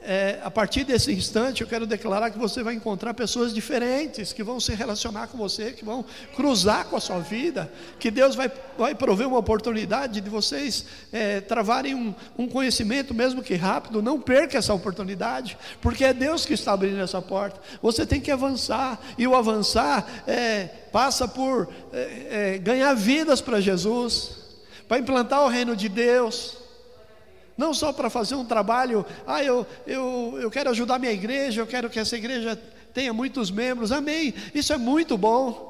é, 0.03 0.39
a 0.43 0.51
partir 0.51 0.85
desse 0.85 1.13
instante, 1.13 1.63
eu 1.63 1.67
quero 1.67 1.87
declarar 1.87 2.31
que 2.31 2.39
você 2.39 2.63
vai 2.63 2.75
encontrar 2.75 3.15
pessoas 3.15 3.53
diferentes 3.53 4.33
que 4.33 4.43
vão 4.43 4.61
se 4.61 4.75
relacionar 4.75 5.27
com 5.29 5.37
você, 5.37 5.73
que 5.73 5.85
vão 5.85 6.05
cruzar 6.35 6.87
com 6.87 6.97
a 6.97 7.01
sua 7.01 7.19
vida, 7.19 7.71
que 7.99 8.11
Deus 8.11 8.35
vai, 8.35 8.51
vai 8.77 8.95
prover 8.95 9.27
uma 9.27 9.39
oportunidade 9.39 10.21
de 10.21 10.31
vocês 10.31 10.85
é, 11.13 11.41
travarem 11.41 11.95
um, 11.95 12.15
um 12.39 12.49
conhecimento, 12.49 13.13
mesmo 13.13 13.43
que 13.43 13.55
rápido. 13.55 14.03
Não 14.03 14.21
perca 14.21 14.59
essa 14.59 14.73
oportunidade, 14.73 15.59
porque 15.81 16.05
é 16.05 16.13
Deus 16.13 16.47
que 16.47 16.55
está 16.55 16.73
abrindo 16.73 17.01
essa 17.01 17.21
porta. 17.21 17.61
Você 17.83 18.07
tem 18.07 18.21
que 18.21 18.31
avançar, 18.31 19.01
e 19.17 19.27
o 19.27 19.35
avançar 19.35 20.07
é, 20.27 20.67
passa 20.93 21.27
por 21.27 21.69
é, 21.93 22.55
é, 22.55 22.59
ganhar 22.59 22.95
vidas 22.95 23.41
para 23.41 23.61
Jesus, 23.61 24.31
para 24.87 24.99
implantar 24.99 25.43
o 25.45 25.49
reino 25.49 25.77
de 25.77 25.89
Deus 25.89 26.68
não 27.59 27.75
só 27.75 27.93
para 27.93 28.09
fazer 28.09 28.37
um 28.37 28.45
trabalho, 28.45 29.05
ah, 29.27 29.43
eu, 29.43 29.67
eu, 29.85 30.39
eu 30.41 30.51
quero 30.51 30.71
ajudar 30.71 31.01
minha 31.01 31.13
igreja, 31.13 31.61
eu 31.61 31.67
quero 31.67 31.91
que 31.91 31.99
essa 31.99 32.17
igreja 32.17 32.57
tenha 32.95 33.13
muitos 33.13 33.51
membros, 33.51 33.91
amém, 33.91 34.33
isso 34.55 34.73
é 34.73 34.79
muito 34.79 35.19
bom. 35.19 35.67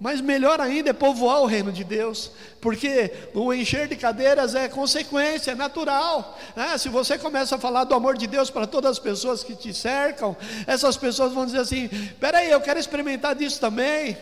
Mas 0.00 0.20
melhor 0.20 0.60
ainda 0.60 0.90
é 0.90 0.92
povoar 0.92 1.40
o 1.42 1.46
reino 1.46 1.72
de 1.72 1.82
Deus, 1.82 2.30
porque 2.60 3.12
o 3.34 3.52
encher 3.52 3.88
de 3.88 3.96
cadeiras 3.96 4.54
é 4.54 4.68
consequência, 4.68 5.50
é 5.50 5.54
natural. 5.56 6.38
Né? 6.54 6.78
Se 6.78 6.88
você 6.88 7.18
começa 7.18 7.56
a 7.56 7.58
falar 7.58 7.82
do 7.82 7.94
amor 7.94 8.16
de 8.16 8.28
Deus 8.28 8.48
para 8.48 8.64
todas 8.64 8.92
as 8.92 8.98
pessoas 9.00 9.42
que 9.42 9.56
te 9.56 9.74
cercam, 9.74 10.36
essas 10.68 10.96
pessoas 10.96 11.32
vão 11.32 11.46
dizer 11.46 11.58
assim: 11.58 11.88
peraí, 12.20 12.48
eu 12.48 12.60
quero 12.60 12.78
experimentar 12.78 13.34
disso 13.34 13.60
também. 13.60 14.16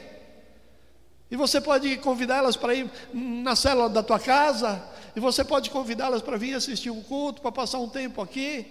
E 1.30 1.36
você 1.36 1.60
pode 1.60 1.96
convidá-las 1.98 2.56
para 2.56 2.74
ir 2.74 2.90
na 3.12 3.54
célula 3.54 3.90
da 3.90 4.02
tua 4.02 4.18
casa, 4.18 4.82
e 5.16 5.20
você 5.20 5.42
pode 5.42 5.70
convidá-las 5.70 6.20
para 6.20 6.36
vir 6.36 6.54
assistir 6.54 6.90
um 6.90 7.02
culto, 7.02 7.40
para 7.40 7.50
passar 7.50 7.78
um 7.78 7.88
tempo 7.88 8.20
aqui. 8.20 8.70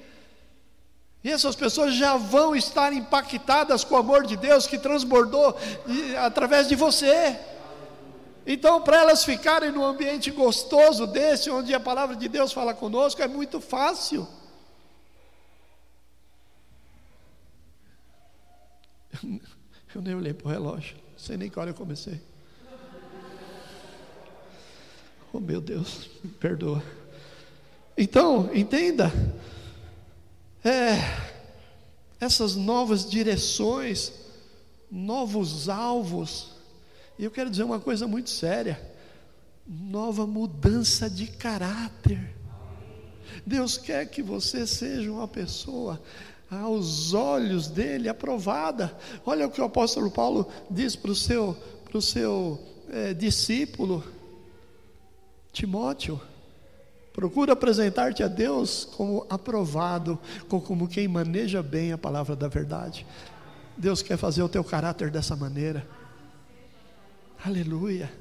E 1.24 1.32
essas 1.32 1.56
pessoas 1.56 1.96
já 1.96 2.16
vão 2.18 2.56
estar 2.56 2.94
impactadas 2.94 3.84
com 3.84 3.96
o 3.96 3.98
amor 3.98 4.28
de 4.28 4.38
Deus 4.38 4.68
que 4.68 4.78
transbordou 4.78 5.58
através 6.24 6.68
de 6.68 6.76
você. 6.76 7.36
Então, 8.46 8.80
para 8.80 8.98
elas 8.98 9.26
ficarem 9.26 9.72
num 9.72 9.84
ambiente 9.84 10.30
gostoso 10.30 11.08
desse, 11.08 11.50
onde 11.50 11.74
a 11.74 11.80
palavra 11.80 12.16
de 12.16 12.30
Deus 12.30 12.54
fala 12.54 12.76
conosco, 12.76 13.24
é 13.24 13.28
muito 13.28 13.60
fácil. 13.60 14.28
Eu 19.96 20.02
nem 20.02 20.14
olhei 20.14 20.34
para 20.34 20.48
o 20.48 20.52
relógio, 20.52 20.96
não 21.14 21.18
sei 21.18 21.38
nem 21.38 21.50
que 21.50 21.58
hora 21.58 21.72
eu 21.72 21.74
comecei. 21.74 22.22
Oh 25.36 25.40
meu 25.42 25.60
Deus, 25.60 26.10
perdoa. 26.40 26.82
Então, 27.98 28.50
entenda, 28.56 29.12
é, 30.64 30.96
essas 32.22 32.56
novas 32.56 33.10
direções, 33.10 34.14
novos 34.90 35.68
alvos, 35.68 36.52
e 37.20 37.26
eu 37.26 37.32
quero 37.32 37.50
dizer 37.50 37.64
uma 37.64 37.82
coisa 37.82 38.08
muito 38.08 38.30
séria: 38.30 38.80
nova 39.68 40.26
mudança 40.26 41.10
de 41.10 41.28
caráter. 41.28 42.34
Deus 43.46 43.78
quer 43.78 44.06
que 44.06 44.24
você 44.24 44.66
seja 44.66 45.12
uma 45.12 45.28
pessoa 45.28 46.02
aos 46.50 47.14
olhos 47.14 47.68
dele 47.68 48.08
aprovada. 48.08 48.98
Olha 49.26 49.48
o 49.48 49.52
que 49.52 49.60
o 49.60 49.66
apóstolo 49.66 50.10
Paulo 50.10 50.48
diz 50.72 50.96
para 50.96 51.12
o 51.12 51.16
seu, 51.16 51.58
pro 51.84 52.02
seu 52.02 52.58
é, 52.90 53.14
discípulo 53.14 54.15
Timóteo, 55.56 56.22
procura 57.14 57.54
apresentar-te 57.54 58.22
a 58.22 58.28
Deus 58.28 58.84
como 58.84 59.26
aprovado, 59.30 60.20
como 60.50 60.86
quem 60.86 61.08
maneja 61.08 61.64
bem 61.64 61.94
a 61.94 61.98
palavra 61.98 62.36
da 62.36 62.50
verdade. 62.50 63.08
Deus 63.78 64.02
quer 64.02 64.18
fazer 64.18 64.44
o 64.44 64.50
teu 64.50 64.66
caráter 64.66 65.10
dessa 65.10 65.34
maneira. 65.34 65.88
Aleluia. 67.44 68.12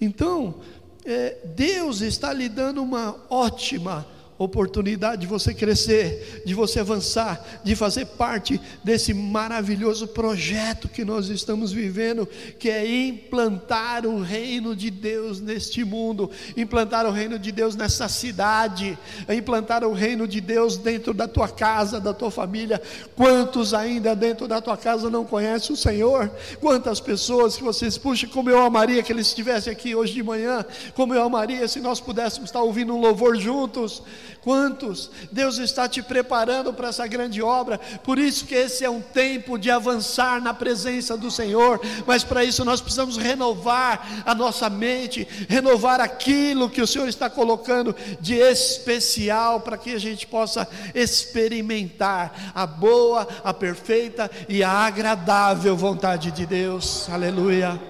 Então, 0.00 0.56
é, 1.04 1.38
Deus 1.54 2.00
está 2.00 2.32
lhe 2.32 2.48
dando 2.48 2.82
uma 2.82 3.16
ótima 3.30 4.04
oportunidade 4.38 5.22
de 5.22 5.26
você 5.26 5.54
crescer, 5.54 6.42
de 6.44 6.54
você 6.54 6.80
avançar, 6.80 7.44
de 7.64 7.74
fazer 7.74 8.06
parte 8.06 8.60
desse 8.84 9.14
maravilhoso 9.14 10.08
projeto 10.08 10.88
que 10.88 11.04
nós 11.04 11.28
estamos 11.28 11.72
vivendo, 11.72 12.28
que 12.58 12.68
é 12.68 12.86
implantar 12.86 14.06
o 14.06 14.20
reino 14.20 14.76
de 14.76 14.90
Deus 14.90 15.40
neste 15.40 15.84
mundo, 15.84 16.30
implantar 16.56 17.06
o 17.06 17.10
reino 17.10 17.38
de 17.38 17.50
Deus 17.50 17.74
nessa 17.74 18.08
cidade, 18.08 18.98
implantar 19.28 19.84
o 19.84 19.92
reino 19.92 20.28
de 20.28 20.40
Deus 20.40 20.76
dentro 20.76 21.14
da 21.14 21.26
tua 21.26 21.48
casa, 21.48 22.00
da 22.00 22.12
tua 22.12 22.30
família. 22.30 22.80
Quantos 23.14 23.72
ainda 23.72 24.14
dentro 24.14 24.46
da 24.46 24.60
tua 24.60 24.76
casa 24.76 25.08
não 25.08 25.24
conhecem 25.24 25.72
o 25.72 25.76
Senhor? 25.76 26.30
Quantas 26.60 27.00
pessoas 27.00 27.56
que 27.56 27.62
vocês 27.62 27.96
puxam, 27.96 28.28
como 28.30 28.50
eu 28.50 28.60
amaria 28.60 29.02
que 29.02 29.12
eles 29.12 29.28
estivessem 29.28 29.72
aqui 29.72 29.94
hoje 29.94 30.12
de 30.12 30.22
manhã, 30.22 30.64
como 30.94 31.14
eu 31.14 31.22
amaria 31.22 31.66
se 31.68 31.80
nós 31.80 32.00
pudéssemos 32.00 32.50
estar 32.50 32.62
ouvindo 32.62 32.94
um 32.94 33.00
louvor 33.00 33.36
juntos. 33.36 34.02
Quantos? 34.42 35.10
Deus 35.32 35.58
está 35.58 35.88
te 35.88 36.02
preparando 36.02 36.72
para 36.72 36.88
essa 36.88 37.06
grande 37.06 37.42
obra, 37.42 37.78
por 38.02 38.18
isso 38.18 38.46
que 38.46 38.54
esse 38.54 38.84
é 38.84 38.90
um 38.90 39.00
tempo 39.00 39.58
de 39.58 39.70
avançar 39.70 40.40
na 40.40 40.54
presença 40.54 41.16
do 41.16 41.30
Senhor, 41.30 41.80
mas 42.06 42.22
para 42.22 42.44
isso 42.44 42.64
nós 42.64 42.80
precisamos 42.80 43.16
renovar 43.16 44.24
a 44.24 44.34
nossa 44.34 44.70
mente, 44.70 45.26
renovar 45.48 46.00
aquilo 46.00 46.70
que 46.70 46.82
o 46.82 46.86
Senhor 46.86 47.08
está 47.08 47.28
colocando 47.28 47.94
de 48.20 48.34
especial 48.34 49.60
para 49.60 49.78
que 49.78 49.94
a 49.94 49.98
gente 49.98 50.26
possa 50.26 50.68
experimentar 50.94 52.52
a 52.54 52.66
boa, 52.66 53.26
a 53.42 53.52
perfeita 53.52 54.30
e 54.48 54.62
a 54.62 54.70
agradável 54.70 55.76
vontade 55.76 56.30
de 56.30 56.46
Deus. 56.46 57.08
Aleluia. 57.10 57.80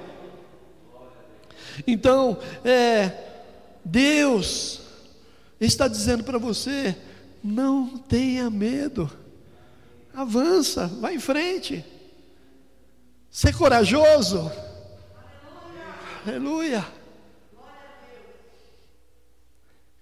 Então, 1.87 2.39
é, 2.65 3.13
Deus 3.85 4.86
está 5.61 5.89
dizendo 5.89 6.25
para 6.25 6.39
você: 6.39 6.97
não 7.43 7.97
tenha 7.97 8.51
medo, 8.51 9.11
avança, 10.13 10.87
vá 10.87 11.13
em 11.13 11.21
frente, 11.21 11.85
ser 13.31 13.55
corajoso. 13.57 14.51
Aleluia. 16.27 16.85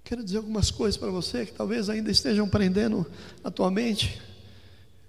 Quero 0.03 0.23
dizer 0.23 0.37
algumas 0.39 0.71
coisas 0.71 0.99
para 0.99 1.11
você 1.11 1.47
que 1.47 1.53
talvez 1.53 1.89
ainda 1.89 2.11
estejam 2.11 2.49
prendendo 2.49 3.07
a 3.43 3.51
tua 3.51 3.71
mente. 3.71 4.21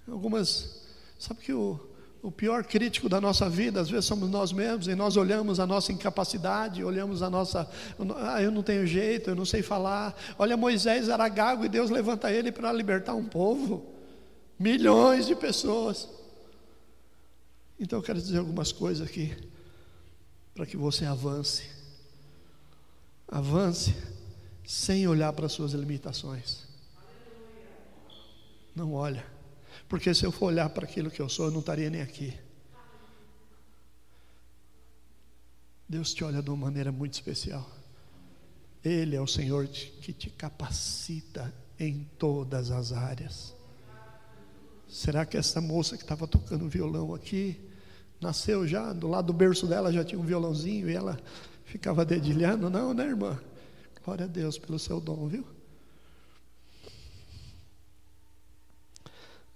Algumas, 0.07 0.81
sabe 1.19 1.41
que 1.41 1.51
o, 1.53 1.79
o 2.25 2.31
pior 2.31 2.63
crítico 2.63 3.07
da 3.07 3.21
nossa 3.21 3.47
vida, 3.47 3.79
às 3.79 3.87
vezes 3.87 4.05
somos 4.05 4.27
nós 4.31 4.51
mesmos, 4.51 4.87
e 4.87 4.95
nós 4.95 5.15
olhamos 5.15 5.59
a 5.59 5.67
nossa 5.67 5.91
incapacidade, 5.91 6.83
olhamos 6.83 7.21
a 7.21 7.29
nossa. 7.29 7.69
Ah, 8.17 8.41
eu 8.41 8.49
não 8.49 8.63
tenho 8.63 8.87
jeito, 8.87 9.29
eu 9.29 9.35
não 9.35 9.45
sei 9.45 9.61
falar. 9.61 10.15
Olha, 10.39 10.57
Moisés 10.57 11.07
era 11.07 11.29
gago 11.29 11.63
e 11.65 11.69
Deus 11.69 11.91
levanta 11.91 12.31
ele 12.31 12.51
para 12.51 12.73
libertar 12.73 13.13
um 13.13 13.25
povo, 13.25 13.85
milhões 14.57 15.27
de 15.27 15.35
pessoas. 15.35 16.09
Então 17.79 17.99
eu 17.99 18.03
quero 18.03 18.19
dizer 18.19 18.39
algumas 18.39 18.71
coisas 18.71 19.07
aqui, 19.07 19.31
para 20.55 20.65
que 20.65 20.75
você 20.75 21.05
avance. 21.05 21.69
Avance 23.27 23.95
sem 24.65 25.07
olhar 25.07 25.31
para 25.31 25.45
as 25.45 25.51
suas 25.51 25.73
limitações. 25.73 26.63
Não 28.75 28.95
olha. 28.95 29.34
Porque 29.87 30.13
se 30.13 30.25
eu 30.25 30.31
for 30.31 30.47
olhar 30.47 30.69
para 30.69 30.85
aquilo 30.85 31.11
que 31.11 31.21
eu 31.21 31.29
sou, 31.29 31.45
eu 31.45 31.51
não 31.51 31.59
estaria 31.59 31.89
nem 31.89 32.01
aqui. 32.01 32.33
Deus 35.87 36.13
te 36.13 36.23
olha 36.23 36.41
de 36.41 36.49
uma 36.49 36.65
maneira 36.65 36.91
muito 36.91 37.13
especial. 37.13 37.69
Ele 38.83 39.15
é 39.15 39.21
o 39.21 39.27
Senhor 39.27 39.67
que 39.67 40.11
te 40.11 40.29
capacita 40.29 41.53
em 41.79 42.07
todas 42.17 42.71
as 42.71 42.91
áreas. 42.91 43.55
Será 44.87 45.25
que 45.25 45.37
essa 45.37 45.59
moça 45.59 45.97
que 45.97 46.03
estava 46.03 46.27
tocando 46.27 46.69
violão 46.69 47.13
aqui, 47.13 47.59
nasceu 48.19 48.67
já, 48.67 48.93
do 48.93 49.07
lado 49.07 49.27
do 49.27 49.33
berço 49.33 49.67
dela 49.67 49.91
já 49.91 50.03
tinha 50.03 50.19
um 50.19 50.25
violãozinho 50.25 50.89
e 50.89 50.95
ela 50.95 51.19
ficava 51.65 52.05
dedilhando? 52.05 52.69
Não, 52.69 52.93
né, 52.93 53.05
irmã? 53.05 53.39
Glória 54.03 54.25
a 54.25 54.27
Deus 54.27 54.57
pelo 54.57 54.79
seu 54.79 54.99
dom, 54.99 55.27
viu? 55.27 55.54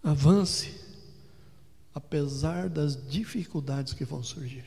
Avance, 0.03 0.73
apesar 1.93 2.69
das 2.69 2.95
dificuldades 3.09 3.93
que 3.93 4.05
vão 4.05 4.23
surgir. 4.23 4.65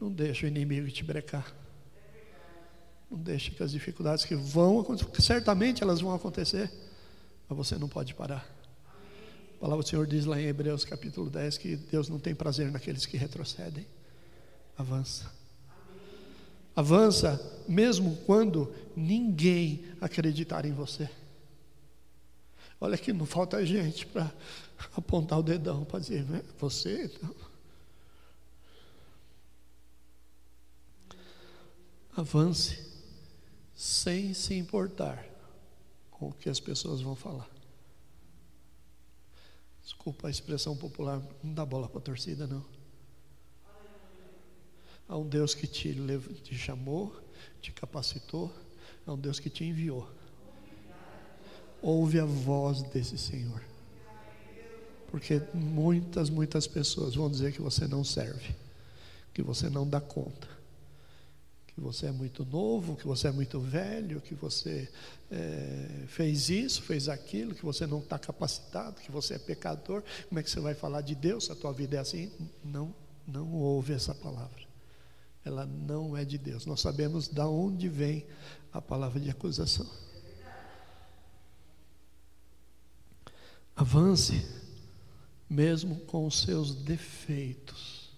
Não 0.00 0.10
deixe 0.10 0.44
o 0.44 0.48
inimigo 0.48 0.90
te 0.90 1.02
brecar. 1.04 1.54
Não 3.10 3.18
deixe 3.18 3.50
que 3.50 3.62
as 3.62 3.70
dificuldades 3.70 4.24
que 4.24 4.34
vão 4.34 4.80
acontecer, 4.80 5.22
certamente 5.22 5.82
elas 5.82 6.00
vão 6.00 6.14
acontecer, 6.14 6.70
mas 7.48 7.56
você 7.56 7.76
não 7.76 7.88
pode 7.88 8.14
parar. 8.14 8.46
A 9.56 9.60
palavra 9.60 9.84
do 9.84 9.88
Senhor 9.88 10.06
diz 10.06 10.24
lá 10.24 10.40
em 10.40 10.46
Hebreus 10.46 10.84
capítulo 10.84 11.30
10 11.30 11.58
que 11.58 11.76
Deus 11.76 12.08
não 12.08 12.18
tem 12.18 12.34
prazer 12.34 12.70
naqueles 12.72 13.06
que 13.06 13.16
retrocedem. 13.16 13.86
Avança. 14.76 15.30
Avança 16.74 17.62
mesmo 17.68 18.16
quando 18.26 18.72
ninguém 18.96 19.84
acreditar 20.00 20.64
em 20.64 20.72
você. 20.72 21.08
Olha 22.82 22.98
que 22.98 23.12
não 23.12 23.24
falta 23.24 23.64
gente 23.64 24.04
para 24.04 24.28
apontar 24.96 25.38
o 25.38 25.42
dedão 25.42 25.84
para 25.84 26.00
dizer, 26.00 26.24
né? 26.24 26.42
você 26.58 27.04
então. 27.04 27.32
Avance 32.16 32.84
sem 33.72 34.34
se 34.34 34.54
importar 34.54 35.24
com 36.10 36.30
o 36.30 36.32
que 36.32 36.48
as 36.48 36.58
pessoas 36.58 37.00
vão 37.00 37.14
falar. 37.14 37.48
Desculpa 39.84 40.26
a 40.26 40.30
expressão 40.30 40.76
popular, 40.76 41.22
não 41.40 41.54
dá 41.54 41.64
bola 41.64 41.88
para 41.88 42.00
a 42.00 42.02
torcida, 42.02 42.48
não. 42.48 42.64
Há 45.08 45.16
um 45.16 45.28
Deus 45.28 45.54
que 45.54 45.68
te, 45.68 45.94
te 46.42 46.58
chamou, 46.58 47.14
te 47.60 47.70
capacitou, 47.70 48.52
há 49.06 49.12
um 49.12 49.18
Deus 49.18 49.38
que 49.38 49.48
te 49.48 49.62
enviou. 49.62 50.10
Ouve 51.82 52.20
a 52.20 52.24
voz 52.24 52.82
desse 52.82 53.18
Senhor. 53.18 53.60
Porque 55.12 55.42
muitas, 55.52 56.30
muitas 56.30 56.66
pessoas 56.66 57.16
vão 57.16 57.30
dizer 57.30 57.52
que 57.52 57.60
você 57.60 57.86
não 57.86 58.02
serve, 58.02 58.54
que 59.34 59.42
você 59.42 59.68
não 59.68 59.86
dá 59.86 60.00
conta, 60.00 60.48
que 61.66 61.80
você 61.80 62.06
é 62.06 62.12
muito 62.12 62.46
novo, 62.46 62.96
que 62.96 63.06
você 63.06 63.28
é 63.28 63.32
muito 63.32 63.60
velho, 63.60 64.22
que 64.22 64.34
você 64.34 64.88
é, 65.30 66.04
fez 66.06 66.48
isso, 66.48 66.80
fez 66.82 67.08
aquilo, 67.08 67.54
que 67.54 67.64
você 67.64 67.86
não 67.86 67.98
está 67.98 68.18
capacitado, 68.18 69.00
que 69.02 69.12
você 69.12 69.34
é 69.34 69.38
pecador. 69.38 70.02
Como 70.28 70.38
é 70.38 70.42
que 70.42 70.50
você 70.50 70.60
vai 70.60 70.74
falar 70.74 71.02
de 71.02 71.14
Deus 71.14 71.44
se 71.44 71.52
a 71.52 71.54
tua 71.54 71.72
vida 71.72 71.96
é 71.96 71.98
assim? 71.98 72.30
Não, 72.64 72.94
não 73.26 73.52
ouve 73.52 73.92
essa 73.92 74.14
palavra. 74.14 74.62
Ela 75.44 75.66
não 75.66 76.16
é 76.16 76.24
de 76.24 76.38
Deus. 76.38 76.64
Nós 76.64 76.80
sabemos 76.80 77.28
de 77.28 77.40
onde 77.40 77.88
vem 77.88 78.24
a 78.72 78.80
palavra 78.80 79.20
de 79.20 79.28
acusação. 79.28 79.86
Avance 83.74 84.62
mesmo 85.52 85.96
com 86.06 86.26
os 86.26 86.40
seus 86.40 86.74
defeitos. 86.74 88.10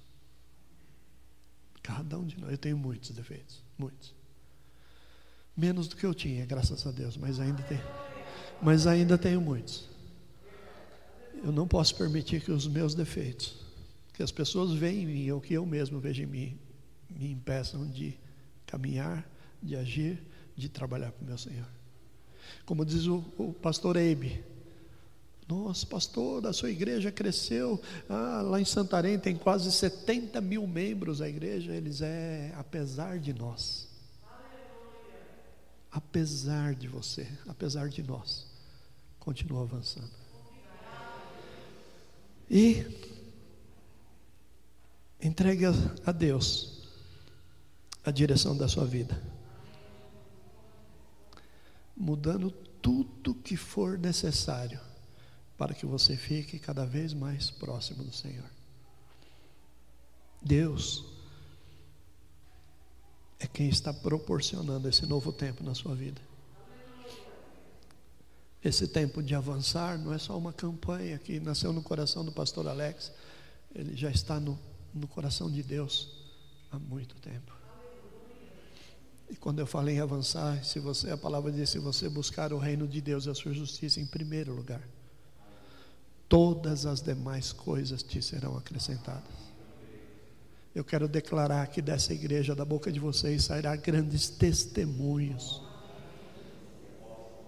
Cada 1.83 2.17
um 2.17 2.25
de 2.25 2.39
nós, 2.41 2.53
eu 2.53 2.59
tenho 2.59 2.79
muitos 2.79 3.11
defeitos, 3.11 3.61
muitos. 3.77 4.15
Menos 5.57 5.89
do 5.89 5.97
que 5.97 6.07
eu 6.07 6.15
tinha, 6.15 6.47
graças 6.47 6.87
a 6.87 6.93
Deus, 6.93 7.17
mas 7.17 7.41
ainda 7.41 7.63
tenho, 7.65 7.85
mas 8.63 8.87
ainda 8.87 9.19
tenho 9.19 9.41
muitos. 9.41 9.85
Eu 11.43 11.51
não 11.51 11.67
posso 11.67 11.97
permitir 11.97 12.41
que 12.41 12.53
os 12.53 12.69
meus 12.69 12.95
defeitos, 12.95 13.57
que 14.13 14.23
as 14.23 14.31
pessoas 14.31 14.73
veem 14.73 15.03
em 15.03 15.07
mim, 15.07 15.31
ou 15.33 15.41
que 15.41 15.55
eu 15.55 15.67
mesmo 15.67 15.99
vejo 15.99 16.23
em 16.23 16.27
mim, 16.27 16.59
me 17.11 17.33
impeçam 17.33 17.87
de 17.87 18.17
caminhar, 18.65 19.29
de 19.61 19.75
agir, 19.75 20.23
de 20.57 20.69
trabalhar 20.69 21.11
para 21.11 21.23
o 21.23 21.27
meu 21.27 21.37
Senhor. 21.37 21.67
Como 22.65 22.85
diz 22.85 23.07
o, 23.07 23.25
o 23.37 23.53
pastor 23.53 23.97
Eibe, 23.97 24.43
nossa, 25.47 25.87
pastor, 25.87 26.47
a 26.47 26.53
sua 26.53 26.71
igreja 26.71 27.13
cresceu. 27.13 27.81
Ah, 28.09 28.41
lá 28.43 28.61
em 28.61 28.65
Santarém 28.65 29.19
tem 29.19 29.37
quase 29.37 29.71
70 29.71 30.41
mil 30.41 30.67
membros 30.67 31.21
a 31.21 31.29
igreja. 31.29 31.73
Eles 31.73 32.01
é 32.01 32.53
apesar 32.57 33.19
de 33.19 33.35
nós. 33.35 33.89
Apesar 35.91 36.75
de 36.75 36.89
você, 36.89 37.29
apesar 37.47 37.89
de 37.89 38.03
nós. 38.03 38.47
Continua 39.21 39.63
avançando. 39.63 40.11
E 42.51 42.85
entregue 45.23 45.65
a 46.05 46.13
Deus 46.13 46.89
a 48.05 48.11
direção 48.11 48.57
da 48.57 48.67
sua 48.67 48.87
vida. 48.87 49.23
Mudando 51.97 52.51
tudo 52.51 53.35
que 53.35 53.57
for 53.57 53.99
necessário 53.99 54.81
para 55.57 55.75
que 55.75 55.87
você 55.87 56.17
fique 56.17 56.59
cada 56.59 56.85
vez 56.85 57.13
mais 57.13 57.51
próximo 57.51 58.03
do 58.03 58.13
Senhor. 58.13 58.49
Deus 60.43 61.05
é 63.39 63.47
quem 63.47 63.69
está 63.69 63.93
proporcionando 63.93 64.89
esse 64.89 65.07
novo 65.07 65.33
tempo 65.33 65.63
na 65.63 65.75
sua 65.75 65.95
vida. 65.95 66.21
Esse 68.63 68.89
tempo 68.89 69.23
de 69.23 69.35
avançar 69.35 69.99
não 69.99 70.13
é 70.13 70.19
só 70.19 70.37
uma 70.39 70.53
campanha 70.53 71.19
que 71.19 71.39
nasceu 71.39 71.73
no 71.73 71.83
coração 71.83 72.25
do 72.25 72.33
pastor 72.33 72.67
Alex, 72.67 73.13
ele 73.75 73.95
já 73.95 74.11
está 74.11 74.41
no, 74.41 74.59
no 74.95 75.07
coração 75.07 75.51
de 75.51 75.63
Deus 75.63 76.11
há 76.71 76.79
muito 76.79 77.15
tempo. 77.17 77.53
E 79.29 79.37
quando 79.37 79.59
eu 79.59 79.67
falei 79.67 79.97
em 79.97 80.01
avançar, 80.01 80.65
se 80.65 80.79
você, 80.79 81.11
a 81.11 81.17
palavra 81.17 81.51
diz, 81.53 81.71
se 81.71 81.79
você 81.79 82.09
buscar 82.09 82.53
o 82.53 82.59
reino 82.59 82.87
de 82.87 83.01
Deus 83.01 83.27
e 83.27 83.31
a 83.31 83.35
sua 83.35 83.53
justiça 83.53 84.01
em 84.01 84.07
primeiro 84.07 84.55
lugar, 84.55 84.83
todas 86.35 86.85
as 86.85 87.01
demais 87.01 87.53
coisas 87.53 88.03
te 88.03 88.21
serão 88.21 88.57
acrescentadas. 88.57 89.23
Eu 90.75 90.83
quero 90.83 91.07
declarar 91.07 91.65
que 91.69 91.81
dessa 91.81 92.13
igreja, 92.13 92.57
da 92.57 92.65
boca 92.65 92.91
de 92.91 92.99
vocês, 92.99 93.45
sairá 93.45 93.77
grandes 93.77 94.31
testemunhos. 94.31 95.63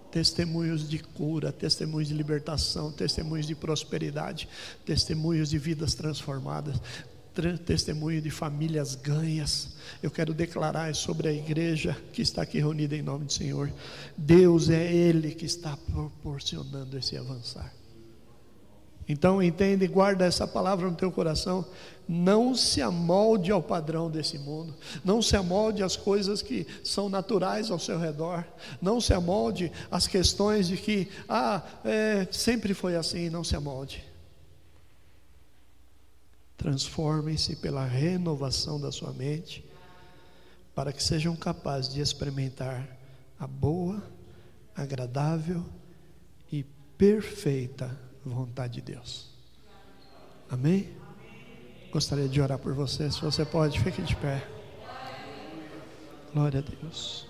Testemunhos 0.09 0.87
de 0.87 0.99
cura, 0.99 1.51
testemunhos 1.51 2.07
de 2.07 2.13
libertação, 2.13 2.89
testemunhos 2.89 3.45
de 3.45 3.55
prosperidade, 3.55 4.47
testemunhos 4.85 5.49
de 5.49 5.57
vidas 5.57 5.93
transformadas, 5.93 6.77
testemunho 7.65 8.21
de 8.21 8.31
famílias 8.31 8.95
ganhas. 8.95 9.75
Eu 10.01 10.09
quero 10.09 10.33
declarar 10.33 10.95
sobre 10.95 11.27
a 11.27 11.33
igreja 11.33 11.93
que 12.13 12.21
está 12.21 12.43
aqui 12.43 12.59
reunida 12.59 12.95
em 12.95 13.01
nome 13.01 13.25
do 13.25 13.33
Senhor. 13.33 13.69
Deus 14.15 14.69
é 14.69 14.89
Ele 14.89 15.35
que 15.35 15.45
está 15.45 15.75
proporcionando 15.75 16.97
esse 16.97 17.17
avançar. 17.17 17.75
Então 19.09 19.41
entende 19.41 19.85
e 19.85 19.87
guarda 19.87 20.25
essa 20.25 20.45
palavra 20.45 20.89
no 20.89 20.95
teu 20.95 21.11
coração. 21.11 21.65
Não 22.07 22.53
se 22.53 22.81
amolde 22.81 23.51
ao 23.51 23.63
padrão 23.63 24.11
desse 24.11 24.37
mundo. 24.37 24.75
Não 25.03 25.21
se 25.21 25.35
amolde 25.37 25.81
às 25.81 25.95
coisas 25.95 26.41
que 26.41 26.67
são 26.83 27.07
naturais 27.07 27.71
ao 27.71 27.79
seu 27.79 27.97
redor. 27.97 28.45
Não 28.81 28.99
se 28.99 29.13
amolde 29.13 29.71
às 29.89 30.07
questões 30.07 30.67
de 30.67 30.75
que, 30.75 31.09
ah, 31.27 31.61
é, 31.85 32.27
sempre 32.31 32.73
foi 32.73 32.97
assim. 32.97 33.29
Não 33.29 33.45
se 33.45 33.55
amolde. 33.55 34.03
Transformem-se 36.57 37.55
pela 37.55 37.85
renovação 37.85 38.79
da 38.79 38.91
sua 38.91 39.13
mente, 39.13 39.63
para 40.75 40.91
que 40.91 41.01
sejam 41.01 41.35
capazes 41.35 41.93
de 41.93 42.01
experimentar 42.01 42.85
a 43.39 43.47
boa, 43.47 44.03
agradável 44.75 45.63
e 46.51 46.63
perfeita 46.97 48.06
vontade 48.29 48.75
de 48.75 48.81
Deus. 48.81 49.29
Amém? 50.49 50.95
Gostaria 51.91 52.27
de 52.27 52.41
orar 52.41 52.59
por 52.59 52.73
você. 52.73 53.11
Se 53.11 53.21
você 53.21 53.45
pode, 53.45 53.79
fique 53.79 54.01
de 54.01 54.15
pé. 54.15 54.47
Glória 56.33 56.59
a 56.59 56.63
Deus. 56.63 57.27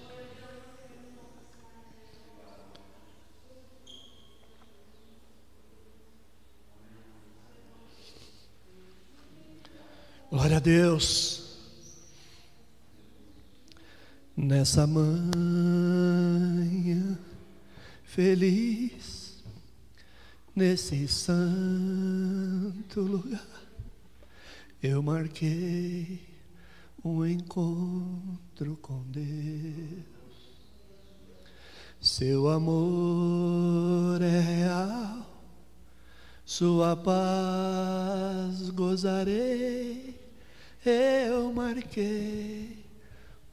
Glória 10.29 10.57
a 10.57 10.59
Deus. 10.59 11.57
Nessa 14.35 14.85
manhã 14.85 15.17
feliz 18.03 19.16
nesse 20.57 21.07
santo 21.07 22.99
lugar. 22.99 23.45
Eu 24.81 25.03
marquei 25.03 26.19
um 27.05 27.23
encontro 27.23 28.75
com 28.81 29.03
Deus. 29.03 30.17
Seu 32.01 32.49
amor 32.49 34.19
é 34.23 34.39
real, 34.39 35.29
sua 36.43 36.95
paz 36.95 38.71
gozarei. 38.71 40.19
Eu 40.83 41.53
marquei 41.53 42.83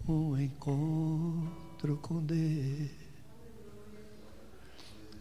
um 0.09 0.39
encontro 0.41 1.99
com 1.99 2.25
Deus. 2.25 3.04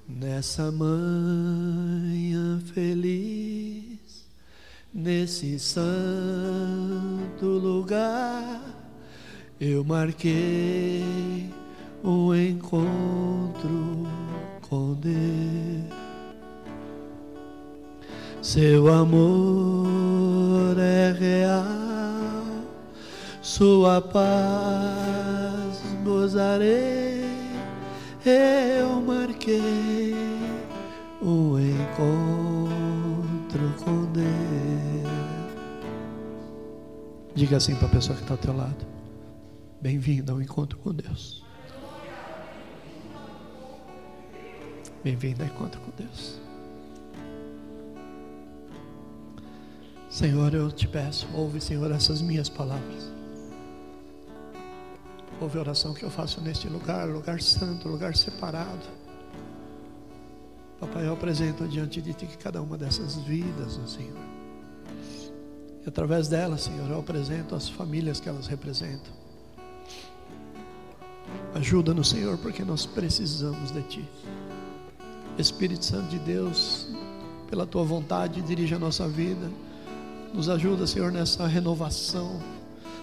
Nessa 0.07 0.69
manhã 0.69 2.59
feliz, 2.73 4.27
nesse 4.93 5.57
santo 5.57 7.45
lugar, 7.45 8.61
eu 9.61 9.83
marquei 9.85 11.49
um 12.03 12.35
encontro 12.35 14.05
com 14.67 14.93
Deus. 14.95 15.13
Seu 18.41 18.93
amor 18.93 20.77
é 20.77 21.13
real, 21.13 22.43
sua 23.41 24.01
paz 24.01 25.81
gozarei 26.03 27.22
eu 28.25 29.01
marquei 29.01 30.13
encontro 31.93 33.73
com 33.83 34.05
Deus. 34.11 34.25
Diga 37.35 37.57
assim 37.57 37.75
para 37.75 37.87
a 37.87 37.91
pessoa 37.91 38.15
que 38.15 38.23
está 38.23 38.33
ao 38.33 38.37
teu 38.37 38.55
lado: 38.55 38.85
Bem-vindo 39.81 40.31
ao 40.31 40.41
encontro 40.41 40.77
com 40.79 40.93
Deus. 40.93 41.43
Bem-vindo 45.03 45.43
ao 45.43 45.49
encontro 45.49 45.79
com 45.81 45.91
Deus. 45.97 46.41
Senhor, 50.09 50.53
eu 50.53 50.71
te 50.71 50.87
peço, 50.87 51.27
ouve, 51.33 51.59
Senhor, 51.59 51.91
essas 51.91 52.21
minhas 52.21 52.47
palavras. 52.47 53.11
Ouve 55.43 55.57
a 55.57 55.61
oração 55.61 55.93
que 55.93 56.03
eu 56.03 56.09
faço 56.09 56.39
neste 56.39 56.69
lugar, 56.69 57.05
lugar 57.09 57.41
santo, 57.41 57.89
lugar 57.89 58.15
separado. 58.15 58.87
Papai, 60.79 61.05
eu 61.05 61.11
apresento 61.11 61.67
diante 61.67 62.01
de 62.01 62.13
Ti 62.13 62.29
cada 62.41 62.61
uma 62.61 62.77
dessas 62.77 63.17
vidas, 63.17 63.77
Senhor. 63.85 64.15
E 65.85 65.89
através 65.89 66.29
delas, 66.29 66.61
Senhor, 66.61 66.89
eu 66.89 66.97
apresento 66.97 67.55
as 67.55 67.67
famílias 67.67 68.21
que 68.21 68.29
elas 68.29 68.47
representam. 68.47 69.11
Ajuda-nos, 71.55 72.07
Senhor, 72.07 72.37
porque 72.37 72.63
nós 72.63 72.85
precisamos 72.85 73.69
de 73.69 73.81
Ti. 73.81 74.09
Espírito 75.37 75.83
Santo 75.83 76.07
de 76.07 76.19
Deus, 76.19 76.87
pela 77.49 77.65
Tua 77.65 77.83
vontade, 77.83 78.41
dirige 78.43 78.75
a 78.75 78.79
nossa 78.79 79.09
vida. 79.09 79.51
Nos 80.33 80.47
ajuda, 80.47 80.87
Senhor, 80.87 81.11
nessa 81.11 81.45
renovação, 81.45 82.41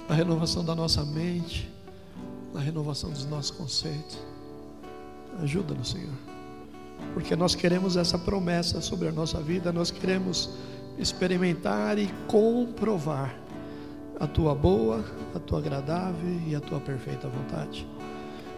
na 0.09 0.15
renovação 0.15 0.65
da 0.65 0.75
nossa 0.75 1.05
mente 1.05 1.80
na 2.53 2.61
renovação 2.61 3.11
dos 3.11 3.25
nossos 3.27 3.51
conceitos. 3.51 4.19
Ajuda-nos, 5.43 5.91
Senhor. 5.91 6.15
Porque 7.15 7.35
nós 7.35 7.55
queremos 7.55 7.97
essa 7.97 8.19
promessa 8.19 8.81
sobre 8.81 9.09
a 9.09 9.13
nossa 9.13 9.41
vida, 9.41 9.73
nós 9.73 9.91
queremos 9.91 10.51
experimentar 10.99 11.99
e 11.99 12.09
comprovar 12.27 13.35
a 14.19 14.27
tua 14.27 14.55
boa, 14.55 15.03
a 15.35 15.39
tua 15.39 15.59
agradável 15.59 16.41
e 16.47 16.55
a 16.55 16.61
tua 16.61 16.79
perfeita 16.79 17.27
vontade. 17.29 17.87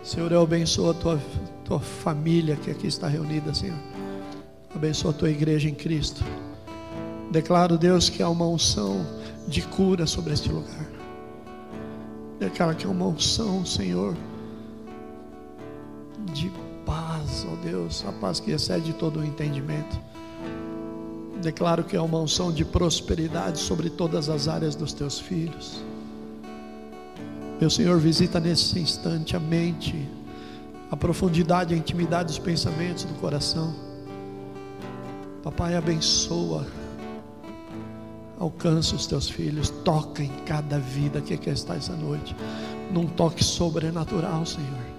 Senhor, 0.03 0.33
eu 0.33 0.43
abençoo 0.43 0.91
a 0.91 0.95
tua, 0.95 1.23
tua 1.65 1.79
família 1.79 2.57
que 2.57 2.71
aqui 2.71 2.89
está 2.89 3.07
reunida, 3.07 3.55
Senhor. 3.55 3.79
Abençoa 4.75 5.13
a 5.13 5.15
tua 5.15 5.31
igreja 5.31 5.69
em 5.69 5.75
Cristo. 5.75 6.25
Declaro, 7.31 7.79
Deus, 7.79 8.11
que 8.11 8.23
há 8.23 8.29
uma 8.29 8.47
unção 8.47 9.07
de 9.47 9.63
cura 9.63 10.07
sobre 10.07 10.33
este 10.35 10.51
lugar. 10.51 10.92
Declara 12.43 12.75
que 12.75 12.85
é 12.85 12.89
uma 12.89 13.07
unção, 13.07 13.65
Senhor, 13.65 14.17
de 16.35 16.51
paz, 16.85 17.47
ó 17.49 17.55
Deus, 17.65 18.05
a 18.05 18.11
paz 18.11 18.41
que 18.41 18.51
excede 18.51 18.93
todo 18.95 19.21
o 19.21 19.25
entendimento. 19.25 19.97
Declaro 21.41 21.85
que 21.85 21.95
é 21.95 22.01
uma 22.01 22.19
unção 22.19 22.51
de 22.51 22.65
prosperidade 22.65 23.61
sobre 23.61 23.89
todas 23.89 24.29
as 24.29 24.49
áreas 24.49 24.75
dos 24.75 24.93
teus 24.93 25.21
filhos. 25.21 25.85
Meu 27.61 27.71
Senhor, 27.71 27.97
visita 28.01 28.41
nesse 28.41 28.77
instante 28.81 29.37
a 29.37 29.41
mente, 29.41 30.09
a 30.91 30.97
profundidade, 30.97 31.73
a 31.73 31.77
intimidade 31.77 32.27
dos 32.27 32.41
pensamentos 32.41 33.05
do 33.05 33.15
coração. 33.21 33.73
Papai, 35.45 35.77
abençoa 35.77 36.67
Alcança 38.39 38.97
os 38.97 39.07
teus 39.07 39.29
filhos, 39.29 39.71
toca 39.85 40.23
em 40.23 40.31
cada 40.47 40.79
vida 40.79 41.21
que 41.21 41.35
aqui 41.35 41.51
está 41.51 41.77
essa 41.77 41.95
noite, 41.95 42.35
num 42.93 43.07
toque 43.07 43.43
sobrenatural, 43.45 44.45
Senhor. 44.45 44.93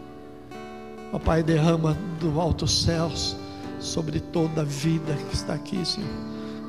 Papai, 1.11 1.43
derrama 1.43 1.97
do 2.19 2.39
alto 2.39 2.67
céus 2.67 3.35
sobre 3.79 4.19
toda 4.19 4.61
a 4.61 4.63
vida 4.63 5.13
que 5.29 5.35
está 5.35 5.53
aqui, 5.53 5.85
Senhor. 5.85 6.09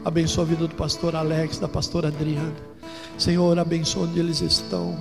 Abençoa 0.05 0.45
a 0.45 0.47
vida 0.47 0.67
do 0.67 0.75
pastor 0.75 1.17
Alex, 1.17 1.59
da 1.59 1.69
pastora 1.69 2.09
Adriana. 2.09 2.55
Senhor, 3.17 3.59
abençoa 3.59 4.05
onde 4.05 4.19
eles 4.19 4.41
estão. 4.41 4.99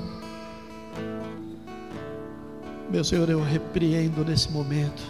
Meu 2.89 3.03
Senhor, 3.03 3.29
eu 3.29 3.43
repreendo 3.43 4.23
nesse 4.23 4.51
momento 4.51 5.01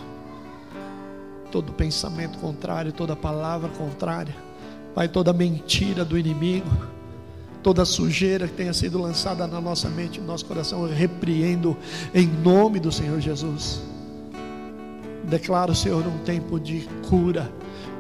todo 1.52 1.74
pensamento 1.74 2.40
contrário, 2.40 2.92
toda 2.92 3.16
palavra 3.16 3.70
contrária 3.70 4.34
Pai, 4.94 5.08
toda 5.08 5.34
mentira 5.34 6.06
do 6.06 6.18
inimigo, 6.18 6.70
toda 7.64 7.84
sujeira 7.86 8.48
que 8.48 8.54
tenha 8.54 8.74
sido 8.74 9.02
lançada 9.02 9.48
na 9.48 9.60
nossa 9.60 9.90
mente, 9.90 10.20
no 10.20 10.28
nosso 10.28 10.46
coração, 10.46 10.88
eu 10.88 10.94
repreendo 10.94 11.76
em 12.14 12.28
nome 12.28 12.80
do 12.80 12.92
Senhor 12.92 13.20
Jesus. 13.20 13.82
Declaro, 15.24 15.74
Senhor, 15.74 16.06
um 16.06 16.20
tempo 16.20 16.60
de 16.60 16.88
cura 17.10 17.52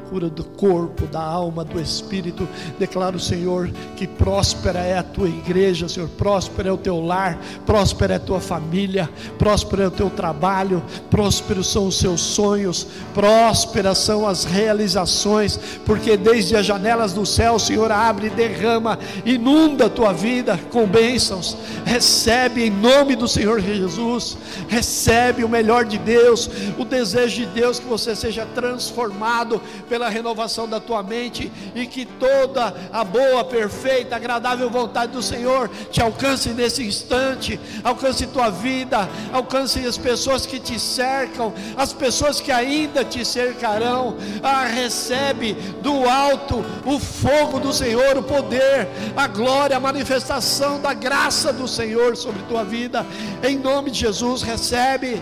cura 0.10 0.30
do 0.30 0.43
corpo, 0.43 1.06
da 1.08 1.22
alma, 1.22 1.64
do 1.64 1.80
espírito. 1.80 2.47
Declaro, 2.78 3.20
Senhor, 3.20 3.70
que 3.95 4.08
próspera 4.08 4.80
é 4.80 4.97
a 4.97 5.04
tua 5.04 5.28
igreja, 5.28 5.88
Senhor, 5.88 6.10
próspera 6.10 6.70
é 6.70 6.72
o 6.72 6.78
teu 6.78 6.99
lar, 6.99 7.38
próspera 7.66 8.14
é 8.14 8.18
a 8.18 8.20
tua 8.20 8.39
família, 8.39 9.10
próspera 9.38 9.84
é 9.84 9.88
o 9.88 9.91
teu 9.91 10.10
trabalho, 10.10 10.84
prósperos 11.10 11.72
são 11.72 11.88
os 11.88 11.97
seus 11.97 12.22
sonhos, 12.22 12.88
prósperas 13.14 13.97
são 13.97 14.28
as 14.28 14.43
realizações, 14.43 15.60
porque 15.86 16.18
desde 16.18 16.56
as 16.56 16.66
janelas 16.66 17.14
do 17.14 17.26
céu, 17.26 17.58
Senhor, 17.58 17.91
abre, 17.91 18.30
derrama, 18.30 18.99
inunda 19.26 19.86
a 19.86 19.89
tua 19.89 20.14
vida 20.14 20.60
com 20.72 20.86
bênçãos. 20.86 21.58
Recebe 21.86 22.64
em 22.64 22.70
nome 22.70 23.16
do 23.16 23.28
Senhor 23.28 23.60
Jesus, 23.60 24.38
recebe 24.68 25.43
o 25.43 25.49
melhor 25.49 25.86
de 25.86 25.97
Deus, 25.97 26.49
o 26.78 26.86
desejo 26.86 27.36
de 27.36 27.45
Deus 27.47 27.80
que 27.80 27.86
você 27.86 28.16
seja 28.16 28.45
transformado 28.54 29.62
pela 29.89 30.03
pela 30.04 30.10
renovação 30.10 30.68
da 30.68 30.82
tua 30.82 31.01
mente 31.01 31.49
e 31.74 31.88
que 31.88 32.06
toda 32.06 32.76
a 32.91 33.04
boa, 33.06 33.43
perfeita, 33.45 34.18
agradável 34.18 34.70
vontade 34.70 35.14
do 35.14 35.22
Senhor 35.22 35.70
te 35.91 36.01
alcance 36.01 36.49
nesse 36.49 36.84
instante, 36.84 37.58
alcance 37.84 38.28
tua 38.28 38.49
vida, 38.49 39.08
alcance 39.32 39.80
as 39.86 39.97
pessoas 39.97 40.45
que 40.45 40.60
te 40.60 40.78
cercam, 40.78 41.54
as 41.78 41.93
pessoas 41.93 42.41
que 42.41 42.51
ainda 42.51 43.06
te 43.06 43.24
cercarão. 43.24 44.18
Ah, 44.41 44.66
recebe 44.66 45.54
do 45.82 46.10
alto 46.10 46.66
o 46.86 46.99
fogo 46.99 47.60
do 47.60 47.72
Senhor, 47.72 48.18
o 48.18 48.24
poder, 48.24 48.89
a 49.16 49.28
glória, 49.28 49.78
a 49.78 49.80
manifestação 49.80 50.82
da 50.82 50.93
graça 50.93 51.54
do 51.54 51.68
Senhor 51.68 52.18
sobre 52.18 52.41
tua 52.43 52.66
vida. 52.66 53.06
Em 53.41 53.58
nome 53.58 53.89
de 53.89 53.99
Jesus, 53.99 54.41
recebe. 54.41 55.22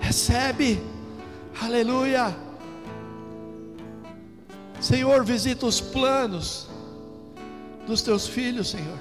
Recebe. 0.00 0.80
Aleluia. 1.60 2.49
Senhor, 4.80 5.22
visita 5.24 5.66
os 5.66 5.78
planos 5.78 6.66
dos 7.86 8.00
teus 8.00 8.26
filhos, 8.26 8.70
Senhor. 8.70 8.98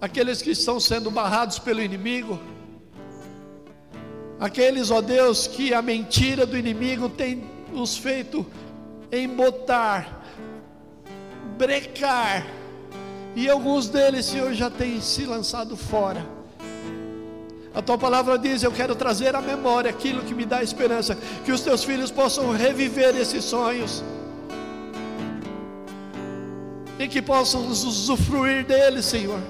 Aqueles 0.00 0.42
que 0.42 0.50
estão 0.50 0.80
sendo 0.80 1.08
barrados 1.08 1.60
pelo 1.60 1.80
inimigo. 1.80 2.40
Aqueles, 4.40 4.90
ó 4.90 5.00
Deus, 5.00 5.46
que 5.46 5.72
a 5.72 5.80
mentira 5.80 6.44
do 6.44 6.56
inimigo 6.56 7.08
tem 7.08 7.44
os 7.72 7.96
feito 7.96 8.44
embotar, 9.12 10.20
brecar. 11.56 12.44
E 13.36 13.48
alguns 13.48 13.88
deles, 13.88 14.26
Senhor, 14.26 14.52
já 14.52 14.68
têm 14.68 15.00
se 15.00 15.26
lançado 15.26 15.76
fora. 15.76 16.26
A 17.72 17.80
tua 17.80 17.96
palavra 17.96 18.36
diz: 18.36 18.64
Eu 18.64 18.72
quero 18.72 18.96
trazer 18.96 19.36
à 19.36 19.40
memória 19.40 19.88
aquilo 19.88 20.24
que 20.24 20.34
me 20.34 20.44
dá 20.44 20.60
esperança, 20.60 21.16
que 21.44 21.52
os 21.52 21.60
teus 21.60 21.84
filhos 21.84 22.10
possam 22.10 22.50
reviver 22.50 23.14
esses 23.14 23.44
sonhos 23.44 24.02
e 27.00 27.08
que 27.08 27.22
possamos 27.22 27.82
usufruir 27.82 28.62
dele, 28.66 29.02
Senhor. 29.02 29.40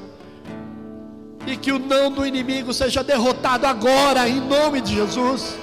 E 1.44 1.56
que 1.56 1.72
o 1.72 1.80
não 1.80 2.08
do 2.08 2.24
inimigo 2.24 2.72
seja 2.72 3.02
derrotado 3.02 3.66
agora, 3.66 4.28
em 4.28 4.40
nome 4.40 4.80
de 4.80 4.94
Jesus. 4.94 5.58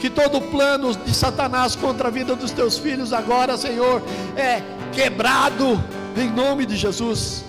Que 0.00 0.08
todo 0.08 0.40
plano 0.40 0.94
de 0.94 1.12
Satanás 1.12 1.74
contra 1.74 2.06
a 2.06 2.10
vida 2.12 2.36
dos 2.36 2.52
teus 2.52 2.78
filhos 2.78 3.12
agora, 3.12 3.56
Senhor, 3.56 4.00
é 4.36 4.62
quebrado, 4.92 5.82
em 6.16 6.30
nome 6.30 6.64
de 6.64 6.76
Jesus. 6.76 7.44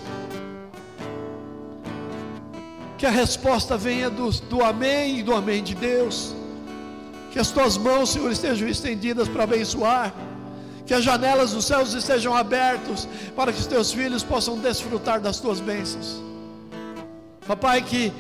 Que 2.98 3.06
a 3.06 3.12
resposta 3.12 3.78
venha 3.78 4.10
do, 4.10 4.32
do 4.32 4.64
amém 4.64 5.20
e 5.20 5.22
do 5.22 5.36
amém 5.36 5.62
de 5.62 5.76
Deus. 5.76 6.36
Que 7.30 7.38
as 7.38 7.52
tuas 7.52 7.78
mãos, 7.78 8.10
Senhor, 8.10 8.32
estejam 8.32 8.68
estendidas 8.68 9.28
para 9.28 9.44
abençoar 9.44 10.12
que 10.86 10.94
as 10.94 11.04
janelas 11.04 11.52
dos 11.52 11.66
céus 11.66 11.94
estejam 11.94 12.36
abertas 12.36 13.08
para 13.36 13.52
que 13.54 13.60
os 13.60 13.68
teus 13.68 13.92
filhos 13.92 14.24
possam 14.24 14.58
desfrutar 14.58 15.20
das 15.20 15.40
tuas 15.40 15.60
bênçãos. 15.60 16.22
Papai, 17.48 17.82
que 17.82 18.12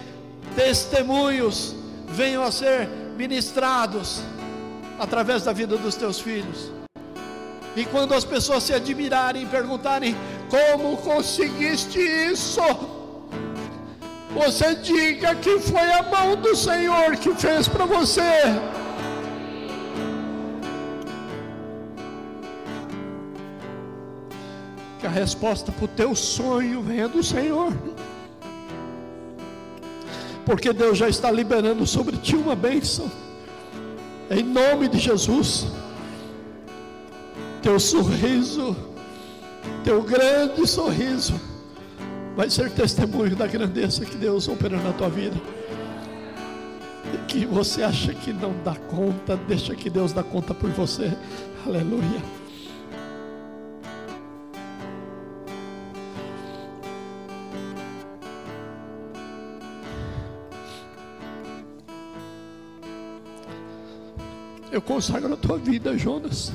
testemunhos 0.55 1.75
venham 2.07 2.43
a 2.43 2.51
ser 2.51 2.87
ministrados 3.17 4.21
através 4.99 5.43
da 5.43 5.51
vida 5.51 5.77
dos 5.77 5.95
teus 5.95 6.19
filhos. 6.19 6.71
E 7.75 7.85
quando 7.85 8.13
as 8.13 8.23
pessoas 8.23 8.63
se 8.63 8.73
admirarem 8.73 9.43
e 9.43 9.45
perguntarem: 9.45 10.15
Como 10.49 10.97
conseguiste 10.97 11.99
isso? 11.99 12.61
Você 14.31 14.75
diga 14.75 15.35
que 15.35 15.59
foi 15.59 15.91
a 15.91 16.03
mão 16.03 16.35
do 16.35 16.55
Senhor 16.55 17.15
que 17.17 17.33
fez 17.35 17.67
para 17.67 17.85
você. 17.85 18.21
A 25.07 25.09
resposta 25.09 25.71
para 25.71 25.85
o 25.85 25.87
teu 25.87 26.15
sonho 26.15 26.81
venha 26.81 27.07
do 27.07 27.23
Senhor. 27.23 27.73
Porque 30.45 30.73
Deus 30.73 30.97
já 30.97 31.07
está 31.07 31.31
liberando 31.31 31.85
sobre 31.87 32.17
ti 32.17 32.35
uma 32.35 32.55
bênção. 32.55 33.09
Em 34.29 34.43
nome 34.43 34.87
de 34.87 34.99
Jesus. 34.99 35.67
Teu 37.61 37.79
sorriso, 37.79 38.75
teu 39.85 40.01
grande 40.03 40.67
sorriso, 40.67 41.39
vai 42.35 42.49
ser 42.49 42.69
testemunho 42.71 43.35
da 43.35 43.47
grandeza 43.47 44.03
que 44.03 44.17
Deus 44.17 44.49
opera 44.49 44.77
na 44.77 44.91
tua 44.91 45.09
vida 45.09 45.37
que 47.33 47.45
você 47.47 47.81
acha 47.81 48.13
que 48.13 48.31
não 48.31 48.53
dá 48.63 48.75
conta, 48.75 49.35
deixa 49.35 49.75
que 49.75 49.89
Deus 49.89 50.13
dá 50.13 50.21
conta 50.21 50.53
por 50.53 50.69
você. 50.69 51.11
Aleluia. 51.65 52.42
Eu 64.73 64.81
consagro 64.81 65.31
a 65.31 65.37
tua 65.37 65.59
vida, 65.59 65.95
Jonas. 65.95 66.51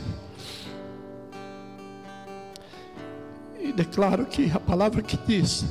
E 3.61 3.73
declaro 3.73 4.27
que 4.27 4.51
a 4.51 4.59
palavra 4.59 5.01
que 5.03 5.16
diz 5.16 5.64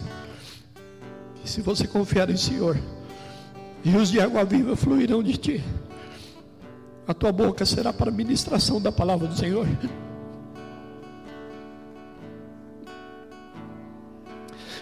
que 1.36 1.50
se 1.50 1.60
você 1.60 1.86
confiar 1.86 2.30
em 2.30 2.38
Senhor, 2.38 2.78
Rios 3.84 4.10
de 4.10 4.22
água 4.22 4.45
viva 4.45 4.78
fluirão 4.78 5.22
de 5.22 5.38
ti. 5.38 5.64
A 7.06 7.14
tua 7.14 7.34
boca 7.34 7.66
será 7.66 7.91
para 7.91 8.10
a 8.10 8.14
ministração 8.14 8.82
da 8.82 8.93
palavra 8.93 9.28
do 9.28 9.38
Senhor. 9.38 9.68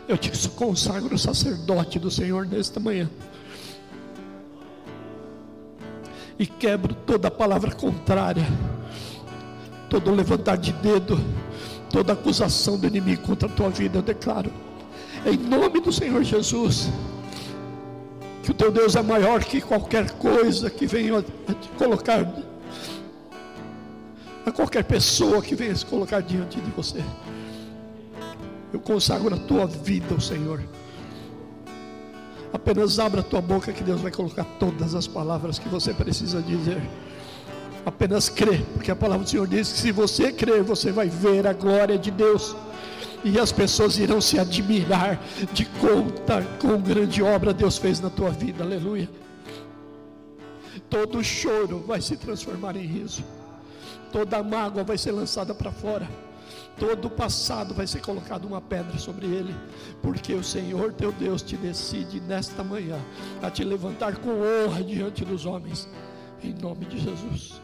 Eu 0.07 0.19
te 0.19 0.49
consagro 0.49 1.17
sacerdote 1.17 1.97
do 1.97 2.11
Senhor 2.11 2.45
nesta 2.45 2.79
manhã. 2.79 3.09
E 6.37 6.45
quebro 6.45 6.93
toda 6.93 7.31
palavra 7.31 7.71
contrária, 7.71 8.45
todo 9.89 10.11
levantar 10.11 10.57
de 10.57 10.73
dedo, 10.73 11.19
toda 11.89 12.13
acusação 12.13 12.77
do 12.77 12.87
inimigo 12.87 13.21
contra 13.21 13.47
a 13.47 13.51
tua 13.51 13.69
vida. 13.69 13.99
Eu 13.99 14.01
declaro, 14.01 14.51
em 15.25 15.37
nome 15.37 15.79
do 15.79 15.91
Senhor 15.91 16.23
Jesus 16.23 16.89
que 18.45 18.51
o 18.51 18.53
teu 18.53 18.71
Deus 18.71 18.95
é 18.95 19.01
maior 19.01 19.43
que 19.43 19.59
qualquer 19.59 20.11
coisa 20.11 20.69
que 20.69 20.85
venha 20.85 21.23
te 21.23 21.67
colocar, 21.79 22.31
a 24.45 24.51
qualquer 24.51 24.83
pessoa 24.83 25.41
que 25.41 25.55
venha 25.55 25.75
se 25.75 25.83
colocar 25.83 26.21
diante 26.21 26.61
de 26.61 26.69
você. 26.69 27.03
Eu 28.71 28.79
consagro 28.79 29.33
a 29.33 29.37
tua 29.37 29.65
vida 29.65 30.13
ao 30.13 30.21
Senhor. 30.21 30.61
Apenas 32.55 32.99
abra 32.99 33.19
a 33.19 33.23
tua 33.23 33.41
boca 33.41 33.73
que 33.73 33.83
Deus 33.83 33.99
vai 33.99 34.11
colocar 34.11 34.45
todas 34.57 34.95
as 34.95 35.05
palavras 35.05 35.59
que 35.59 35.67
você 35.67 35.93
precisa 35.93 36.41
dizer. 36.41 36.81
Apenas 37.85 38.29
crê, 38.29 38.59
porque 38.73 38.89
a 38.89 38.95
palavra 38.95 39.25
do 39.25 39.29
Senhor 39.29 39.45
diz 39.45 39.73
que 39.73 39.77
se 39.77 39.91
você 39.91 40.31
crer, 40.31 40.63
você 40.63 40.89
vai 40.89 41.09
ver 41.09 41.45
a 41.45 41.51
glória 41.51 41.97
de 41.97 42.09
Deus 42.09 42.55
e 43.25 43.37
as 43.37 43.51
pessoas 43.51 43.99
irão 43.99 44.21
se 44.21 44.39
admirar 44.39 45.21
de 45.51 45.65
conta 45.65 46.43
com 46.57 46.79
grande 46.79 47.21
obra 47.21 47.53
Deus 47.53 47.77
fez 47.77 47.99
na 47.99 48.09
tua 48.09 48.29
vida, 48.29 48.63
aleluia. 48.63 49.09
Todo 50.89 51.21
choro 51.21 51.83
vai 51.85 51.99
se 51.99 52.15
transformar 52.15 52.77
em 52.77 52.85
riso, 52.85 53.21
toda 54.13 54.41
mágoa 54.41 54.85
vai 54.85 54.97
ser 54.97 55.11
lançada 55.11 55.53
para 55.53 55.73
fora, 55.73 56.09
todo 56.77 57.05
o 57.05 57.09
passado 57.09 57.73
vai 57.73 57.87
ser 57.87 58.01
colocado 58.01 58.45
uma 58.45 58.61
pedra 58.61 58.97
sobre 58.97 59.25
ele, 59.25 59.55
porque 60.01 60.33
o 60.33 60.43
Senhor 60.43 60.93
teu 60.93 61.11
Deus 61.11 61.41
te 61.41 61.57
decide 61.57 62.19
nesta 62.19 62.63
manhã 62.63 62.99
a 63.41 63.49
te 63.49 63.63
levantar 63.63 64.17
com 64.17 64.29
honra 64.29 64.83
diante 64.83 65.23
dos 65.23 65.45
homens, 65.45 65.87
em 66.43 66.53
nome 66.53 66.85
de 66.85 66.99
Jesus. 66.99 67.61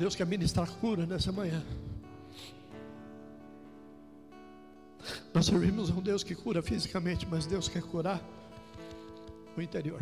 Deus 0.00 0.16
quer 0.16 0.26
ministrar 0.26 0.66
cura 0.80 1.04
nessa 1.04 1.30
manhã. 1.30 1.62
Nós 5.32 5.46
servimos 5.46 5.90
um 5.90 6.00
Deus 6.00 6.22
que 6.22 6.34
cura 6.34 6.62
fisicamente, 6.62 7.26
mas 7.26 7.46
Deus 7.46 7.68
quer 7.68 7.82
curar 7.82 8.20
o 9.56 9.60
interior. 9.60 10.00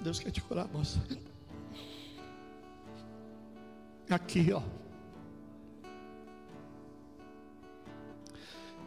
Deus 0.00 0.18
quer 0.18 0.30
te 0.30 0.40
curar, 0.40 0.68
moça. 0.68 1.00
Aqui, 4.08 4.52
ó. 4.52 4.62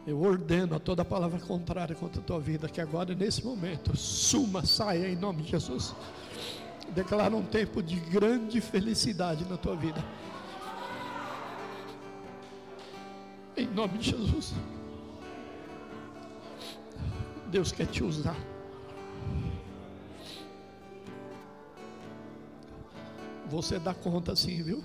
Eu 0.06 0.20
ordeno 0.20 0.76
a 0.76 0.78
toda 0.78 1.02
palavra 1.04 1.40
contrária 1.40 1.96
contra 1.96 2.20
a 2.20 2.24
tua 2.24 2.38
vida, 2.38 2.68
que 2.68 2.80
agora, 2.80 3.14
nesse 3.14 3.42
momento, 3.42 3.96
suma, 3.96 4.66
saia 4.66 5.08
em 5.08 5.16
nome 5.16 5.42
de 5.42 5.50
Jesus 5.52 5.94
declara 6.92 7.34
um 7.34 7.42
tempo 7.42 7.82
de 7.82 7.96
grande 7.96 8.60
felicidade 8.60 9.44
na 9.48 9.56
tua 9.56 9.76
vida. 9.76 10.02
Em 13.56 13.66
nome 13.66 13.98
de 13.98 14.10
Jesus. 14.10 14.54
Deus 17.50 17.70
quer 17.72 17.86
te 17.86 18.02
usar. 18.02 18.36
Você 23.48 23.78
dá 23.78 23.94
conta 23.94 24.34
sim, 24.34 24.62
viu? 24.62 24.82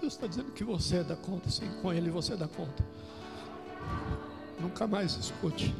Deus 0.00 0.14
está 0.14 0.26
dizendo 0.26 0.52
que 0.52 0.62
você 0.62 1.02
dá 1.02 1.16
conta 1.16 1.50
sim, 1.50 1.68
com 1.80 1.92
Ele 1.92 2.10
você 2.10 2.36
dá 2.36 2.46
conta. 2.46 2.84
Nunca 4.60 4.86
mais 4.86 5.16
escute. 5.16 5.74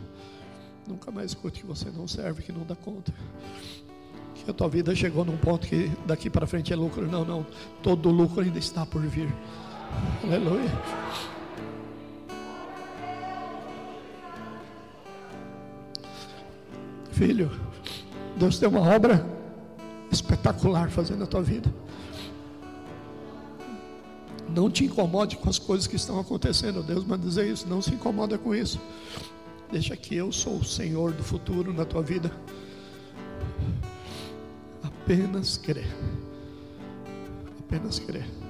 Nunca 0.86 1.12
mais 1.12 1.30
escute 1.30 1.60
que 1.60 1.66
você 1.66 1.90
não 1.90 2.08
serve, 2.08 2.42
que 2.42 2.50
não 2.50 2.64
dá 2.64 2.74
conta 2.74 3.12
que 4.44 4.50
a 4.50 4.54
tua 4.54 4.68
vida 4.68 4.94
chegou 4.94 5.24
num 5.24 5.36
ponto 5.36 5.66
que 5.66 5.90
daqui 6.06 6.28
para 6.28 6.46
frente 6.46 6.72
é 6.72 6.76
lucro. 6.76 7.06
Não, 7.06 7.24
não. 7.24 7.46
Todo 7.82 8.10
lucro 8.10 8.42
ainda 8.42 8.58
está 8.58 8.84
por 8.84 9.02
vir. 9.02 9.32
Aleluia. 10.24 10.70
Filho, 17.10 17.50
Deus 18.36 18.58
tem 18.58 18.68
uma 18.68 18.80
obra 18.80 19.24
espetacular 20.10 20.90
fazendo 20.90 21.20
na 21.20 21.26
tua 21.26 21.42
vida. 21.42 21.72
Não 24.48 24.70
te 24.70 24.84
incomode 24.84 25.36
com 25.36 25.48
as 25.48 25.58
coisas 25.58 25.86
que 25.86 25.96
estão 25.96 26.20
acontecendo. 26.20 26.82
Deus 26.82 27.04
manda 27.04 27.26
dizer 27.26 27.46
isso. 27.46 27.66
Não 27.68 27.80
se 27.80 27.94
incomoda 27.94 28.36
com 28.36 28.54
isso. 28.54 28.80
Deixa 29.70 29.96
que 29.96 30.14
eu 30.14 30.30
sou 30.30 30.56
o 30.56 30.64
Senhor 30.64 31.12
do 31.12 31.22
futuro 31.22 31.72
na 31.72 31.84
tua 31.84 32.02
vida 32.02 32.30
apenas 34.82 35.56
crer. 35.56 35.86
Apenas 37.58 37.98
crer. 37.98 38.41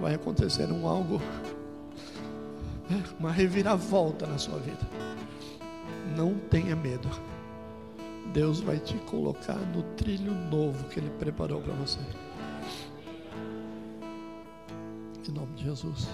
Vai 0.00 0.14
acontecer 0.14 0.70
um 0.70 0.86
algo, 0.86 1.20
uma 3.18 3.32
reviravolta 3.32 4.26
na 4.26 4.38
sua 4.38 4.58
vida. 4.58 4.86
Não 6.16 6.34
tenha 6.34 6.76
medo. 6.76 7.08
Deus 8.32 8.60
vai 8.60 8.78
te 8.78 8.94
colocar 8.98 9.56
no 9.56 9.82
trilho 9.94 10.32
novo 10.32 10.88
que 10.88 11.00
Ele 11.00 11.10
preparou 11.10 11.60
para 11.60 11.74
você. 11.74 11.98
Em 15.28 15.32
nome 15.32 15.54
de 15.54 15.64
Jesus. 15.64 16.08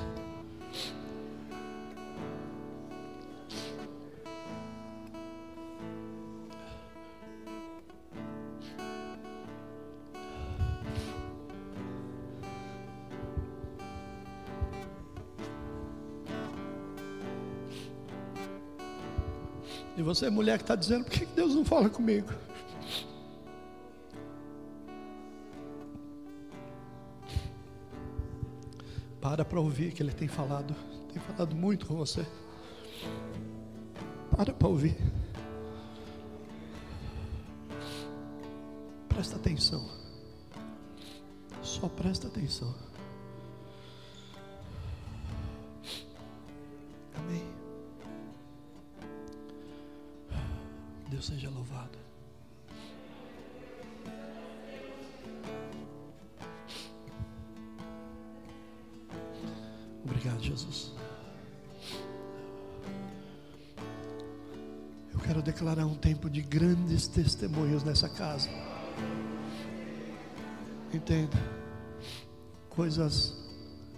Você, 20.05 20.31
mulher, 20.31 20.59
que 20.59 20.65
está 20.65 20.77
dizendo: 20.77 21.05
por 21.05 21.13
que 21.13 21.27
Deus 21.27 21.55
não 21.55 21.65
fala 21.65 21.89
comigo? 21.89 22.29
Para 29.21 29.45
para 29.45 29.59
ouvir 29.59 29.93
que 29.93 30.03
Ele 30.03 30.13
tem 30.13 30.29
falado, 30.29 30.75
tem 31.13 31.21
falado 31.23 31.57
muito 31.57 31.87
com 31.87 31.97
você. 31.97 32.27
Para 34.31 34.53
para 34.53 34.69
ouvir. 34.69 34.97
Presta 39.09 39.37
atenção. 39.37 39.89
Só 41.63 41.89
presta 41.89 42.27
atenção. 42.27 42.84
Tempo 66.25 66.31
de 66.31 66.41
grandes 66.41 67.07
testemunhos 67.07 67.83
nessa 67.85 68.09
casa. 68.09 68.49
Entenda. 70.93 71.37
Coisas 72.71 73.37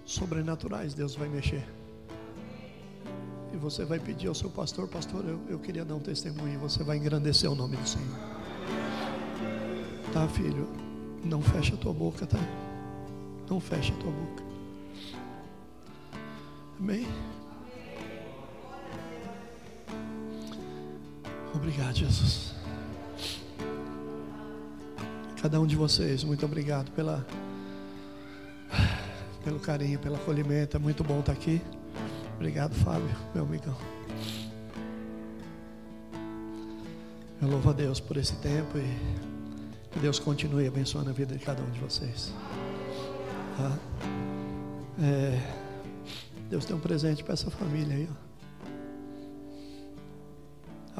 sobrenaturais 0.05 0.95
Deus 0.95 1.15
vai 1.15 1.29
mexer. 1.29 1.65
E 3.53 3.57
você 3.57 3.85
vai 3.85 3.99
pedir 3.99 4.29
ao 4.29 4.35
seu 4.35 4.51
pastor, 4.51 4.89
pastor, 4.89 5.25
eu, 5.25 5.41
eu 5.49 5.59
queria 5.59 5.85
dar 5.85 5.95
um 5.95 6.01
testemunho. 6.01 6.55
E 6.55 6.57
você 6.57 6.83
vai 6.83 6.97
engrandecer 6.97 7.51
o 7.51 7.55
nome 7.55 7.77
do 7.77 7.89
Senhor. 7.89 8.19
Tá, 10.13 10.27
filho? 10.29 10.69
Não 11.25 11.41
fecha 11.41 11.75
a 11.75 11.79
tua 11.79 11.93
boca, 11.93 12.27
tá? 12.27 12.39
Não 13.49 13.61
fecha 13.61 13.93
a 13.93 13.97
tua 13.99 14.11
boca. 14.11 14.43
Amém? 16.81 17.07
Obrigado, 21.57 21.97
Jesus. 21.97 22.55
Cada 25.41 25.59
um 25.59 25.67
de 25.67 25.75
vocês, 25.75 26.23
muito 26.23 26.45
obrigado 26.45 26.91
pela, 26.93 27.27
pelo 29.43 29.59
carinho, 29.59 29.99
pelo 29.99 30.17
acolhimento. 30.17 30.77
É 30.77 30.81
muito 30.81 31.03
bom 31.03 31.21
estar 31.21 31.33
aqui. 31.33 31.63
Obrigado, 32.35 32.75
Fábio, 32.75 33.09
meu 33.35 33.45
amigão. 33.45 33.77
Eu 37.41 37.49
louvo 37.49 37.71
a 37.71 37.73
Deus 37.73 38.01
por 38.01 38.19
esse 38.19 38.37
tempo 38.37 38.77
e 38.77 39.91
que 39.91 39.99
Deus 39.99 40.19
continue 40.19 40.67
abençoando 40.67 41.09
a 41.09 41.13
vida 41.13 41.35
de 41.35 41.45
cada 41.45 41.63
um 41.63 41.71
de 41.71 41.81
vocês. 41.81 42.35
Tá? 43.57 43.79
É, 45.03 45.41
Deus 46.51 46.67
tem 46.67 46.77
um 46.77 46.81
presente 46.81 47.25
para 47.25 47.33
essa 47.33 47.51
família 47.51 47.97
aí. 47.97 48.09
Ó. 48.11 48.26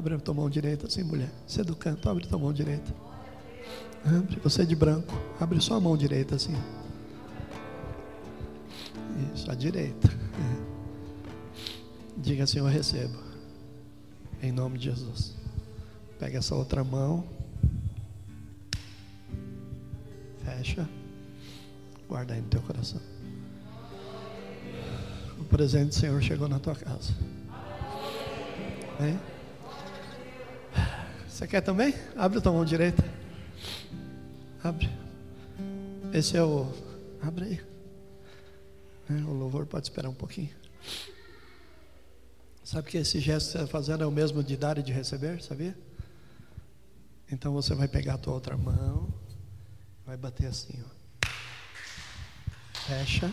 Abre 0.07 0.23
tua 0.23 0.35
mão 0.35 0.49
direita, 0.49 0.87
assim, 0.87 1.03
mulher. 1.03 1.29
Você 1.45 1.63
é 1.63 1.65
do 1.65 1.75
canto, 1.75 2.09
abre 2.09 2.25
tua 2.29 2.39
mão 2.39 2.53
direita. 2.53 2.95
Abre, 4.05 4.39
você 4.39 4.63
é 4.63 4.65
de 4.65 4.77
branco, 4.77 5.13
abre 5.41 5.61
só 5.61 5.75
a 5.75 5.81
mão 5.81 5.97
direita, 5.97 6.37
assim. 6.37 6.55
Isso, 9.35 9.51
a 9.51 9.55
direita. 9.57 10.09
Diga 12.17 12.45
assim: 12.45 12.59
Eu 12.59 12.67
recebo. 12.67 13.19
Em 14.41 14.53
nome 14.53 14.79
de 14.79 14.85
Jesus. 14.85 15.35
Pega 16.21 16.39
essa 16.39 16.55
outra 16.55 16.85
mão. 16.85 17.25
Fecha. 20.45 20.89
Guarda 22.09 22.35
aí 22.35 22.41
no 22.41 22.49
teu 22.49 22.63
coração. 22.63 23.01
O 25.37 25.45
presente 25.45 25.89
do 25.89 25.95
Senhor 25.95 26.23
chegou 26.23 26.49
na 26.49 26.61
tua 26.61 26.77
casa. 26.77 27.13
Hein? 29.01 29.19
Você 31.37 31.47
quer 31.47 31.61
também? 31.61 31.95
Abre 32.17 32.39
a 32.39 32.41
tua 32.41 32.51
mão 32.51 32.65
direita. 32.65 33.05
Abre. 34.65 34.89
Esse 36.11 36.35
é 36.35 36.43
o. 36.43 36.73
Abre 37.21 37.45
aí. 37.45 37.61
É, 39.11 39.23
o 39.23 39.35
louvor 39.35 39.67
pode 39.67 39.85
esperar 39.85 40.09
um 40.09 40.15
pouquinho. 40.15 40.49
Sabe 42.65 42.89
que 42.89 42.97
esse 42.97 43.21
gesto 43.21 43.49
que 43.49 43.53
você 43.53 43.59
está 43.59 43.71
fazendo 43.71 44.03
é 44.03 44.07
o 44.07 44.11
mesmo 44.11 44.43
de 44.43 44.57
dar 44.57 44.79
e 44.79 44.83
de 44.83 44.95
receber, 44.95 45.43
sabia? 45.43 45.77
Então 47.31 47.53
você 47.53 47.75
vai 47.75 47.87
pegar 47.87 48.15
a 48.15 48.19
tua 48.19 48.33
outra 48.33 48.57
mão, 48.57 49.07
vai 50.07 50.17
bater 50.17 50.47
assim, 50.47 50.83
ó. 50.83 51.29
Fecha, 52.87 53.31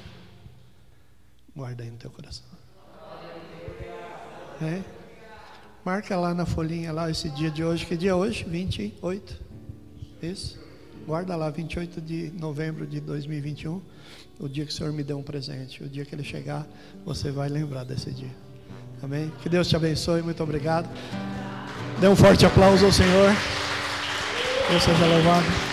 guarda 1.56 1.84
aí 1.84 1.90
no 1.90 1.98
teu 1.98 2.12
coração. 2.12 2.46
É? 4.62 5.03
Marca 5.86 6.16
lá 6.16 6.34
na 6.34 6.46
folhinha 6.46 6.94
lá 6.94 7.12
esse 7.12 7.30
dia 7.30 7.52
de 7.52 7.62
hoje, 7.62 7.86
que 7.86 7.98
dia 7.98 8.12
é 8.12 8.16
hoje? 8.16 8.46
28. 8.48 9.36
Isso. 10.22 10.58
Guarda 11.06 11.36
lá 11.36 11.50
28 11.50 12.00
de 12.00 12.32
novembro 12.40 12.88
de 12.88 13.02
2021, 13.02 13.82
o 14.40 14.48
dia 14.48 14.66
que 14.66 14.72
o 14.72 14.74
Senhor 14.74 14.94
me 14.94 15.04
deu 15.04 15.18
um 15.18 15.24
presente. 15.24 15.84
O 15.84 15.90
dia 15.90 16.06
que 16.06 16.16
ele 16.16 16.24
chegar, 16.24 16.66
você 17.06 17.30
vai 17.32 17.50
lembrar 17.50 17.84
desse 17.84 18.12
dia. 18.12 18.32
Amém? 19.02 19.30
Que 19.42 19.50
Deus 19.50 19.68
te 19.68 19.76
abençoe, 19.76 20.22
muito 20.22 20.42
obrigado. 20.42 20.90
Dê 22.00 22.08
um 22.08 22.16
forte 22.16 22.46
aplauso 22.46 22.86
ao 22.86 22.92
Senhor. 22.92 23.34
Deus 24.70 24.84
seja 24.84 25.06
louvado. 25.06 25.73